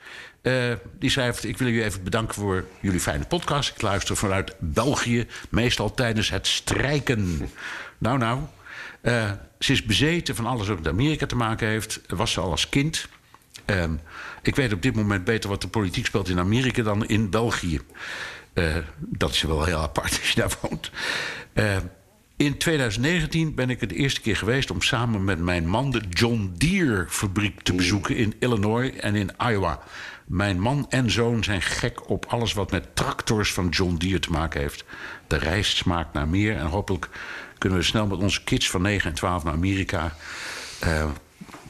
Eh, 0.41 0.73
die 0.99 1.09
schrijft: 1.09 1.45
Ik 1.45 1.57
wil 1.57 1.67
jullie 1.67 1.83
even 1.83 2.03
bedanken 2.03 2.35
voor 2.35 2.65
jullie 2.79 2.99
fijne 2.99 3.25
podcast. 3.25 3.69
Ik 3.69 3.81
luister 3.81 4.15
vanuit 4.15 4.55
België, 4.59 5.27
meestal 5.49 5.93
tijdens 5.93 6.29
het 6.29 6.47
strijken. 6.47 7.39
Nou, 7.97 8.17
nou. 8.17 8.39
eh, 9.01 9.31
ze 9.59 9.71
is 9.71 9.83
bezeten 9.83 10.35
van 10.35 10.45
alles 10.45 10.67
wat 10.67 10.77
met 10.77 10.87
Amerika 10.87 11.25
te 11.25 11.35
maken 11.35 11.67
heeft. 11.67 12.01
Was 12.07 12.31
ze 12.31 12.39
al 12.39 12.51
als 12.51 12.69
kind. 12.69 13.07
Ehm, 13.65 13.93
ik 14.41 14.55
weet 14.55 14.73
op 14.73 14.81
dit 14.81 14.95
moment 14.95 15.23
beter 15.23 15.49
wat 15.49 15.61
de 15.61 15.67
politiek 15.67 16.05
speelt 16.05 16.29
in 16.29 16.39
Amerika 16.39 16.83
dan 16.83 17.07
in 17.07 17.29
België. 17.29 17.79
Eh, 18.53 18.75
dat 18.97 19.31
is 19.31 19.41
wel 19.41 19.63
heel 19.63 19.79
apart 19.79 20.17
als 20.19 20.31
je 20.31 20.39
daar 20.41 20.57
woont. 20.61 20.91
In 22.41 22.57
2019 22.57 23.55
ben 23.55 23.69
ik 23.69 23.79
het 23.79 23.89
de 23.89 23.95
eerste 23.95 24.21
keer 24.21 24.35
geweest 24.35 24.71
om 24.71 24.81
samen 24.81 25.23
met 25.23 25.39
mijn 25.39 25.67
man 25.67 25.91
de 25.91 26.01
John 26.09 26.53
Deere 26.57 27.05
fabriek 27.09 27.61
te 27.61 27.73
bezoeken 27.73 28.15
in 28.15 28.33
Illinois 28.39 28.95
en 28.95 29.15
in 29.15 29.31
Iowa. 29.39 29.79
Mijn 30.32 30.59
man 30.59 30.86
en 30.89 31.11
zoon 31.11 31.43
zijn 31.43 31.61
gek 31.61 32.09
op 32.09 32.25
alles 32.25 32.53
wat 32.53 32.71
met 32.71 32.95
tractors 32.95 33.53
van 33.53 33.69
John 33.69 33.95
Deere 33.95 34.19
te 34.19 34.32
maken 34.32 34.61
heeft. 34.61 34.84
De 35.27 35.36
reis 35.36 35.77
smaakt 35.77 36.13
naar 36.13 36.27
meer 36.27 36.55
en 36.55 36.65
hopelijk 36.65 37.09
kunnen 37.57 37.79
we 37.79 37.84
snel 37.84 38.07
met 38.07 38.19
onze 38.19 38.43
kids 38.43 38.69
van 38.69 38.82
9 38.82 39.09
en 39.09 39.15
12 39.15 39.43
naar 39.43 39.53
Amerika. 39.53 40.15
Eh, 40.79 41.05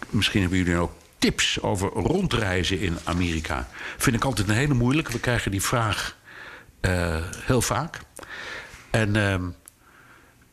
misschien 0.09 0.41
hebben 0.41 0.59
jullie 0.59 0.77
ook 0.77 0.91
tips 1.17 1.61
over 1.61 1.89
rondreizen 1.89 2.79
in 2.79 2.97
Amerika. 3.03 3.67
Vind 3.97 4.15
ik 4.15 4.23
altijd 4.23 4.49
een 4.49 4.55
hele 4.55 4.73
moeilijke. 4.73 5.11
We 5.11 5.19
krijgen 5.19 5.51
die 5.51 5.61
vraag 5.61 6.17
eh, 6.81 7.17
heel 7.45 7.61
vaak. 7.61 7.99
En 8.89 9.15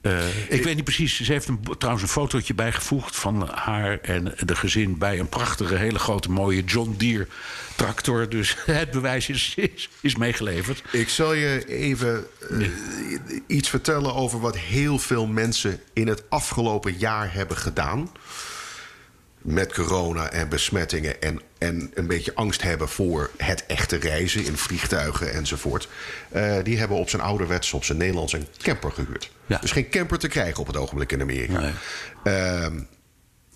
eh, 0.08 0.28
ik 0.48 0.62
weet 0.62 0.74
niet 0.74 0.84
precies. 0.84 1.20
Ze 1.20 1.32
heeft 1.32 1.48
een, 1.48 1.60
trouwens 1.78 2.04
een 2.04 2.12
fotootje 2.12 2.54
bijgevoegd 2.54 3.16
van 3.16 3.48
haar 3.54 4.00
en 4.00 4.34
de 4.44 4.56
gezin 4.56 4.98
bij 4.98 5.18
een 5.18 5.28
prachtige, 5.28 5.74
hele 5.74 5.98
grote, 5.98 6.30
mooie 6.30 6.64
John 6.64 6.94
Deere 6.98 7.26
tractor. 7.76 8.28
Dus 8.28 8.56
het 8.66 8.90
bewijs 8.90 9.28
is, 9.28 9.52
is, 9.56 9.88
is 10.00 10.16
meegeleverd. 10.16 10.82
Ik 10.92 11.08
zal 11.08 11.32
je 11.32 11.64
even 11.66 12.26
eh, 12.50 12.68
iets 13.46 13.68
vertellen 13.68 14.14
over 14.14 14.40
wat 14.40 14.56
heel 14.56 14.98
veel 14.98 15.26
mensen 15.26 15.80
in 15.92 16.08
het 16.08 16.22
afgelopen 16.28 16.94
jaar 16.98 17.32
hebben 17.34 17.56
gedaan. 17.56 18.10
Met 19.42 19.72
corona 19.72 20.30
en 20.30 20.48
besmettingen 20.48 21.22
en, 21.22 21.40
en 21.58 21.90
een 21.94 22.06
beetje 22.06 22.34
angst 22.34 22.62
hebben 22.62 22.88
voor 22.88 23.30
het 23.36 23.66
echte 23.66 23.96
reizen 23.96 24.44
in 24.44 24.56
vliegtuigen 24.56 25.32
enzovoort. 25.32 25.88
Eh, 26.28 26.56
die 26.62 26.78
hebben 26.78 26.96
op 26.96 27.08
zijn 27.08 27.22
ouderwets, 27.22 27.72
op 27.72 27.84
zijn 27.84 27.98
Nederlands, 27.98 28.32
een 28.32 28.46
camper 28.56 28.92
gehuurd. 28.92 29.30
Ja. 29.46 29.58
Dus 29.58 29.70
geen 29.70 29.90
camper 29.90 30.18
te 30.18 30.28
krijgen 30.28 30.60
op 30.60 30.66
het 30.66 30.76
ogenblik 30.76 31.12
in 31.12 31.20
Amerika. 31.20 31.60
Nee. 31.60 31.72
Ehm, 32.24 32.80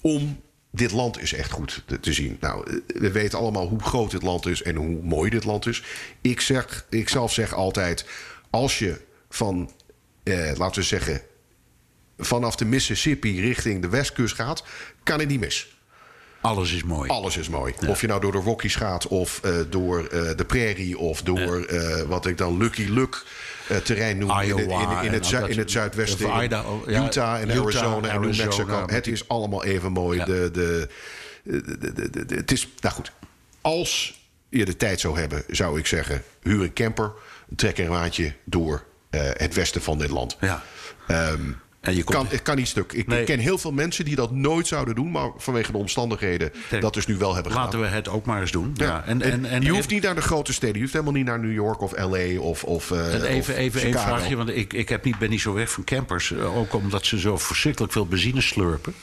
om 0.01 0.41
dit 0.71 0.93
land 0.93 1.21
is 1.21 1.33
echt 1.33 1.51
goed 1.51 1.83
te, 1.87 2.01
te 2.01 2.13
zien. 2.13 2.37
Nou, 2.41 2.71
eh, 2.71 3.01
we 3.01 3.11
weten 3.11 3.39
allemaal 3.39 3.69
hoe 3.69 3.83
groot 3.83 4.11
dit 4.11 4.23
land 4.23 4.47
is 4.47 4.63
en 4.63 4.75
hoe 4.75 5.03
mooi 5.03 5.31
dit 5.31 5.45
land 5.45 5.67
is. 5.67 5.83
Ik, 6.21 6.41
zeg, 6.41 6.87
ik 6.91 7.09
zelf 7.09 7.33
zeg 7.33 7.55
altijd: 7.55 8.05
als 8.51 8.79
je 8.79 9.01
van, 9.29 9.71
eh, 10.23 10.53
laten 10.57 10.81
we 10.81 10.87
zeggen, 10.87 11.21
vanaf 12.19 12.57
de 12.57 12.65
Mississippi 12.65 13.41
richting 13.41 13.83
de 13.83 13.89
westkust 13.89 14.35
gaat, 14.35 14.65
kan 15.03 15.19
het 15.19 15.29
niet 15.29 15.41
mis. 15.41 15.72
Alles 16.43 16.73
is 16.73 16.83
mooi. 16.85 17.09
Alles 17.11 17.37
is 17.37 17.49
mooi. 17.49 17.75
Of 17.89 18.01
je 18.01 18.07
nou 18.07 18.21
door 18.21 18.33
de 18.33 18.39
Rockies 18.39 18.75
gaat, 18.75 19.07
of 19.09 19.41
eh, 19.43 19.55
door 19.69 20.07
eh, 20.07 20.37
de 20.37 20.45
prairie, 20.45 20.99
of 20.99 21.23
door 21.23 21.65
eh, 21.65 22.03
wat 22.03 22.27
ik 22.27 22.39
dan 22.39 22.57
Lucky 22.59 22.85
Luck 22.89 23.23
terrein 23.85 24.19
noem. 24.19 24.31
in, 24.41 24.49
het- 24.59 25.05
in, 25.05 25.13
het, 25.13 25.27
zu- 25.27 25.47
in 25.47 25.59
het 25.59 25.71
zuidwesten. 25.71 26.43
Idaho, 26.45 26.85
ja, 26.87 27.05
Utah 27.07 27.41
en 27.41 27.49
Utah, 27.51 27.61
Arizona 27.63 28.09
en 28.09 28.21
New 28.21 28.37
Mexico. 28.37 28.83
Het 28.87 29.07
is 29.07 29.29
allemaal 29.29 29.65
even 29.65 29.93
mooi. 29.93 30.19
Ja. 30.19 30.25
De, 30.25 30.51
de, 30.53 30.89
de, 31.45 32.25
de, 32.27 32.35
het 32.35 32.53
is, 32.53 32.69
nou 32.81 32.95
goed. 32.95 33.13
Als 33.61 34.21
je 34.49 34.65
de 34.65 34.77
tijd 34.77 35.01
zou 35.01 35.19
hebben, 35.19 35.43
zou 35.49 35.79
ik 35.79 35.87
zeggen: 35.87 36.23
huur 36.43 36.63
een 36.63 36.73
camper, 36.73 37.13
trek 37.57 37.79
een 37.79 37.89
maandje 37.89 38.33
door 38.45 38.85
het 39.37 39.55
westen 39.55 39.83
van 39.83 39.99
dit 39.99 40.11
land. 40.11 40.37
Ja. 40.41 40.63
Ehm, 41.07 41.41
En 41.83 41.97
je 41.97 42.03
kan, 42.05 42.27
het 42.29 42.43
kan 42.43 42.57
niet 42.57 42.69
stuk. 42.69 42.93
Ik, 42.93 43.07
Nee. 43.07 43.21
ik 43.21 43.27
ken 43.27 43.39
heel 43.39 43.59
veel 43.59 43.73
mensen 43.73 44.05
die 44.05 44.15
dat 44.17 44.31
nooit 44.31 44.67
zouden 44.67 44.95
doen, 44.95 45.11
maar 45.11 45.31
vanwege 45.37 45.73
de 45.73 45.79
omstandigheden 45.79 46.53
dat 46.81 46.95
dus 46.95 47.07
nu 47.07 47.17
wel 47.17 47.35
hebben 47.35 47.53
gedaan. 47.53 47.67
Laten 47.67 47.81
we 47.81 47.87
het 47.87 48.09
ook 48.09 48.25
maar 48.27 48.41
eens 48.41 48.51
doen. 48.51 48.71
Ja. 48.75 48.85
Ja. 48.87 49.05
En, 49.07 49.23
en, 49.23 49.45
en, 49.45 49.63
je 49.63 49.71
hoeft 49.71 49.91
niet 49.91 50.03
naar 50.03 50.15
de 50.15 50.21
grote 50.21 50.53
steden. 50.53 50.75
Je 50.75 50.81
hoeft 50.81 50.93
helemaal 50.93 51.13
niet 51.15 51.25
naar 51.25 51.41
New 51.41 51.53
York 51.53 51.81
of 51.81 51.93
LA 51.99 52.39
of. 52.41 52.65
of 52.65 52.91
eh, 52.91 53.15
En 53.15 53.23
even, 53.25 53.55
of 53.55 53.59
even 53.59 53.81
één 53.81 53.93
Chicago. 53.93 54.07
vraagje, 54.15 54.37
want 54.37 54.49
ik, 54.49 54.73
ik 54.73 54.89
heb 54.89 55.05
niet, 55.05 55.19
ben 55.19 55.31
niet 55.31 55.41
zo 55.41 55.53
weg 55.53 55.71
van 55.71 55.85
campers. 55.85 56.33
eh, 56.33 56.57
Ook 56.57 56.75
omdat 56.75 57.07
ze 57.07 57.19
zo 57.21 57.39
verschrikkelijk 57.39 57.93
veel 57.93 58.07
benzine 58.07 58.41
slurpen. 58.41 58.95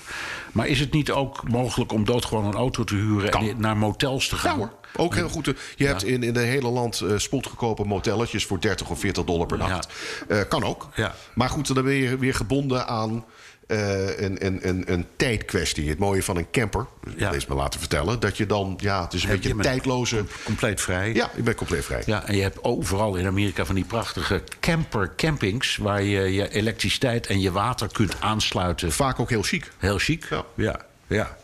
Maar 0.51 0.67
is 0.67 0.79
het 0.79 0.93
niet 0.93 1.11
ook 1.11 1.49
mogelijk 1.49 1.91
om 1.91 2.05
doodgewoon 2.05 2.45
een 2.45 2.53
auto 2.53 2.83
te 2.83 2.95
huren 2.95 3.29
Kan. 3.29 3.49
en 3.49 3.55
naar 3.61 3.77
motels 3.77 4.27
te 4.27 4.35
Ja 4.35 4.41
gaan? 4.41 4.57
hoor. 4.57 4.71
Ook 4.95 5.15
heel 5.15 5.29
goed. 5.29 5.53
Je 5.75 5.85
hebt 5.85 6.03
in, 6.03 6.23
in 6.23 6.35
het 6.35 6.45
hele 6.45 6.69
land 6.69 7.01
eh 7.01 7.17
spotgekope 7.17 7.83
motelletjes 7.85 8.45
voor 8.45 8.61
30 8.61 8.89
of 8.89 8.99
40 8.99 9.23
dollar 9.23 9.45
per 9.47 9.57
nacht. 9.57 9.87
Eh, 10.27 10.39
kan 10.49 10.63
ook. 10.63 10.89
Ja. 10.95 11.15
Maar 11.33 11.49
goed, 11.49 11.75
dan 11.75 11.83
ben 11.83 11.93
je 11.93 12.17
weer 12.17 12.33
gebonden 12.35 12.87
aan 12.87 13.25
eh, 13.67 14.19
een, 14.19 14.45
een, 14.45 14.67
een, 14.67 14.83
een 14.91 15.05
tijdkwestie. 15.15 15.89
Het 15.89 15.99
mooie 15.99 16.23
van 16.23 16.37
een 16.37 16.49
camper, 16.51 16.85
Ja. 17.17 17.29
lees 17.29 17.45
me 17.45 17.55
laten 17.55 17.79
vertellen, 17.79 18.19
dat 18.19 18.37
je 18.37 18.45
dan, 18.45 18.73
ja, 18.81 19.03
het 19.03 19.13
is 19.13 19.23
een 19.23 19.29
Heb 19.29 19.37
beetje 19.37 19.53
je 19.53 19.59
een 19.59 19.61
tijdloze. 19.69 20.23
Compleet 20.43 20.81
vrij. 20.81 21.13
Ja, 21.13 21.29
je 21.35 21.41
bent 21.41 21.57
compleet 21.57 21.85
vrij. 21.85 22.03
Ja, 22.05 22.25
en 22.27 22.35
je 22.35 22.41
hebt 22.41 22.63
overal 22.63 23.15
in 23.15 23.25
Amerika 23.27 23.65
van 23.65 23.75
die 23.75 23.85
prachtige 23.85 24.43
camper 24.59 25.13
campings... 25.15 25.77
waar 25.77 26.01
je 26.03 26.33
je 26.33 26.49
elektriciteit 26.49 27.27
en 27.27 27.39
je 27.39 27.51
water 27.51 27.87
kunt 27.91 28.15
aansluiten. 28.21 28.91
Vaak 28.91 29.19
ook 29.19 29.29
heel 29.29 29.43
chic. 29.43 29.71
Heel 29.77 29.97
chic. 29.97 30.27
Ja. 30.29 30.43
ja. 30.55 30.79
ja. 31.07 31.37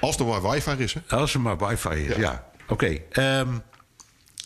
Als 0.00 0.16
er 0.16 0.24
maar 0.26 0.42
wifi 0.50 0.70
is. 0.70 0.94
Hè? 0.94 1.16
Als 1.16 1.34
er 1.34 1.40
maar 1.40 1.58
wifi 1.58 1.88
is, 1.88 2.16
ja. 2.16 2.20
Ja. 2.20 2.44
Oké. 2.72 2.98
ehm, 3.10 3.48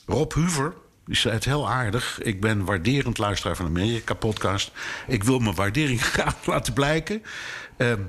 Rob 0.06 0.32
Huver, 0.32 0.74
die 1.04 1.16
zei 1.16 1.34
het 1.34 1.44
heel 1.44 1.68
aardig. 1.70 2.18
Ik 2.22 2.40
ben 2.40 2.64
waarderend 2.64 3.18
luisteraar 3.18 3.56
van 3.56 3.64
de 3.64 3.80
Amerika-podcast. 3.80 4.70
Ik 5.06 5.24
wil 5.24 5.38
mijn 5.38 5.54
waardering 5.54 6.04
graag 6.12 6.46
laten 6.46 6.72
blijken. 6.72 7.22
Ehm, 7.76 8.00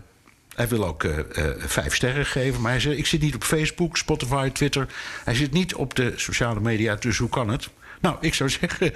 hij 0.56 0.68
wil 0.68 0.86
ook 0.88 1.04
eh, 1.04 1.20
eh, 1.20 1.54
vijf 1.58 1.96
sterren 1.96 2.26
geven. 2.26 2.62
Maar 2.62 2.72
hij 2.72 2.80
zei, 2.80 2.96
ik 2.96 3.06
zit 3.06 3.22
niet 3.22 3.36
op 3.36 3.44
Facebook, 3.44 3.98
Spotify, 3.98 4.50
Twitter. 4.50 4.88
Hij 5.24 5.36
zit 5.36 5.52
niet 5.52 5.76
op 5.76 5.96
de 5.96 6.14
sociale 6.16 6.60
media, 6.60 6.96
dus 6.96 7.18
hoe 7.18 7.30
kan 7.30 7.50
het? 7.50 7.70
Nou, 8.02 8.16
ik 8.22 8.34
zou 8.34 8.50
zeggen, 8.60 8.94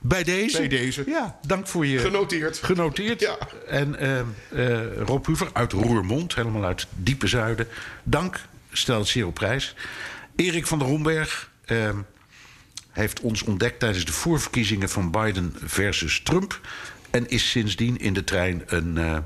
bij 0.00 0.22
deze. 0.22 0.58
Bij 0.58 0.68
deze. 0.68 1.04
Ja, 1.06 1.38
dank 1.46 1.66
voor 1.66 1.86
je... 1.86 1.98
Genoteerd. 1.98 2.58
Genoteerd. 2.62 3.20
Ja. 3.20 3.38
En 3.66 3.98
ehm, 3.98 4.24
eh, 4.48 4.96
Rob 4.96 5.26
Huver 5.26 5.48
uit 5.52 5.72
Roermond, 5.72 6.34
helemaal 6.34 6.64
uit 6.64 6.80
het 6.80 6.90
diepe 6.94 7.26
zuiden. 7.26 7.68
Dank, 8.02 8.40
stel 8.72 8.98
het 8.98 9.08
zeer 9.08 9.26
op 9.26 9.34
prijs. 9.34 9.74
Erik 10.36 10.66
van 10.66 10.78
der 10.78 10.88
Romberg 10.88 11.50
ehm, 11.64 11.98
heeft 12.90 13.20
ons 13.20 13.42
ontdekt 13.42 13.78
tijdens 13.78 14.04
de 14.04 14.12
voorverkiezingen 14.12 14.88
van 14.88 15.10
Biden 15.10 15.54
versus 15.64 16.20
Trump. 16.22 16.60
En 17.10 17.28
is 17.28 17.50
sindsdien 17.50 17.98
in 17.98 18.12
de 18.12 18.24
trein 18.24 18.62
een, 18.66 18.98
eh, 18.98 19.18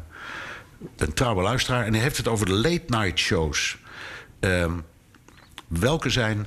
een 0.97 1.13
trouwe 1.13 1.43
luisteraar. 1.43 1.85
En 1.85 1.93
hij 1.93 2.03
heeft 2.03 2.17
het 2.17 2.29
over 2.29 2.47
de 2.47 2.53
late 2.53 2.85
night 2.87 3.19
shows. 3.19 3.79
Ehm, 4.41 4.73
welke 5.69 6.11
zijn 6.11 6.47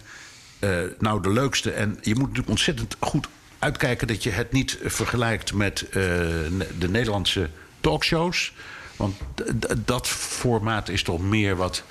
eh, 0.60 0.80
nou 1.00 1.22
de 1.22 1.30
leukste? 1.30 1.72
En 1.72 1.98
je 2.02 2.14
moet 2.14 2.28
natuurlijk 2.28 2.50
ontzettend 2.50 2.96
goed 3.00 3.28
uitkijken 3.60 4.08
dat 4.08 4.24
je 4.24 4.30
het 4.30 4.52
niet 4.52 4.80
vergelijkt 4.84 5.54
met 5.54 5.82
eh, 5.82 5.94
de 6.78 6.90
Nederlandse 6.90 7.50
talkshows. 7.80 8.54
Want 8.96 9.16
dat 9.78 10.08
formaat 10.08 10.90
is 10.90 11.04
toch 11.04 11.22
meer 11.22 11.56
wat 11.56 11.84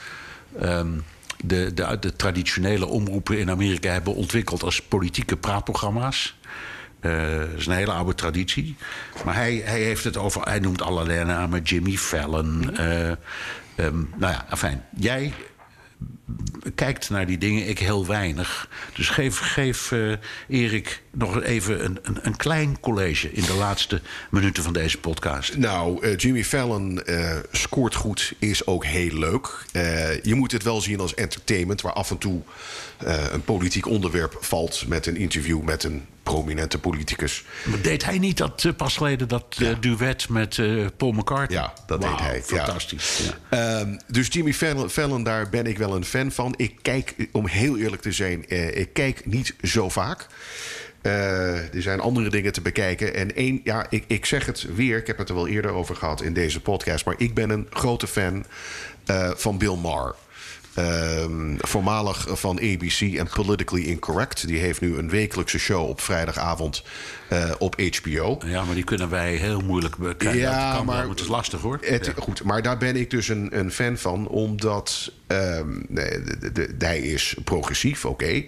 ehm, 0.61 0.99
de, 1.45 1.75
de, 1.75 1.97
de 2.01 2.17
traditionele 2.17 2.87
omroepen 2.87 3.39
in 3.39 3.51
Amerika 3.51 3.91
hebben 3.93 4.15
ontwikkeld 4.15 4.63
als 4.63 4.83
politieke 4.83 5.37
praatprogramma's. 5.37 6.37
Eh, 7.01 7.39
dat 7.39 7.49
is 7.57 7.67
een 7.67 7.73
hele 7.73 7.93
oude 7.93 8.15
traditie. 8.15 8.77
Maar 9.25 9.35
hij, 9.35 9.63
hij 9.65 9.81
heeft 9.81 10.05
het 10.05 10.17
over, 10.17 10.43
hij 10.43 10.59
noemt 10.59 10.83
allerlei 10.83 11.25
namen, 11.25 11.63
Jimmy 11.63 11.97
Fallon. 11.97 12.77
eh, 12.77 13.11
ehm, 13.11 14.03
nou 14.17 14.33
ja, 14.33 14.47
fijn. 14.57 14.85
Jij 14.97 15.33
kijkt 16.75 17.11
naar 17.11 17.27
die 17.27 17.39
dingen, 17.39 17.69
ik 17.69 17.79
heel 17.79 18.07
weinig. 18.07 18.69
Dus 18.95 19.09
geef, 19.09 19.39
geef 19.39 19.93
eh, 19.93 20.13
Erik 20.49 21.03
nog 21.11 21.43
even 21.43 21.85
een, 21.85 21.99
een, 22.03 22.19
een 22.23 22.37
klein 22.37 22.81
college 22.81 23.33
in 23.33 23.43
de 23.43 23.55
laatste 23.55 24.01
minuten 24.31 24.63
van 24.63 24.73
deze 24.73 24.99
podcast. 24.99 25.57
Nou, 25.57 26.03
eh, 26.03 26.17
Jimmy 26.17 26.45
Fallon 26.45 27.03
eh, 27.03 27.37
scoort 27.53 27.95
goed, 27.95 28.33
is 28.39 28.67
ook 28.67 28.85
heel 28.85 29.19
leuk. 29.19 29.67
Je 30.23 30.35
moet 30.35 30.53
het 30.53 30.63
wel 30.63 30.81
zien 30.81 31.01
als 31.01 31.15
entertainment, 31.15 31.81
waar 31.81 31.93
af 31.93 32.11
en 32.11 32.19
toe 32.19 32.41
een 33.33 33.43
politiek 33.43 33.87
onderwerp 33.87 34.37
valt 34.41 34.85
met 34.87 35.07
een 35.07 35.17
interview 35.17 35.63
met 35.63 35.85
een 35.85 36.07
prominente 36.33 36.79
politicus. 36.79 37.45
Maar 37.65 37.83
deed 37.83 38.05
hij 38.05 38.19
niet 38.19 38.37
dat 38.37 38.65
eh, 38.65 38.73
pas 38.77 38.97
geleden 38.97 39.29
dat 39.29 39.57
eh, 39.59 39.71
duet 39.81 40.29
met 40.29 40.59
eh, 40.59 40.87
Paul 40.97 41.13
McCartney? 41.13 41.59
Ja, 41.59 41.73
dat 41.87 42.01
deed 42.01 42.19
hij. 42.19 42.43
Fantastisch. 42.43 43.31
Ja. 43.51 43.81
Ehm, 43.81 43.99
dus 44.07 44.29
Jimmy 44.31 44.53
Fallon, 44.53 44.91
Fallon, 44.91 45.23
daar 45.23 45.49
ben 45.49 45.67
ik 45.67 45.79
wel 45.79 45.95
een 45.95 46.05
fan 46.05 46.33
van. 46.33 46.55
Ik 46.57 46.75
kijk, 46.83 47.15
om 47.33 47.47
heel 47.47 47.79
eerlijk 47.79 48.03
te 48.03 48.13
zijn, 48.13 48.51
ik 48.79 48.93
kijk 48.93 49.27
niet 49.27 49.55
zo 49.63 49.89
vaak. 49.89 50.27
Er 51.03 51.83
zijn 51.83 52.01
andere 52.01 52.31
dingen 52.31 52.53
te 52.53 52.61
bekijken. 52.61 53.15
En 53.15 53.35
één, 53.35 53.61
ja, 53.65 53.87
ik, 53.91 54.05
ik 54.07 54.25
zeg 54.25 54.47
het 54.47 54.67
weer, 54.75 54.99
ik 54.99 55.07
heb 55.07 55.19
het 55.19 55.29
er 55.29 55.35
wel 55.35 55.49
eerder 55.49 55.71
over 55.71 55.97
gehad 55.97 56.23
in 56.23 56.33
deze 56.33 56.61
podcast. 56.61 57.05
Maar 57.05 57.15
ik 57.19 57.35
ben 57.35 57.51
een 57.51 57.67
grote 57.71 58.07
fan 58.07 58.45
van 59.37 59.59
Bill 59.59 59.77
Maher. 59.77 60.15
Ehm, 60.79 61.55
voormalig 61.59 62.27
van 62.31 62.57
ABC 62.61 63.01
en 63.01 63.29
Politically 63.35 63.83
Incorrect. 63.85 64.47
Die 64.47 64.59
heeft 64.59 64.81
nu 64.81 64.97
een 64.99 65.11
wekelijkse 65.11 65.59
show 65.59 65.89
op 65.89 66.01
vrijdagavond 66.01 66.83
eh, 67.29 67.51
op 67.59 67.81
HBO. 67.81 68.39
Ja, 68.47 68.65
maar 68.65 68.75
die 68.75 68.85
kunnen 68.85 69.09
wij 69.11 69.35
heel 69.35 69.61
moeilijk 69.61 69.97
bekijken. 69.97 70.39
Ja, 70.41 70.83
maar- 70.83 71.09
het 71.09 71.21
is 71.21 71.27
lastig 71.29 71.61
hoor. 71.61 71.79
Het, 71.83 72.07
Ja. 72.07 72.13
Goed, 72.19 72.43
maar 72.43 72.63
daar 72.63 72.79
ben 72.79 72.97
ik 72.97 73.11
dus 73.11 73.29
een, 73.29 73.59
een 73.59 73.71
fan 73.73 73.97
van, 73.97 74.29
omdat 74.29 75.13
ehm, 75.27 75.69
nee, 75.89 76.23
de, 76.23 76.53
de- 76.53 76.77
de- 76.77 76.87
hij 76.87 77.01
is 77.01 77.37
progressief, 77.45 78.05
oké. 78.05 78.45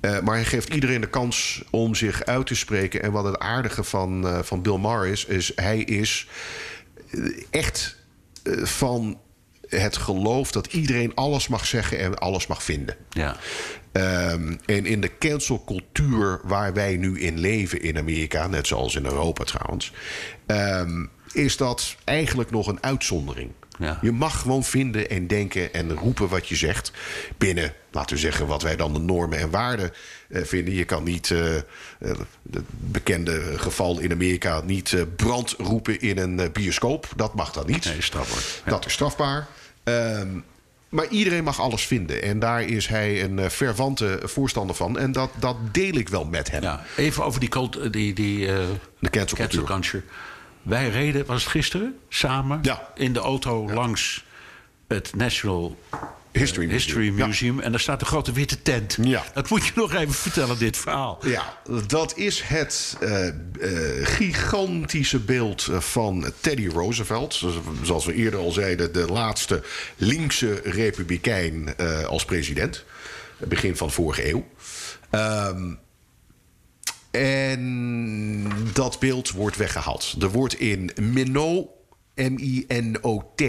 Eh, 0.00 0.20
maar 0.20 0.34
hij 0.34 0.44
geeft 0.44 0.74
iedereen 0.74 1.00
de 1.00 1.08
kans 1.10 1.62
om 1.70 1.94
zich 1.94 2.24
uit 2.24 2.46
te 2.46 2.54
spreken. 2.54 3.02
En 3.02 3.12
wat 3.12 3.24
het 3.24 3.38
aardige 3.38 3.84
van, 3.84 4.26
eh, 4.26 4.38
van 4.42 4.62
Bill 4.62 4.76
Maher 4.78 5.06
is, 5.06 5.24
is 5.24 5.52
hij 5.54 5.78
is 5.78 6.28
echt 7.50 7.96
van 8.62 9.18
het 9.78 9.96
geloof 9.96 10.52
dat 10.52 10.66
iedereen 10.66 11.14
alles 11.14 11.48
mag 11.48 11.66
zeggen 11.66 11.98
en 11.98 12.18
alles 12.18 12.46
mag 12.46 12.62
vinden. 12.62 12.96
Ja. 13.10 13.36
Ehm, 13.92 14.56
en 14.64 14.86
in 14.86 15.00
de 15.00 15.18
cancelcultuur 15.18 16.40
waar 16.44 16.72
wij 16.74 16.96
nu 16.96 17.20
in 17.20 17.38
leven 17.38 17.82
in 17.82 17.98
Amerika, 17.98 18.46
net 18.46 18.66
zoals 18.66 18.94
in 18.94 19.04
Europa 19.04 19.44
trouwens, 19.44 19.92
ehm, 20.46 21.06
is 21.32 21.56
dat 21.56 21.96
eigenlijk 22.04 22.50
nog 22.50 22.66
een 22.66 22.82
uitzondering. 22.82 23.50
Ja. 23.78 23.98
Je 24.02 24.12
mag 24.12 24.40
gewoon 24.40 24.64
vinden 24.64 25.10
en 25.10 25.26
denken 25.26 25.72
en 25.72 25.92
roepen 25.92 26.28
wat 26.28 26.48
je 26.48 26.56
zegt 26.56 26.92
binnen, 27.38 27.74
laten 27.90 28.14
we 28.14 28.20
zeggen, 28.20 28.46
wat 28.46 28.62
wij 28.62 28.76
dan 28.76 28.92
de 28.92 28.98
normen 28.98 29.38
en 29.38 29.50
waarden 29.50 29.92
eh, 30.28 30.42
vinden. 30.44 30.74
Je 30.74 30.84
kan 30.84 31.04
niet, 31.04 31.30
eh, 31.30 31.56
eh, 31.56 31.62
het 32.50 32.64
bekende 32.68 33.58
geval 33.58 33.98
in 33.98 34.12
Amerika, 34.12 34.60
niet 34.60 34.92
eh, 34.92 35.02
brand 35.16 35.54
roepen 35.58 36.00
in 36.00 36.18
een 36.18 36.52
bioscoop. 36.52 37.08
Dat 37.16 37.34
mag 37.34 37.52
dan 37.52 37.66
niet. 37.66 37.84
Nee, 37.84 38.02
strafbaar. 38.02 38.62
Ja. 38.64 38.70
Dat 38.70 38.86
is 38.86 38.92
strafbaar. 38.92 39.46
Ehm, 39.90 40.28
maar 40.88 41.06
iedereen 41.08 41.44
mag 41.44 41.60
alles 41.60 41.86
vinden. 41.86 42.22
En 42.22 42.38
daar 42.38 42.62
is 42.62 42.86
hij 42.86 43.24
een 43.24 43.38
eh, 43.38 43.48
fervante 43.48 44.20
voorstander 44.22 44.76
van. 44.76 44.98
En 44.98 45.12
dat, 45.12 45.30
dat 45.38 45.56
deel 45.72 45.94
ik 45.94 46.08
wel 46.08 46.24
met 46.24 46.50
hem. 46.50 46.62
Ja, 46.62 46.82
even 46.96 47.24
over 47.24 47.40
die, 47.40 47.48
cult, 47.48 47.92
die, 47.92 48.12
die 48.12 48.52
eh, 48.52 48.58
De 48.98 49.10
culture. 49.64 50.02
Wij 50.62 50.88
reden, 50.88 51.26
was 51.26 51.42
het 51.42 51.50
gisteren, 51.52 51.98
samen 52.08 52.58
Ja. 52.62 52.88
in 52.94 53.12
de 53.12 53.18
auto 53.20 53.72
langs 53.72 54.24
het 54.88 55.12
National 55.16 55.76
History 56.32 56.66
Museum. 56.66 56.70
History 56.70 57.16
Ja. 57.18 57.26
Museum. 57.26 57.60
En 57.60 57.70
daar 57.70 57.80
staat 57.80 58.00
een 58.00 58.06
grote 58.06 58.32
witte 58.32 58.62
tent. 58.62 58.96
Ja. 59.02 59.24
Dat 59.34 59.50
moet 59.50 59.66
je 59.66 59.72
nog 59.74 59.94
even 59.94 60.14
vertellen, 60.14 60.58
dit 60.58 60.76
verhaal. 60.76 61.18
Ja, 61.26 61.58
dat 61.86 62.16
is 62.16 62.42
het 62.44 62.96
eh, 63.00 63.28
eh, 63.28 63.34
gigantische 64.06 65.18
beeld 65.18 65.66
eh, 65.70 65.80
van 65.80 66.32
Teddy 66.40 66.66
Roosevelt. 66.68 67.42
Zoals- 67.82 68.04
we 68.04 68.14
eerder 68.14 68.40
al 68.40 68.50
zeiden, 68.50 68.92
de 68.92 69.06
laatste 69.06 69.62
linkse 69.96 70.60
republikein 70.64 71.74
als 72.06 72.24
president. 72.24 72.84
Begin 73.38 73.76
van 73.76 73.90
vorige 73.90 74.28
eeuw. 74.30 74.46
Ehm, 75.10 75.74
en 77.10 78.50
dat 78.72 78.98
beeld 78.98 79.30
wordt 79.30 79.56
weggehaald. 79.56 80.14
Er 80.20 80.30
wordt 80.30 80.54
in 80.54 80.90
Minot, 81.00 81.68
M-I-N-O-T, 82.28 83.42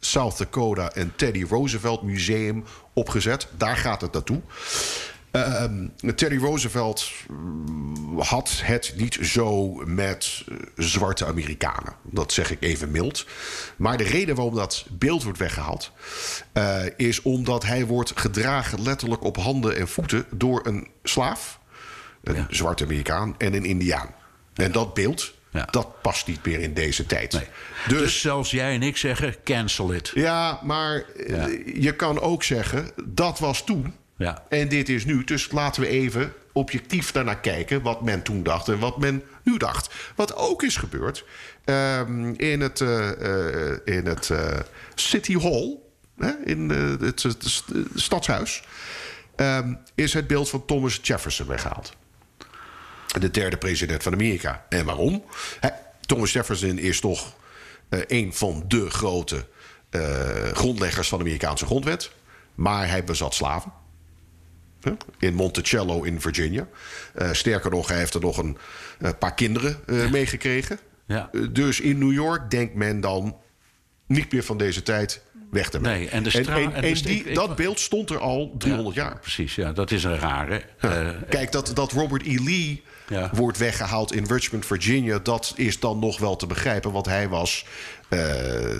South 0.00 0.38
Dakota, 0.38 0.90
een 0.94 1.12
Teddy 1.16 1.44
Roosevelt 1.44 2.02
Museum 2.02 2.64
opgezet. 2.92 3.48
Daar 3.56 3.76
gaat 3.76 4.00
het 4.00 4.12
naartoe. 4.12 4.40
Ehm, 5.30 5.86
Teddy 6.14 6.36
Roosevelt 6.36 7.10
mm, 7.28 8.20
had 8.20 8.60
het 8.64 8.92
niet 8.96 9.18
zo 9.22 9.72
met 9.84 10.44
eh, 10.48 10.56
zwarte 10.76 11.26
Amerikanen. 11.26 11.94
Dat 12.02 12.32
zeg 12.32 12.50
ik 12.50 12.62
even 12.62 12.90
mild. 12.90 13.26
Maar 13.76 13.96
de 13.96 14.04
reden 14.04 14.34
waarom 14.34 14.54
dat 14.54 14.86
beeld 14.90 15.22
wordt 15.22 15.38
weggehaald... 15.38 15.92
eh, 16.52 16.82
is 16.96 17.22
omdat 17.22 17.64
hij 17.64 17.86
wordt 17.86 18.12
gedragen 18.14 18.82
letterlijk 18.82 19.24
op 19.24 19.36
handen 19.36 19.76
en 19.76 19.88
voeten... 19.88 20.24
door 20.30 20.66
een 20.66 20.88
slaaf, 21.02 21.58
een 22.22 22.34
Ja. 22.34 22.46
zwarte 22.50 22.84
Amerikaan 22.84 23.34
en 23.38 23.54
een 23.54 23.64
Indiaan. 23.64 24.14
En 24.54 24.72
dat 24.72 24.94
beeld, 24.94 25.34
Ja. 25.58 25.68
dat 25.70 26.02
past 26.02 26.26
niet 26.26 26.44
meer 26.46 26.60
in 26.60 26.74
deze 26.74 27.06
tijd. 27.06 27.32
Nee. 27.32 27.46
Dus, 27.88 27.98
Dus, 27.98 28.20
zelfs 28.20 28.50
jij 28.50 28.74
en 28.74 28.82
ik 28.82 28.96
zeggen, 28.96 29.34
cancel 29.44 29.92
it. 29.92 30.10
ja, 30.14 30.60
maar 30.62 31.02
eh, 31.16 31.28
Ja. 31.28 31.48
je 31.74 31.92
kan 31.96 32.20
ook 32.20 32.42
zeggen, 32.42 32.90
dat 33.04 33.38
was 33.38 33.64
toen... 33.64 33.94
Ja. 34.16 34.44
En 34.48 34.68
dit 34.68 34.88
is 34.88 35.04
nu. 35.04 35.24
Dus 35.24 35.50
laten 35.50 35.82
we 35.82 35.88
even 35.88 36.32
objectief 36.52 37.12
daarnaar 37.12 37.40
kijken. 37.40 37.82
Wat 37.82 38.02
men 38.02 38.22
toen 38.22 38.42
dacht 38.42 38.68
en 38.68 38.78
wat 38.78 38.98
men 38.98 39.22
nu 39.42 39.56
dacht. 39.56 39.94
Wat 40.16 40.36
ook 40.36 40.62
is 40.62 40.76
gebeurd. 40.76 41.24
ehm, 41.64 42.32
in 42.36 42.60
het, 42.60 42.80
eh, 42.80 43.10
eh, 43.72 43.78
in 43.84 44.06
het 44.06 44.30
City 44.94 45.38
Hall. 45.38 45.76
Hè, 46.18 46.30
in 46.44 46.68
het, 47.00 47.22
het 47.22 47.36
st- 47.44 47.72
stadshuis. 47.94 48.62
ehm, 49.36 49.74
is 49.94 50.12
het 50.12 50.26
beeld 50.26 50.48
van 50.50 50.64
Thomas 50.66 50.98
Jefferson 51.02 51.46
weggehaald. 51.46 51.96
De 53.20 53.30
derde 53.30 53.56
president 53.56 54.02
van 54.02 54.12
Amerika. 54.12 54.64
En 54.68 54.84
waarom? 54.84 55.24
Thomas 56.00 56.32
Jefferson 56.32 56.78
is 56.78 57.00
toch 57.00 57.34
eh, 57.88 58.00
een 58.06 58.34
van 58.34 58.64
de 58.68 58.90
grote 58.90 59.46
eh, 59.90 60.00
grondleggers 60.52 61.08
van 61.08 61.18
de 61.18 61.24
Amerikaanse 61.24 61.66
grondwet. 61.66 62.10
Maar 62.54 62.88
hij 62.88 63.04
bezat 63.04 63.34
slaven. 63.34 63.72
In 65.18 65.34
Monticello 65.34 66.02
in 66.02 66.20
Virginia. 66.20 66.68
Eh, 67.14 67.32
sterker 67.32 67.70
nog, 67.70 67.88
hij 67.88 67.98
heeft 67.98 68.14
er 68.14 68.20
nog 68.20 68.36
een 68.38 68.56
paar 69.18 69.34
kinderen 69.34 69.80
meegekregen. 70.10 70.78
Ja. 71.06 71.30
Dus 71.50 71.80
in 71.80 71.98
New 71.98 72.12
York 72.12 72.50
denkt 72.50 72.74
men 72.74 73.00
dan 73.00 73.36
niet 74.06 74.32
meer 74.32 74.42
van 74.42 74.58
deze 74.58 74.82
tijd 74.82 75.20
weg 75.50 75.70
te 75.70 75.80
Nee, 75.80 76.08
en 76.08 76.22
de 76.22 76.30
en, 76.30 76.46
en 76.46 76.70
de 76.82 76.88
en 76.88 76.96
st- 76.96 77.04
die, 77.06 77.18
ik- 77.18 77.26
ik- 77.26 77.34
dat 77.34 77.56
beeld 77.56 77.80
stond 77.80 78.10
er 78.10 78.18
al 78.18 78.54
300 78.58 78.96
Ja, 78.96 79.02
jaar. 79.02 79.18
Precies, 79.18 79.54
ja, 79.54 79.72
dat 79.72 79.90
is 79.90 80.04
een 80.04 80.18
rare. 80.18 80.62
Kijk, 81.28 81.52
dat, 81.52 81.70
dat 81.74 81.92
Robert 81.92 82.26
E. 82.26 82.34
Lee 82.44 82.82
Ja. 83.08 83.30
wordt 83.34 83.58
weggehaald 83.58 84.12
in 84.12 84.24
Richmond, 84.24 84.66
Virginia... 84.66 85.18
dat 85.22 85.52
is 85.56 85.80
dan 85.80 85.98
nog 85.98 86.18
wel 86.18 86.36
te 86.36 86.46
begrijpen, 86.46 86.92
want 86.92 87.06
hij 87.06 87.28
was 87.28 87.64
eh, 88.08 88.18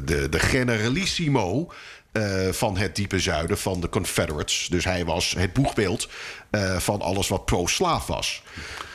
de, 0.04 0.26
de 0.30 0.38
generalissimo... 0.38 1.72
eh, 2.12 2.48
van 2.50 2.76
het 2.76 2.96
diepe 2.96 3.18
zuiden, 3.18 3.58
van 3.58 3.80
de 3.80 3.88
Confederates. 3.88 4.66
Dus 4.70 4.84
hij 4.84 5.04
was 5.04 5.34
het 5.38 5.52
boegbeeld 5.52 6.08
eh, 6.50 6.76
van 6.76 7.00
alles 7.00 7.28
wat 7.28 7.44
pro-slaaf 7.44 8.06
was. 8.06 8.42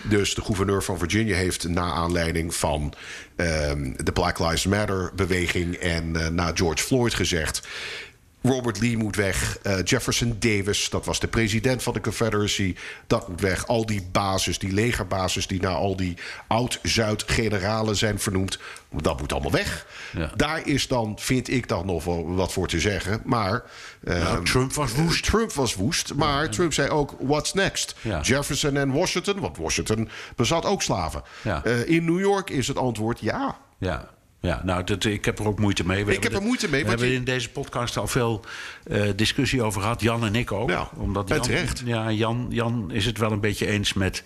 Dus 0.02 0.36
de 0.36 0.42
gouverneur 0.42 0.84
van 0.84 0.98
Virginia 0.98 1.36
heeft 1.36 1.68
na 1.68 1.92
aanleiding 1.92 2.56
van 2.56 2.94
ehm, 3.36 3.94
de 4.04 4.12
Black 4.12 4.40
Lives 4.40 4.66
Matter-beweging... 4.66 5.76
en 5.76 6.16
eh, 6.16 6.28
na 6.28 6.52
George 6.54 6.84
Floyd 6.84 7.14
gezegd... 7.14 7.68
Robert 8.44 8.80
Lee 8.80 8.98
moet 8.98 9.16
weg. 9.16 9.58
Eh, 9.62 9.78
Jefferson 9.84 10.36
Davis, 10.40 10.90
dat 10.90 11.06
was 11.06 11.20
de 11.20 11.28
president 11.28 11.84
van 11.84 11.94
de 11.94 12.02
Confederacy. 12.02 12.76
Dat 13.08 13.28
moet 13.28 13.42
weg. 13.42 13.68
Al 13.68 13.86
die 13.86 14.08
bases, 14.12 14.60
die 14.60 14.74
legerbases 14.74 15.48
die 15.48 15.62
naar 15.62 15.76
al 15.76 15.96
die 15.96 16.18
oud-Zuid-generalen 16.48 17.96
zijn 17.96 18.20
vernoemd. 18.20 18.60
Dat 18.92 19.20
moet 19.20 19.32
allemaal 19.34 19.52
weg. 19.52 19.86
Ja. 20.18 20.32
Daar 20.36 20.68
is 20.68 20.88
dan, 20.88 21.16
vind 21.20 21.50
ik 21.50 21.68
dan 21.68 21.86
nog 21.86 22.04
wel 22.04 22.36
wat 22.36 22.54
voor 22.54 22.68
te 22.68 22.80
zeggen. 22.80 23.22
Maar 23.26 23.64
eh, 24.04 24.38
Trump 24.38 24.74
was 24.74 24.94
woest. 24.94 25.24
Trump 25.24 25.52
was 25.52 25.76
woest. 25.76 26.14
Maar 26.14 26.50
Trump 26.50 26.74
zei 26.74 26.90
ook, 26.90 27.16
what's 27.20 27.54
next? 27.54 27.96
Jefferson 28.22 28.78
en 28.78 28.92
Washington, 28.92 29.40
want 29.40 29.58
Washington 29.58 30.10
bezat 30.36 30.66
ook 30.66 30.82
slaven. 30.82 31.24
Eh, 31.44 31.88
in 31.88 32.06
New 32.06 32.20
York 32.20 32.50
is 32.50 32.68
het 32.68 32.78
antwoord 32.78 33.20
ja. 33.20 33.58
Ja. 33.78 34.10
Ja, 34.48 34.62
nou, 34.64 34.84
dat, 34.84 35.04
ik 35.04 35.26
heb 35.26 35.40
er 35.40 35.48
ook 35.48 35.60
moeite 35.60 35.86
mee. 35.86 35.96
We 36.06 36.14
Ik 36.14 36.14
heb 36.14 36.22
hebben 36.24 36.40
er 36.42 36.46
moeite 36.48 36.70
mee, 36.70 36.84
We 36.84 36.90
hebben 36.90 37.08
je- 37.08 37.14
in 37.14 37.24
deze 37.24 37.50
podcast 37.50 37.98
al 37.98 38.08
veel 38.08 38.46
eh, 38.84 39.02
discussie 39.16 39.62
over 39.64 39.82
gehad. 39.82 40.02
Jan 40.02 40.26
en 40.26 40.36
ik 40.36 40.52
ook. 40.52 40.70
Ja, 40.70 40.90
omdat 40.96 41.28
Jan, 41.30 41.42
terecht. 41.42 41.82
Ja, 41.86 42.12
Jan, 42.12 42.48
Jan 42.50 42.92
is 42.92 43.06
het 43.06 43.18
wel 43.18 43.32
een 43.32 43.40
beetje 43.40 43.68
eens 43.68 43.94
met 43.94 44.24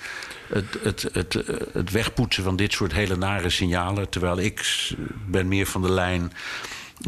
het, 0.48 0.66
het, 0.84 1.10
het, 1.12 1.36
eh, 1.36 1.56
het 1.74 1.92
wegpoetsen 1.92 2.44
van 2.44 2.56
dit 2.56 2.72
soort 2.74 2.94
hele 2.94 3.16
nare 3.16 3.50
signalen. 3.50 4.10
Terwijl 4.10 4.40
ik 4.40 4.90
ben 5.28 5.48
meer 5.48 5.66
van 5.66 5.82
de 5.82 5.92
lijn 5.92 6.32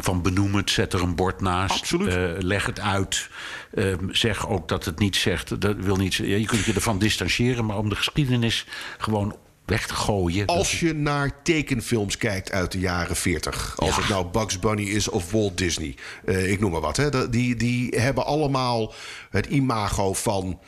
van 0.02 0.22
benoem 0.22 0.56
het, 0.56 0.70
zet 0.70 0.94
er 0.94 1.02
een 1.02 1.16
bord 1.16 1.42
naast. 1.42 1.80
Absoluut. 1.80 2.14
eh, 2.14 2.24
leg 2.38 2.66
het 2.66 2.80
uit. 2.80 3.30
eh, 3.74 3.94
zeg 4.10 4.48
ook 4.50 4.68
dat 4.68 4.86
het 4.86 5.00
niet 5.00 5.16
zegt. 5.16 5.62
Dat 5.62 5.76
wil 5.78 5.96
niet, 5.96 6.14
ja, 6.14 6.36
je 6.36 6.46
kunt 6.46 6.66
je 6.66 6.74
ervan 6.74 7.00
distancieren, 7.00 7.66
maar 7.66 7.78
om 7.78 7.90
de 7.90 7.96
geschiedenis 7.96 8.66
gewoon 8.98 9.36
weg 9.70 9.88
te 9.88 9.94
gooien. 9.94 10.48
dat 10.48 10.56
Als 10.56 10.80
je 10.80 10.94
naar 10.94 11.42
tekenfilms 11.44 12.18
kijkt 12.18 12.52
uit 12.52 12.72
de 12.72 12.80
jaren 12.80 13.16
40, 13.16 13.74
als 13.78 13.90
Ja. 13.96 14.02
het 14.02 14.10
nou 14.10 14.26
Bugs 14.28 14.60
Bunny 14.60 14.84
is 14.84 15.10
of 15.10 15.32
Walt 15.32 15.58
Disney, 15.58 15.96
eh, 16.26 16.52
ik 16.52 16.60
noem 16.60 16.72
maar 16.72 16.82
wat, 16.82 16.98
hè, 16.98 17.30
die, 17.30 17.56
die 17.56 17.90
hebben 18.00 18.26
allemaal 18.26 18.94
het 19.30 19.46
imago 19.46 20.14
van. 20.14 20.60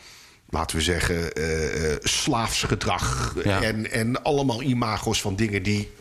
Laten 0.50 0.78
we 0.78 0.84
zeggen, 0.84 1.34
eh 1.34 1.96
slaafsgedrag. 2.00 3.36
Ja. 3.44 3.62
En, 3.62 3.92
en 3.92 4.24
allemaal 4.24 4.62
imago's 4.62 5.22
van 5.22 5.36
dingen 5.36 5.64
die 5.64 5.92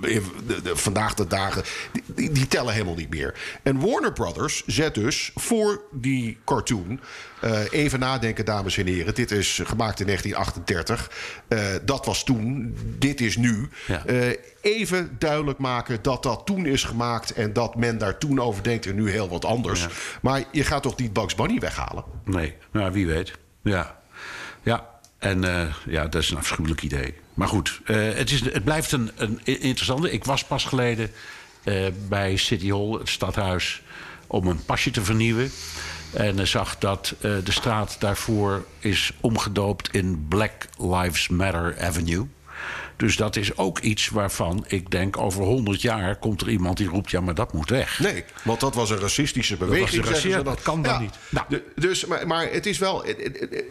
de, 0.00 0.62
de, 0.62 0.76
vandaag 0.76 1.14
de 1.14 1.26
dagen, 1.26 1.62
die, 2.06 2.32
die, 2.32 2.46
tellen 2.46 2.72
helemaal 2.72 2.94
niet 2.94 3.10
meer. 3.10 3.34
En 3.62 3.80
Warner 3.80 4.12
Brothers 4.12 4.62
zet 4.66 4.94
dus 4.94 5.30
voor 5.34 5.82
die 5.92 6.38
cartoon. 6.44 7.00
Uh, 7.44 7.60
even 7.70 7.98
nadenken, 7.98 8.44
dames 8.44 8.76
en 8.76 8.86
heren. 8.86 9.14
Dit 9.14 9.30
is 9.30 9.60
gemaakt 9.64 10.00
in 10.00 10.06
1938. 10.06 11.10
Uh, 11.48 11.58
dat 11.84 12.06
was 12.06 12.24
toen. 12.24 12.76
Dit 12.98 13.20
is 13.20 13.36
nu. 13.36 13.68
Ja. 13.86 14.02
Uh, 14.06 14.28
even 14.60 15.16
duidelijk 15.18 15.58
maken 15.58 15.98
dat 16.02 16.22
dat 16.22 16.46
toen 16.46 16.66
is 16.66 16.84
gemaakt. 16.84 17.32
En 17.32 17.52
dat 17.52 17.76
men 17.76 17.98
daar 17.98 18.18
toen 18.18 18.40
over 18.40 18.62
denkt 18.62 18.86
en 18.86 18.94
nu 18.94 19.10
heel 19.10 19.28
wat 19.28 19.44
anders. 19.44 19.80
Ja. 19.80 19.88
Maar 20.22 20.44
je 20.52 20.64
gaat 20.64 20.82
toch 20.82 20.96
niet 20.96 21.12
Bugs 21.12 21.34
Bunny 21.34 21.58
weghalen? 21.58 22.04
Nee, 22.24 22.54
nou 22.70 22.92
wie 22.92 23.06
weet. 23.06 23.32
Ja. 23.62 24.00
Ja, 24.62 24.88
en 25.18 25.44
uh, 25.44 25.74
ja, 25.86 26.06
dat 26.06 26.22
is 26.22 26.30
een 26.30 26.36
afschuwelijk 26.36 26.82
idee. 26.82 27.14
Maar 27.34 27.48
goed, 27.48 27.80
uh, 27.86 28.14
het, 28.14 28.30
is, 28.30 28.40
het 28.40 28.64
blijft 28.64 28.92
een, 28.92 29.10
een 29.16 29.40
interessante. 29.44 30.10
Ik 30.12 30.24
was 30.24 30.44
pas 30.44 30.64
geleden 30.64 31.10
uh, 31.64 31.86
bij 32.08 32.36
City 32.36 32.68
Hall, 32.70 32.92
het 32.92 33.08
stadhuis, 33.08 33.82
om 34.26 34.46
een 34.46 34.64
pasje 34.64 34.90
te 34.90 35.04
vernieuwen. 35.04 35.50
En 36.12 36.48
zag 36.48 36.78
dat 36.78 37.14
de 37.20 37.42
straat 37.52 37.96
daarvoor 37.98 38.66
is 38.78 39.12
omgedoopt 39.20 39.94
in 39.94 40.26
Black 40.28 40.68
Lives 40.78 41.28
Matter 41.28 41.76
Avenue. 41.80 42.26
Dus 42.96 43.16
dat 43.16 43.36
is 43.36 43.56
ook 43.56 43.78
iets 43.78 44.08
waarvan 44.08 44.64
ik 44.68 44.90
denk 44.90 45.16
over 45.18 45.44
100 45.44 45.82
jaar 45.82 46.16
komt 46.16 46.40
er 46.40 46.48
iemand 46.48 46.76
die 46.76 46.88
roept: 46.88 47.10
ja, 47.10 47.20
maar 47.20 47.34
dat 47.34 47.52
moet 47.52 47.70
weg. 47.70 47.98
Nee, 47.98 48.24
want 48.42 48.60
dat 48.60 48.74
was 48.74 48.90
een 48.90 48.98
racistische 48.98 49.56
beweging. 49.56 50.04
Dat, 50.04 50.22
dat, 50.22 50.44
dat 50.44 50.62
kan 50.62 50.82
dan 50.82 51.00
niet. 51.00 51.14
Nou. 51.28 51.46
De, 51.48 51.62
dus, 51.76 52.04
maar, 52.04 52.26
maar 52.26 52.50
het 52.50 52.66
is 52.66 52.78
wel. 52.78 53.04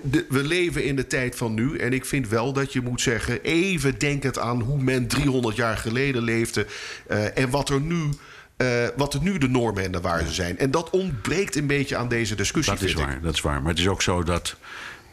De, 0.01 0.25
we 0.29 0.43
leven 0.43 0.83
in 0.83 0.95
de 0.95 1.07
tijd 1.07 1.35
van 1.35 1.53
nu. 1.53 1.77
En 1.77 1.93
ik 1.93 2.05
vind 2.05 2.27
wel 2.27 2.53
dat 2.53 2.73
je 2.73 2.81
moet 2.81 3.01
zeggen: 3.01 3.41
even 3.41 3.99
denkend 3.99 4.39
aan 4.39 4.61
hoe 4.61 4.81
men 4.81 5.07
300 5.07 5.55
jaar 5.55 5.77
geleden 5.77 6.23
leefde. 6.23 6.65
Uh, 7.11 7.37
en 7.37 7.49
wat 7.49 7.69
er 7.69 7.81
nu. 7.81 8.09
Uh, 8.57 8.87
wat 8.97 9.13
er 9.13 9.21
nu 9.21 9.37
de 9.37 9.49
normen 9.49 9.83
en 9.83 9.91
de 9.91 10.01
waarden 10.01 10.33
zijn. 10.33 10.57
En 10.57 10.71
dat 10.71 10.89
ontbreekt 10.89 11.55
een 11.55 11.67
beetje 11.67 11.95
aan 11.95 12.07
deze 12.07 12.35
discussie. 12.35 12.73
Dat 12.73 12.83
is 12.83 12.93
waar, 12.93 13.19
dat 13.21 13.33
is 13.33 13.41
waar. 13.41 13.61
Maar 13.61 13.71
het 13.71 13.79
is 13.79 13.87
ook 13.87 14.01
zo 14.01 14.23
dat 14.23 14.55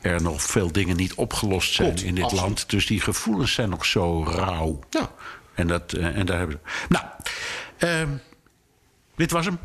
er 0.00 0.22
nog 0.22 0.42
veel 0.42 0.72
dingen 0.72 0.96
niet 0.96 1.14
opgelost 1.14 1.74
zijn 1.74 1.88
Klopt, 1.88 2.02
in 2.02 2.14
dit 2.14 2.24
absoluut. 2.24 2.44
land. 2.44 2.70
Dus 2.70 2.86
die 2.86 3.00
gevoelens 3.00 3.52
zijn 3.52 3.68
nog 3.68 3.86
zo 3.86 4.24
rauw. 4.24 4.78
Ja. 4.90 5.10
En, 5.54 5.66
dat, 5.66 5.94
uh, 5.94 6.16
en 6.16 6.26
daar 6.26 6.38
hebben 6.38 6.60
we. 6.62 6.70
Nou, 6.88 7.04
uh, 8.08 8.14
dit 9.16 9.30
was 9.30 9.44
hem. 9.44 9.58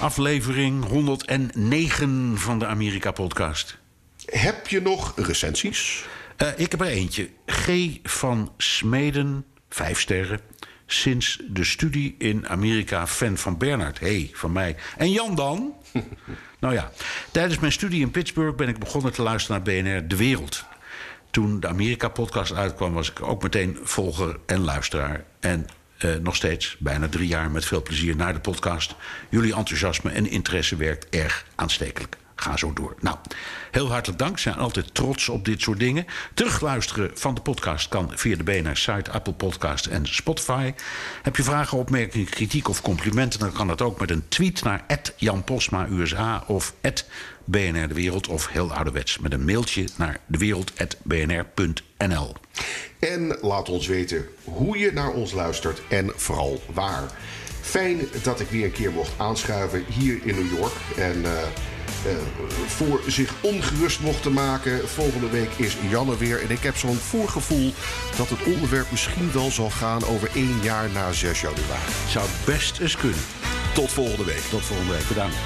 Aflevering 0.00 0.84
109 0.84 2.38
van 2.38 2.58
de 2.58 2.66
Amerika-podcast. 2.66 3.78
Heb 4.24 4.68
je 4.68 4.80
nog 4.80 5.12
recensies? 5.16 6.04
Uh, 6.42 6.48
ik 6.56 6.70
heb 6.70 6.80
er 6.80 6.86
eentje. 6.86 7.28
G. 7.46 7.88
van 8.02 8.52
Smeden, 8.56 9.44
vijf 9.68 10.00
sterren. 10.00 10.40
Sinds 10.86 11.38
de 11.48 11.64
studie 11.64 12.14
in 12.18 12.48
Amerika 12.48 13.06
fan 13.06 13.36
van 13.36 13.58
Bernard. 13.58 13.98
Hé, 13.98 14.06
hey, 14.06 14.30
van 14.32 14.52
mij. 14.52 14.76
En 14.96 15.10
Jan 15.10 15.34
dan? 15.34 15.74
Nou 16.62 16.74
ja, 16.74 16.90
tijdens 17.30 17.58
mijn 17.58 17.72
studie 17.72 18.00
in 18.00 18.10
Pittsburgh 18.10 18.56
ben 18.56 18.68
ik 18.68 18.78
begonnen 18.78 19.12
te 19.12 19.22
luisteren 19.22 19.62
naar 19.64 19.74
BNR 19.74 20.08
De 20.08 20.16
Wereld. 20.16 20.64
Toen 21.30 21.60
de 21.60 21.68
Amerika-podcast 21.68 22.52
uitkwam, 22.52 22.92
was 22.92 23.10
ik 23.10 23.22
ook 23.22 23.42
meteen 23.42 23.78
volger 23.82 24.38
en 24.46 24.60
luisteraar. 24.60 25.24
En 25.40 25.66
uh, 26.04 26.14
nog 26.16 26.36
steeds, 26.36 26.76
bijna 26.78 27.08
drie 27.08 27.28
jaar, 27.28 27.50
met 27.50 27.64
veel 27.64 27.82
plezier 27.82 28.16
naar 28.16 28.32
de 28.32 28.40
podcast. 28.40 28.94
Jullie 29.28 29.54
enthousiasme 29.54 30.10
en 30.10 30.30
interesse 30.30 30.76
werkt 30.76 31.08
erg 31.08 31.46
aanstekelijk. 31.54 32.16
Ga 32.42 32.56
zo 32.56 32.72
door. 32.72 32.94
Nou, 33.00 33.16
heel 33.70 33.90
hartelijk 33.90 34.18
dank. 34.18 34.38
Zijn 34.38 34.54
altijd 34.54 34.94
trots 34.94 35.28
op 35.28 35.44
dit 35.44 35.60
soort 35.60 35.78
dingen. 35.78 36.06
Terugluisteren 36.34 37.10
van 37.14 37.34
de 37.34 37.40
podcast 37.40 37.88
kan 37.88 38.12
via 38.14 38.36
de 38.36 38.42
BNR 38.42 38.76
site, 38.76 39.10
Apple 39.10 39.32
Podcast 39.32 39.86
en 39.86 40.06
Spotify. 40.06 40.72
Heb 41.22 41.36
je 41.36 41.42
vragen, 41.42 41.78
opmerkingen, 41.78 42.28
kritiek 42.28 42.68
of 42.68 42.82
complimenten, 42.82 43.40
dan 43.40 43.52
kan 43.52 43.66
dat 43.66 43.82
ook 43.82 44.00
met 44.00 44.10
een 44.10 44.28
tweet 44.28 44.62
naar 44.62 44.84
Jan 45.16 45.44
Posma 45.44 45.86
USA 45.90 46.44
of 46.46 46.74
BNR 47.44 47.88
De 47.88 47.94
Wereld 47.94 48.28
of 48.28 48.48
heel 48.48 48.72
ouderwets 48.72 49.18
met 49.18 49.32
een 49.32 49.44
mailtje 49.44 49.88
naar 49.96 50.18
dewereld.bnr.nl. 50.26 52.34
En 52.98 53.38
laat 53.40 53.68
ons 53.68 53.86
weten 53.86 54.24
hoe 54.44 54.78
je 54.78 54.92
naar 54.92 55.10
ons 55.10 55.32
luistert 55.32 55.82
en 55.88 56.12
vooral 56.16 56.62
waar. 56.72 57.02
Fijn 57.60 58.00
dat 58.22 58.40
ik 58.40 58.48
weer 58.48 58.64
een 58.64 58.72
keer 58.72 58.92
mocht 58.92 59.12
aanschuiven 59.16 59.84
hier 59.88 60.20
in 60.24 60.34
New 60.34 60.58
York. 60.58 60.72
En 60.96 61.20
uh, 61.20 61.30
voor 62.66 63.00
zich 63.06 63.34
ongerust 63.40 64.00
mochten 64.00 64.32
maken. 64.32 64.88
Volgende 64.88 65.30
week 65.30 65.50
is 65.56 65.76
Janne 65.88 66.16
weer. 66.16 66.42
En 66.42 66.50
ik 66.50 66.62
heb 66.62 66.76
zo'n 66.76 66.96
voorgevoel 66.96 67.72
dat 68.16 68.28
het 68.28 68.42
onderwerp 68.42 68.90
misschien 68.90 69.32
wel 69.32 69.50
zal 69.50 69.70
gaan 69.70 70.04
over 70.04 70.30
één 70.34 70.58
jaar 70.62 70.90
na 70.90 71.12
6 71.12 71.40
januari. 71.40 71.92
Zou 72.08 72.28
best 72.44 72.78
eens 72.80 72.96
kunnen. 72.96 73.20
Tot 73.74 73.90
volgende 73.90 74.24
week. 74.24 74.42
Tot 74.50 74.62
volgende 74.62 74.92
week. 74.92 75.08
Bedankt. 75.08 75.36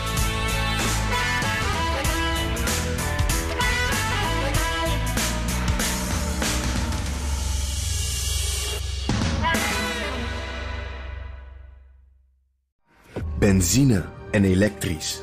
Benzine 13.39 14.05
en 14.31 14.45
elektrisch 14.45 15.23